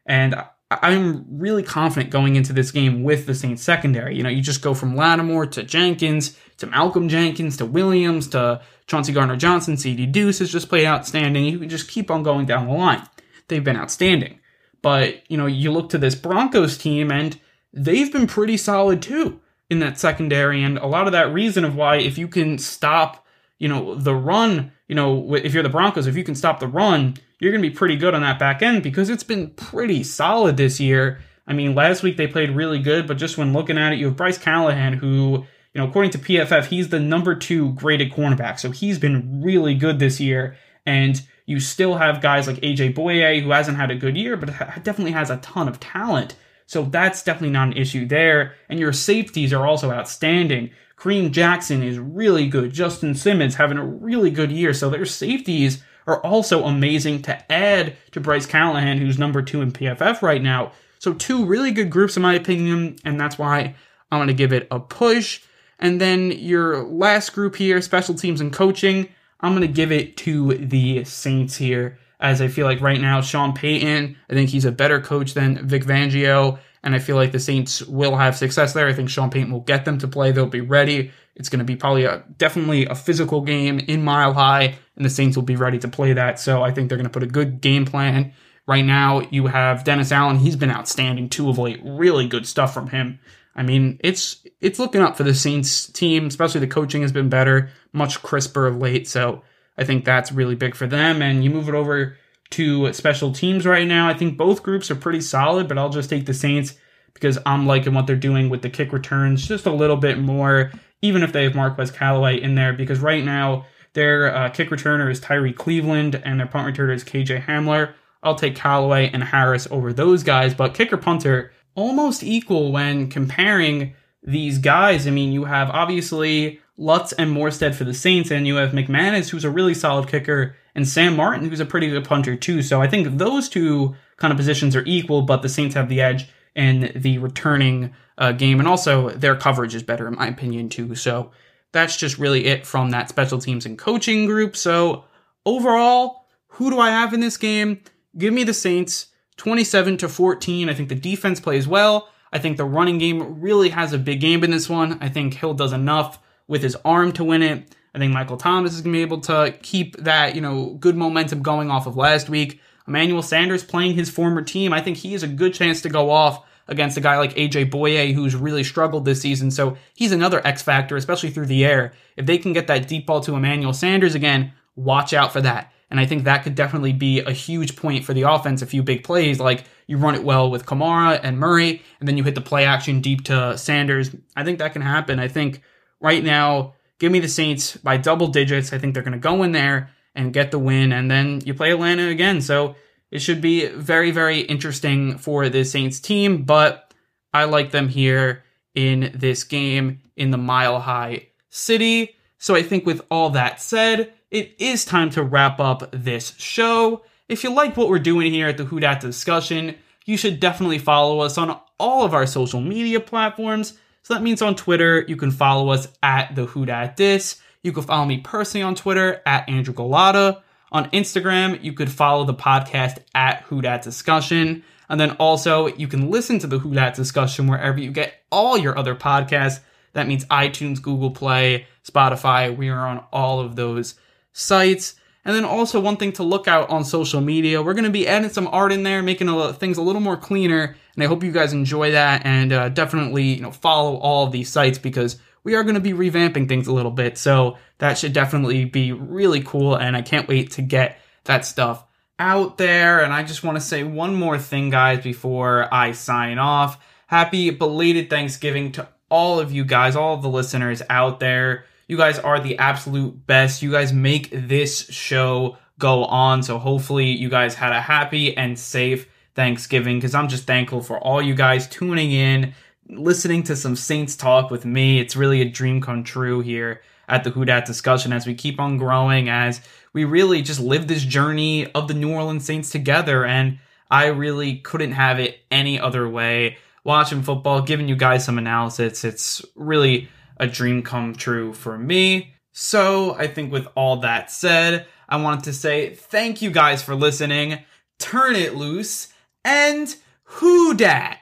And 0.07 0.35
I'm 0.83 1.27
really 1.39 1.63
confident 1.63 2.11
going 2.11 2.37
into 2.37 2.53
this 2.53 2.71
game 2.71 3.03
with 3.03 3.27
the 3.27 3.35
Saints 3.35 3.63
secondary. 3.63 4.17
You 4.17 4.23
know, 4.23 4.29
you 4.29 4.41
just 4.41 4.63
go 4.63 4.75
from 4.75 4.97
Lattimore 4.97 5.47
to 5.47 5.63
Jenkins 5.63 6.39
to 6.59 6.67
Malcolm 6.67 7.09
Jenkins 7.09 7.57
to 7.57 7.67
Williams 7.67 8.29
to 8.29 8.63
Chauncey 8.87 9.13
Gardner 9.13 9.37
Johnson. 9.37 9.77
CD 9.77 10.07
Deuce 10.07 10.39
has 10.39 10.53
just 10.53 10.69
played 10.69 10.87
outstanding. 10.87 11.45
You 11.45 11.59
can 11.59 11.69
just 11.69 11.91
keep 11.91 12.11
on 12.11 12.23
going 12.23 12.47
down 12.47 12.67
the 12.67 12.75
line. 12.75 13.03
They've 13.49 13.65
been 13.65 13.77
outstanding. 13.77 14.39
But, 14.81 15.23
you 15.31 15.37
know, 15.37 15.47
you 15.47 15.71
look 15.71 15.91
to 15.91 15.99
this 15.99 16.15
Broncos 16.15 16.77
team 16.77 17.11
and 17.11 17.39
they've 17.73 18.13
been 18.13 18.27
pretty 18.27 18.57
solid 18.57 19.03
too 19.03 19.41
in 19.71 19.79
that 19.81 19.99
secondary. 19.99 20.63
And 20.63 20.79
a 20.79 20.87
lot 20.87 21.07
of 21.07 21.13
that 21.13 21.33
reason 21.33 21.65
of 21.65 21.75
why, 21.75 21.97
if 21.97 22.19
you 22.19 22.29
can 22.29 22.59
stop, 22.59 23.27
you 23.59 23.69
know, 23.69 23.95
the 23.95 24.15
run, 24.15 24.73
you 24.89 24.95
know, 24.95 25.35
if 25.35 25.55
you're 25.55 25.63
the 25.63 25.69
Broncos, 25.69 26.07
if 26.07 26.17
you 26.17 26.25
can 26.25 26.35
stop 26.35 26.61
the 26.61 26.67
run, 26.67 27.17
you're 27.43 27.51
going 27.51 27.61
to 27.61 27.69
be 27.69 27.75
pretty 27.75 27.97
good 27.97 28.15
on 28.15 28.23
that 28.23 28.39
back 28.39 28.63
end 28.63 28.85
because 28.85 29.11
it's 29.11 29.25
been 29.25 29.51
pretty 29.51 30.05
solid 30.05 30.57
this 30.57 30.79
year. 30.79 31.21
I 31.45 31.53
mean, 31.55 31.75
last 31.75 32.05
week 32.05 32.17
they 32.17 32.29
played 32.29 32.51
really 32.51 32.79
good, 32.79 33.09
but 33.09 33.19
just 33.19 33.37
when 33.37 33.53
looking 33.53 33.79
at 33.79 33.93
it, 33.93 33.99
you 33.99 34.07
have 34.07 34.17
Bryce 34.17 34.39
Callahan, 34.39 34.93
who, 34.93 35.45
you 35.75 35.81
know, 35.81 35.89
according 35.89 36.13
to 36.13 36.19
PFF, 36.19 36.67
he's 36.67 36.91
the 36.91 37.01
number 37.01 37.35
two 37.35 37.73
graded 37.73 38.13
cornerback. 38.13 38.61
So 38.61 38.71
he's 38.71 38.97
been 38.97 39.43
really 39.43 39.75
good 39.75 39.99
this 39.99 40.21
year. 40.21 40.57
And 40.87 41.21
You 41.47 41.61
still 41.61 41.97
have 41.97 42.21
guys 42.23 42.47
like 42.47 42.57
AJ 42.57 42.95
Bouye, 42.95 43.43
who 43.43 43.51
hasn't 43.51 43.77
had 43.77 43.91
a 43.91 43.97
good 43.97 44.17
year, 44.17 44.37
but 44.37 44.49
definitely 44.83 45.13
has 45.13 45.31
a 45.31 45.39
ton 45.39 45.69
of 45.69 45.81
talent. 45.81 46.37
So 46.67 46.85
that's 46.85 47.23
definitely 47.23 47.51
not 47.51 47.69
an 47.69 47.77
issue 47.77 48.07
there. 48.07 48.55
And 48.69 48.79
your 48.79 48.93
safeties 48.93 49.53
are 49.53 49.67
also 49.67 49.91
outstanding. 49.91 50.71
Kareem 50.97 51.33
Jackson 51.33 51.83
is 51.83 51.99
really 51.99 52.47
good. 52.47 52.73
Justin 52.73 53.15
Simmons 53.15 53.57
having 53.57 53.79
a 53.79 53.85
really 53.85 54.31
good 54.31 54.53
year. 54.53 54.73
So 54.73 54.89
their 54.89 55.05
safeties 55.05 55.83
are 56.07 56.21
also 56.21 56.65
amazing 56.65 57.23
to 57.23 57.53
add 57.53 57.97
to 58.13 58.21
Bryce 58.21 58.47
Callahan, 58.47 58.99
who's 58.99 59.19
number 59.19 59.43
two 59.43 59.61
in 59.63 59.73
PFF 59.73 60.23
right 60.23 60.43
now. 60.43 60.73
So 60.99 61.15
two 61.15 61.45
really 61.45 61.73
good 61.73 61.91
groups 61.91 62.17
in 62.17 62.23
my 62.23 62.35
opinion, 62.35 62.97
and 63.05 63.21
that's 63.21 63.39
why 63.39 63.75
I'm 64.11 64.19
going 64.19 64.29
to 64.29 64.35
give 64.35 64.53
it 64.53 64.69
a 64.71 64.79
push. 64.79 65.43
And 65.79 66.01
then 66.01 66.31
your 66.31 66.85
last 66.85 67.33
group 67.33 67.57
here, 67.57 67.81
special 67.83 68.15
teams 68.15 68.41
and 68.41 68.53
coaching, 68.53 69.09
I'm 69.41 69.53
going 69.53 69.67
to 69.67 69.73
give 69.73 69.91
it 69.91 70.17
to 70.19 70.55
the 70.55 71.05
Saints 71.05 71.57
here, 71.57 71.99
as 72.21 72.41
I 72.41 72.47
feel 72.47 72.67
like 72.67 72.81
right 72.81 73.01
now, 73.01 73.21
Sean 73.21 73.53
Payton, 73.53 74.17
I 74.31 74.33
think 74.33 74.51
he's 74.51 74.65
a 74.65 74.71
better 74.71 75.01
coach 75.01 75.35
than 75.35 75.67
Vic 75.67 75.85
Fangio, 75.85 76.61
and 76.83 76.95
I 76.95 76.99
feel 76.99 77.17
like 77.17 77.33
the 77.33 77.39
Saints 77.39 77.83
will 77.83 78.17
have 78.17 78.37
success 78.37 78.73
there. 78.73 78.89
I 78.89 78.93
think 78.93 79.09
Sean 79.09 79.31
Payton 79.31 79.53
will 79.53 79.61
get 79.61 79.85
them 79.85 79.99
to 79.99 80.09
play. 80.09 80.33
They'll 80.33 80.47
be 80.47 80.61
ready. 80.61 81.13
It's 81.37 81.49
going 81.49 81.61
to 81.61 81.65
be 81.65 81.77
probably 81.77 82.05
a 82.05 82.25
definitely 82.39 82.87
a 82.87 82.95
physical 82.95 83.41
game 83.41 83.79
in 83.79 84.03
Mile 84.03 84.33
High, 84.33 84.75
and 84.97 85.05
the 85.05 85.11
Saints 85.11 85.37
will 85.37 85.45
be 85.45 85.57
ready 85.57 85.79
to 85.79 85.89
play 85.89 86.13
that. 86.13 86.41
So 86.41 86.63
I 86.63 86.73
think 86.73 86.89
they're 86.89 86.99
going 86.99 87.07
to 87.07 87.13
put 87.13 87.23
a 87.23 87.27
good 87.27 87.61
game 87.61 87.85
plan. 87.85 88.33
Right 88.67 88.85
now, 88.85 89.23
you 89.31 89.47
have 89.47 89.85
Dennis 89.85 90.13
Allen. 90.13 90.39
He's 90.39 90.57
been 90.57 90.71
outstanding 90.71 91.29
too 91.29 91.49
of 91.49 91.59
late. 91.59 91.81
Really 91.83 92.29
good 92.29 92.47
stuff 92.47 92.75
from 92.75 92.89
him. 92.89 93.19
I 93.55 93.63
mean, 93.63 93.99
it's 94.03 94.45
it's 94.61 94.79
looking 94.79 95.03
up 95.03 95.17
for 95.17 95.25
the 95.25 95.35
Saints 95.35 95.87
team, 95.87 96.27
especially 96.27 96.61
the 96.61 96.67
coaching 96.67 97.03
has 97.03 97.13
been 97.13 97.29
better, 97.29 97.71
much 97.93 98.23
crisper 98.23 98.67
of 98.67 98.77
late. 98.77 99.09
So 99.09 99.43
I 99.77 99.85
think 99.85 100.05
that's 100.05 100.33
really 100.33 100.55
big 100.55 100.75
for 100.75 100.87
them. 100.87 101.23
And 101.23 101.45
you 101.45 101.51
move 101.51 101.69
it 101.69 101.75
over 101.75 102.17
to 102.53 102.93
special 102.93 103.33
teams 103.33 103.67
right 103.67 103.87
now. 103.87 104.09
I 104.09 104.15
think 104.15 104.37
both 104.37 104.63
groups 104.63 104.91
are 104.91 104.97
pretty 104.97 105.21
solid, 105.21 105.69
but 105.69 105.79
I'll 105.79 105.91
just 105.91 106.11
take 106.11 106.27
the 106.27 106.35
Saints 106.35 106.75
because 107.15 107.39
I'm 107.45 107.67
liking 107.67 107.95
what 107.95 108.07
they're 108.07 108.17
doing 108.17 108.49
with 108.49 108.63
the 108.63 108.71
kick 108.71 108.93
returns 108.93 109.47
just 109.47 109.67
a 109.67 109.73
little 109.73 109.97
bit 109.97 110.19
more, 110.19 110.73
even 111.03 111.23
if 111.23 111.33
they 111.33 111.45
have 111.45 111.55
Marquez 111.55 111.91
Callaway 111.91 112.41
in 112.41 112.55
there, 112.55 112.73
because 112.73 113.01
right 113.01 113.25
now 113.25 113.67
their 113.93 114.35
uh, 114.35 114.49
kick 114.49 114.71
returner 114.71 115.11
is 115.11 115.21
Tyrie 115.21 115.53
Cleveland 115.53 116.21
and 116.25 116.41
their 116.41 116.47
punt 116.47 116.75
returner 116.75 116.95
is 116.95 117.05
KJ 117.05 117.45
Hamler. 117.45 117.95
I'll 118.23 118.35
take 118.37 118.55
Callaway 118.55 119.11
and 119.13 119.23
Harris 119.23 119.67
over 119.71 119.93
those 119.93 120.23
guys, 120.23 120.55
but 120.55 120.75
kicker 120.75 120.97
punter 120.97 121.53
almost 121.75 122.23
equal 122.23 122.73
when 122.73 123.09
comparing 123.09 123.95
these 124.23 124.59
guys. 124.59 125.07
I 125.07 125.11
mean, 125.11 125.33
you 125.33 125.45
have 125.45 125.71
obviously 125.71 126.61
Lutz 126.77 127.13
and 127.13 127.37
Morstead 127.37 127.75
for 127.75 127.85
the 127.85 127.95
Saints, 127.95 128.31
and 128.31 128.47
you 128.47 128.57
have 128.57 128.71
McManus, 128.71 129.31
who's 129.31 129.45
a 129.45 129.51
really 129.51 129.75
solid 129.75 130.09
kicker, 130.09 130.57
and 130.75 130.87
Sam 130.87 131.17
Martin, 131.17 131.49
who's 131.49 131.61
a 131.61 131.67
pretty 131.67 131.89
good 131.89 132.05
punter 132.05 132.37
too. 132.37 132.63
So 132.63 132.81
I 132.81 132.89
think 132.89 133.19
those 133.19 133.49
two 133.49 133.95
kind 134.17 134.33
of 134.33 134.39
positions 134.39 134.75
are 134.75 134.85
equal, 134.87 135.23
but 135.23 135.43
the 135.43 135.49
Saints 135.49 135.75
have 135.75 135.89
the 135.89 136.01
edge 136.01 136.29
in 136.55 136.93
the 136.95 137.19
returning 137.19 137.93
uh, 138.19 138.33
game, 138.33 138.59
and 138.59 138.69
also 138.69 139.11
their 139.11 139.37
coverage 139.37 139.75
is 139.75 139.83
better 139.83 140.07
in 140.07 140.15
my 140.15 140.29
opinion 140.29 140.69
too. 140.69 140.95
So 140.95 141.31
that's 141.73 141.97
just 141.97 142.19
really 142.19 142.47
it 142.47 142.67
from 142.67 142.91
that 142.91 143.09
special 143.09 143.39
teams 143.39 143.67
and 143.67 143.79
coaching 143.79 144.27
group. 144.27 144.57
So 144.57 145.05
overall, 145.47 146.27
who 146.49 146.71
do 146.71 146.79
I 146.79 146.91
have 146.91 147.15
in 147.15 147.21
this 147.21 147.37
game? 147.37 147.81
Give 148.17 148.33
me 148.33 148.45
the 148.45 148.55
Saints. 148.55 149.07
27 149.39 149.97
to 149.99 150.09
14. 150.09 150.69
I 150.69 150.75
think 150.75 150.89
the 150.89 150.95
defense 150.95 151.41
plays 151.41 151.67
well. 151.67 152.09
I 152.33 152.39
think 152.39 152.57
the 152.57 152.65
running 152.65 152.99
game 152.99 153.41
really 153.41 153.71
has 153.71 153.93
a 153.93 153.99
big 153.99 154.21
game 154.21 154.45
in 154.45 154.51
this 154.51 154.69
one. 154.69 154.99
I 155.01 155.09
think 155.09 155.35
Hill 155.35 155.55
does 155.55 155.73
enough 155.73 156.19
with 156.47 156.63
his 156.63 156.77
arm 156.85 157.13
to 157.13 157.25
win 157.25 157.43
it. 157.43 157.75
I 157.95 157.99
think 157.99 158.13
Michael 158.13 158.37
Thomas 158.37 158.75
is 158.75 158.81
going 158.81 158.93
to 158.93 158.99
be 158.99 159.03
able 159.03 159.21
to 159.21 159.55
keep 159.63 159.97
that, 159.99 160.35
you 160.35 160.41
know, 160.41 160.77
good 160.81 160.97
momentum 160.97 161.43
going 161.43 161.71
off 161.71 161.87
of 161.87 161.97
last 161.97 162.29
week. 162.29 162.61
Emmanuel 162.89 163.23
Sanders 163.23 163.63
playing 163.63 163.95
his 163.95 164.11
former 164.11 164.43
team. 164.43 164.73
I 164.73 164.81
think 164.81 164.97
he 164.97 165.13
has 165.13 165.23
a 165.23 165.29
good 165.29 165.55
chance 165.55 165.83
to 165.83 165.89
go 165.89 166.11
off 166.11 166.45
against 166.69 166.97
a 166.97 167.01
guy 167.01 167.19
like 167.19 167.35
AJ 167.35 167.71
Bouye 167.71 168.15
who's 168.15 168.35
really 168.35 168.65
struggled 168.65 169.05
this 169.05 169.21
season. 169.21 169.51
So 169.51 169.77
he's 169.95 170.13
another 170.13 170.45
X 170.47 170.63
factor, 170.63 170.97
especially 170.97 171.31
through 171.31 171.47
the 171.47 171.65
air. 171.65 171.93
If 172.17 172.27
they 172.27 172.39
can 172.39 172.53
get 172.53 172.67
that 172.69 172.89
deep 172.89 173.07
ball 173.07 173.21
to 173.23 173.35
Emmanuel 173.35 173.73
Sanders 173.73 174.15
again, 174.15 174.53
watch 174.75 175.13
out 175.13 175.33
for 175.33 175.41
that. 175.43 175.73
And 175.91 176.01
I 176.01 176.07
think 176.07 176.25
that 176.25 176.43
could 176.43 176.55
definitely 176.55 176.95
be 176.95 177.21
a 177.21 177.33
huge 177.33 177.77
point 177.77 178.05
for 178.05 178.15
the 178.15 178.23
offense. 178.23 178.63
A 178.63 178.67
few 178.67 178.83
big 178.83 179.05
plays, 179.05 179.39
like 179.39 179.65
you 179.87 179.99
run 179.99 180.15
it 180.15 180.25
well 180.25 180.51
with 180.51 180.65
Kamara 180.65 181.21
and 181.23 181.39
Murray, 181.39 181.83
and 182.01 182.09
then 182.09 182.17
you 182.17 182.25
hit 182.25 182.35
the 182.35 182.41
play 182.41 182.65
action 182.65 183.03
deep 183.03 183.25
to 183.25 183.59
Sanders. 183.59 184.11
I 184.35 184.43
think 184.43 184.59
that 184.61 184.73
can 184.73 184.81
happen. 184.81 185.19
I 185.19 185.29
think 185.29 185.61
right 186.01 186.25
now, 186.25 186.73
give 187.03 187.11
me 187.11 187.19
the 187.19 187.27
Saints 187.27 187.77
by 187.79 187.97
double 187.97 188.29
digits. 188.29 188.73
I 188.73 188.79
think 188.79 188.95
they're 188.95 189.03
going 189.03 189.13
to 189.13 189.19
go 189.19 189.43
in 189.43 189.51
there 189.51 189.91
and 190.15 190.33
get 190.33 190.53
the 190.53 190.59
win, 190.59 190.93
and 190.93 191.11
then 191.11 191.41
you 191.45 191.53
play 191.53 191.73
Atlanta 191.73 192.07
again. 192.07 192.41
So 192.41 192.77
it 193.11 193.19
should 193.19 193.41
be 193.41 193.67
very, 193.67 194.13
very 194.13 194.43
interesting 194.43 195.19
for 195.19 195.49
the 195.49 195.65
Saints 195.65 195.99
team, 195.99 196.45
but 196.45 196.95
I 197.35 197.45
like 197.45 197.73
them 197.73 197.89
here 197.89 198.45
in 198.77 199.11
this 199.17 199.43
game 199.43 200.01
in 200.17 200.31
the 200.31 200.39
Mile 200.39 200.79
High 200.79 201.27
City. 201.51 202.15
So 202.39 202.55
I 202.55 202.63
think 202.63 202.87
with 202.87 203.03
all 203.11 203.31
that 203.31 203.61
said, 203.61 204.13
it 204.31 204.55
is 204.61 204.85
time 204.85 205.11
to 205.11 205.25
wrap 205.25 205.59
up 205.59 205.91
this 205.93 206.37
show. 206.39 207.03
If 207.29 207.43
you 207.43 207.53
like 207.53 207.77
what 207.77 207.89
we're 207.89 207.99
doing 207.99 208.33
here 208.33 208.47
at 208.47 208.59
the 208.59 208.65
Who 208.65 208.79
Dat 208.79 209.01
discussion, 209.01 209.75
you 210.05 210.17
should 210.17 210.39
definitely 210.39 210.79
follow 210.79 211.19
us 211.19 211.37
on 211.37 211.59
all 211.81 212.05
of 212.05 212.15
our 212.15 212.27
social 212.27 212.61
media 212.61 213.01
platforms. 213.01 213.77
So 214.03 214.15
that 214.15 214.23
means 214.23 214.43
on 214.43 214.57
Twitter, 214.57 215.05
you 215.07 215.17
can 215.17 215.31
follow 215.31 215.71
us 215.71 215.89
at 216.03 216.35
the 216.35 216.47
Who 216.47 216.67
Dat 216.67 216.97
Dis. 216.97 217.41
You 217.63 217.73
can 217.73 217.85
follow 217.85 218.05
me 218.05 218.19
personally 218.19 218.63
on 218.63 218.75
Twitter 218.75 219.23
at 219.25 219.49
Andrew 219.49 219.75
Gullotta. 219.75 220.43
On 220.73 220.91
Instagram, 220.91 221.63
you 221.63 221.73
could 221.73 221.91
follow 221.91 222.25
the 222.25 222.35
podcast 222.35 222.99
at 223.15 223.43
Who 223.43 223.63
Dat 223.63 223.83
Discussion. 223.83 224.65
And 224.89 225.01
then 225.01 225.13
also, 225.13 225.69
you 225.69 225.87
can 225.87 226.11
listen 226.11 226.39
to 226.41 226.47
the 226.47 226.59
Who 226.59 226.75
Dat 226.75 226.95
Discussion 226.95 227.47
wherever 227.47 227.79
you 227.79 227.93
get 227.93 228.15
all 228.31 228.59
your 228.59 228.77
other 228.77 228.95
podcasts. 228.95 229.61
That 229.93 230.09
means 230.09 230.25
iTunes, 230.27 230.83
Google 230.83 231.11
Play, 231.11 231.67
Spotify. 231.87 232.57
We 232.57 232.71
are 232.71 232.89
on 232.89 233.05
all 233.13 233.41
of 233.41 233.55
those 233.57 233.95
sites. 234.33 234.95
And 235.25 235.37
then 235.37 235.45
also 235.45 235.81
one 235.81 235.97
thing 235.97 236.13
to 236.15 236.25
look 236.25 236.49
out 236.49 236.71
on 236.71 236.85
social 236.85 237.21
media, 237.21 237.63
we're 237.63 237.75
going 237.75 237.85
to 237.85 237.91
be 237.91 238.09
adding 238.09 238.31
some 238.31 238.49
art 238.49 238.73
in 238.73 238.83
there, 238.83 239.03
making 239.03 239.29
a, 239.29 239.53
things 239.53 239.79
a 239.79 239.83
little 239.83 240.01
more 240.01 240.17
cleaner. 240.17 240.77
And 240.95 241.05
I 241.05 241.07
hope 241.07 241.23
you 241.23 241.31
guys 241.31 241.53
enjoy 241.53 241.93
that 241.93 242.27
and 242.27 242.53
uh, 242.53 242.69
definitely 242.69 243.35
you 243.35 243.41
know 243.41 243.53
follow 243.53 243.97
all 243.97 244.27
of 244.27 244.33
these 244.33 244.49
sites 244.51 244.79
because 244.79 245.19
we 245.45 245.55
are 245.55 245.63
going 245.63 245.75
to 245.75 245.81
be 245.81 245.93
revamping 245.93 246.49
things 246.49 246.67
a 246.67 246.73
little 246.73 246.91
bit. 246.91 247.19
So 247.19 247.57
that 247.79 247.99
should 247.99 248.13
definitely 248.13 248.65
be 248.65 248.93
really 248.93 249.43
cool. 249.43 249.77
And 249.77 249.97
I 249.97 250.03
can't 250.03 250.29
wait 250.29 250.53
to 250.53 250.63
get 250.63 250.99
that 251.25 251.45
stuff 251.45 251.85
out 252.19 252.59
there. 252.59 253.03
And 253.03 253.13
I 253.13 253.23
just 253.23 253.43
want 253.43 253.57
to 253.57 253.61
say 253.61 253.85
one 253.85 254.15
more 254.15 254.39
thing, 254.39 254.71
guys, 254.71 255.03
before 255.03 255.73
I 255.73 255.93
sign 255.93 256.39
off. 256.39 256.85
Happy 257.07 257.51
belated 257.51 258.09
Thanksgiving 258.09 258.73
to 258.73 258.89
all 259.09 259.39
of 259.39 259.53
you 259.53 259.65
guys, 259.65 259.97
all 259.97 260.15
of 260.15 260.23
the 260.23 260.29
listeners 260.29 260.83
out 260.89 261.21
there. 261.21 261.67
You 261.89 261.97
guys 261.97 262.19
are 262.19 262.41
the 262.41 262.59
absolute 262.59 263.27
best. 263.27 263.63
You 263.63 263.71
guys 263.71 263.93
make 263.93 264.31
this 264.33 264.89
show 264.91 265.59
go 265.79 266.05
on. 266.05 266.43
So 266.43 266.59
hopefully 266.59 267.11
you 267.11 267.29
guys 267.29 267.55
had 267.55 267.73
a 267.73 267.81
happy 267.81 268.37
and 268.37 268.59
safe 268.59 269.09
Thanksgiving 269.35 269.99
because 269.99 270.15
I'm 270.15 270.29
just 270.29 270.47
thankful 270.47 270.83
for 270.83 270.99
all 270.99 271.21
you 271.21 271.35
guys 271.35 271.67
tuning 271.67 272.13
in, 272.13 272.55
listening 272.89 273.43
to 273.45 273.57
some 273.57 273.77
Saints 273.77 274.17
talk 274.17 274.51
with 274.51 274.65
me. 274.65 275.01
It's 275.01 275.17
really 275.17 275.41
a 275.41 275.49
dream 275.49 275.81
come 275.81 276.05
true 276.05 276.41
here 276.41 276.83
at 277.09 277.25
the 277.25 277.31
Who 277.31 277.45
discussion 277.45 278.13
as 278.13 278.27
we 278.27 278.35
keep 278.35 278.61
on 278.61 278.79
growing, 278.79 279.29
as 279.29 279.61
we 279.93 280.05
really 280.05 280.43
just 280.43 280.61
live 280.61 280.87
this 280.87 281.03
journey 281.03 281.71
of 281.73 281.89
the 281.89 281.95
New 281.95 282.13
Orleans 282.13 282.45
Saints 282.45 282.71
together. 282.71 283.25
And 283.25 283.59
I 283.91 284.07
really 284.07 284.57
couldn't 284.57 284.93
have 284.93 285.19
it 285.19 285.41
any 285.51 285.79
other 285.79 286.09
way. 286.09 286.59
Watching 286.85 287.23
football, 287.23 287.63
giving 287.63 287.89
you 287.89 287.97
guys 287.97 288.25
some 288.25 288.39
analysis, 288.39 289.05
it's 289.05 289.45
really 289.55 290.09
a 290.43 290.47
dream 290.49 290.83
come 290.83 291.15
true 291.15 291.53
for 291.53 291.79
me. 291.79 292.35
So, 292.51 293.15
I 293.15 293.29
think 293.29 293.53
with 293.53 293.69
all 293.77 293.99
that 293.99 294.31
said, 294.31 294.87
I 295.09 295.17
wanted 295.17 295.45
to 295.45 295.53
say 295.53 295.95
thank 295.95 296.43
you 296.43 296.51
guys 296.51 296.83
for 296.83 296.97
listening. 296.97 297.61
Turn 298.01 298.35
it 298.35 298.57
loose 298.57 299.09
and 299.45 299.95
who 300.25 300.75
dat? 300.75 301.22